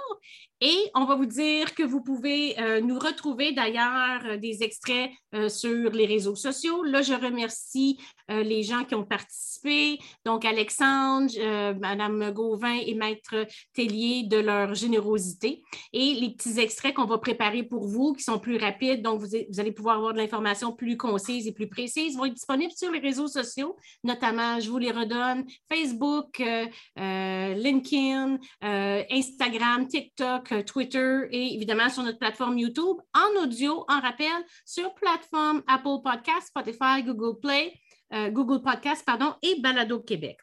[0.60, 5.10] et on va vous dire que vous pouvez euh, nous retrouver d'ailleurs euh, des extraits
[5.34, 6.82] euh, sur les réseaux sociaux.
[6.82, 11.32] Là, je remercie les gens qui ont participé, donc Alexandre,
[11.80, 15.62] Madame Gauvin et Maître Tellier de leur générosité.
[15.94, 19.28] Et les petits extraits qu'on va préparer pour vous, qui sont plus rapides, donc vous,
[19.28, 22.90] vous allez pouvoir avoir de l'information plus concise et plus précise, vont être disponibles sur
[22.92, 26.42] les réseaux sociaux, notamment, je vous les redonne, Facebook,
[26.96, 34.44] LinkedIn, Instagram, TikTok, euh, Twitter et évidemment sur notre plateforme YouTube en audio, en rappel,
[34.64, 37.74] sur plateforme Apple Podcast, Spotify, Google Play,
[38.12, 40.38] euh, Google Podcast, pardon, et Balado Québec.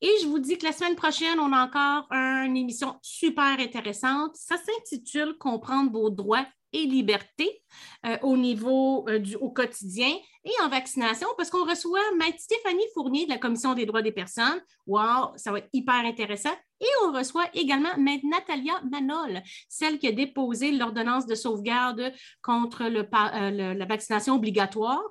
[0.00, 4.36] Et je vous dis que la semaine prochaine, on a encore une émission super intéressante.
[4.36, 7.62] Ça s'intitule Comprendre vos droits et liberté
[8.04, 10.12] euh, au niveau du, au quotidien
[10.44, 14.12] et en vaccination parce qu'on reçoit Maître Stéphanie Fournier de la Commission des droits des
[14.12, 14.60] personnes.
[14.86, 16.54] Wow, ça va être hyper intéressant.
[16.80, 22.12] Et on reçoit également Maître Natalia Manol, celle qui a déposé l'ordonnance de sauvegarde
[22.42, 25.02] contre euh, la vaccination obligatoire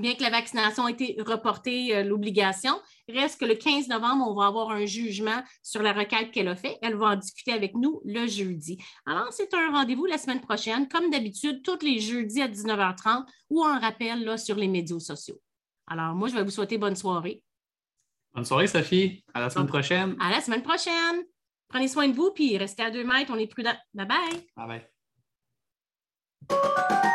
[0.00, 2.72] bien que la vaccination ait été reportée, euh, l'obligation,
[3.08, 6.56] reste que le 15 novembre, on va avoir un jugement sur la requête qu'elle a
[6.56, 6.78] faite.
[6.82, 8.82] Elle va en discuter avec nous le jeudi.
[9.06, 13.64] Alors, c'est un rendez-vous la semaine prochaine, comme d'habitude, tous les jeudis à 19h30 ou
[13.64, 15.40] en rappel là, sur les médias sociaux.
[15.86, 17.42] Alors, moi, je vais vous souhaiter bonne soirée.
[18.32, 19.24] Bonne soirée, Sophie.
[19.34, 20.16] À la semaine prochaine.
[20.20, 21.24] À la semaine prochaine.
[21.68, 23.76] Prenez soin de vous, puis restez à deux mètres, on est prudent.
[23.94, 24.46] Bye bye.
[24.56, 24.82] Bye
[26.48, 27.09] bye.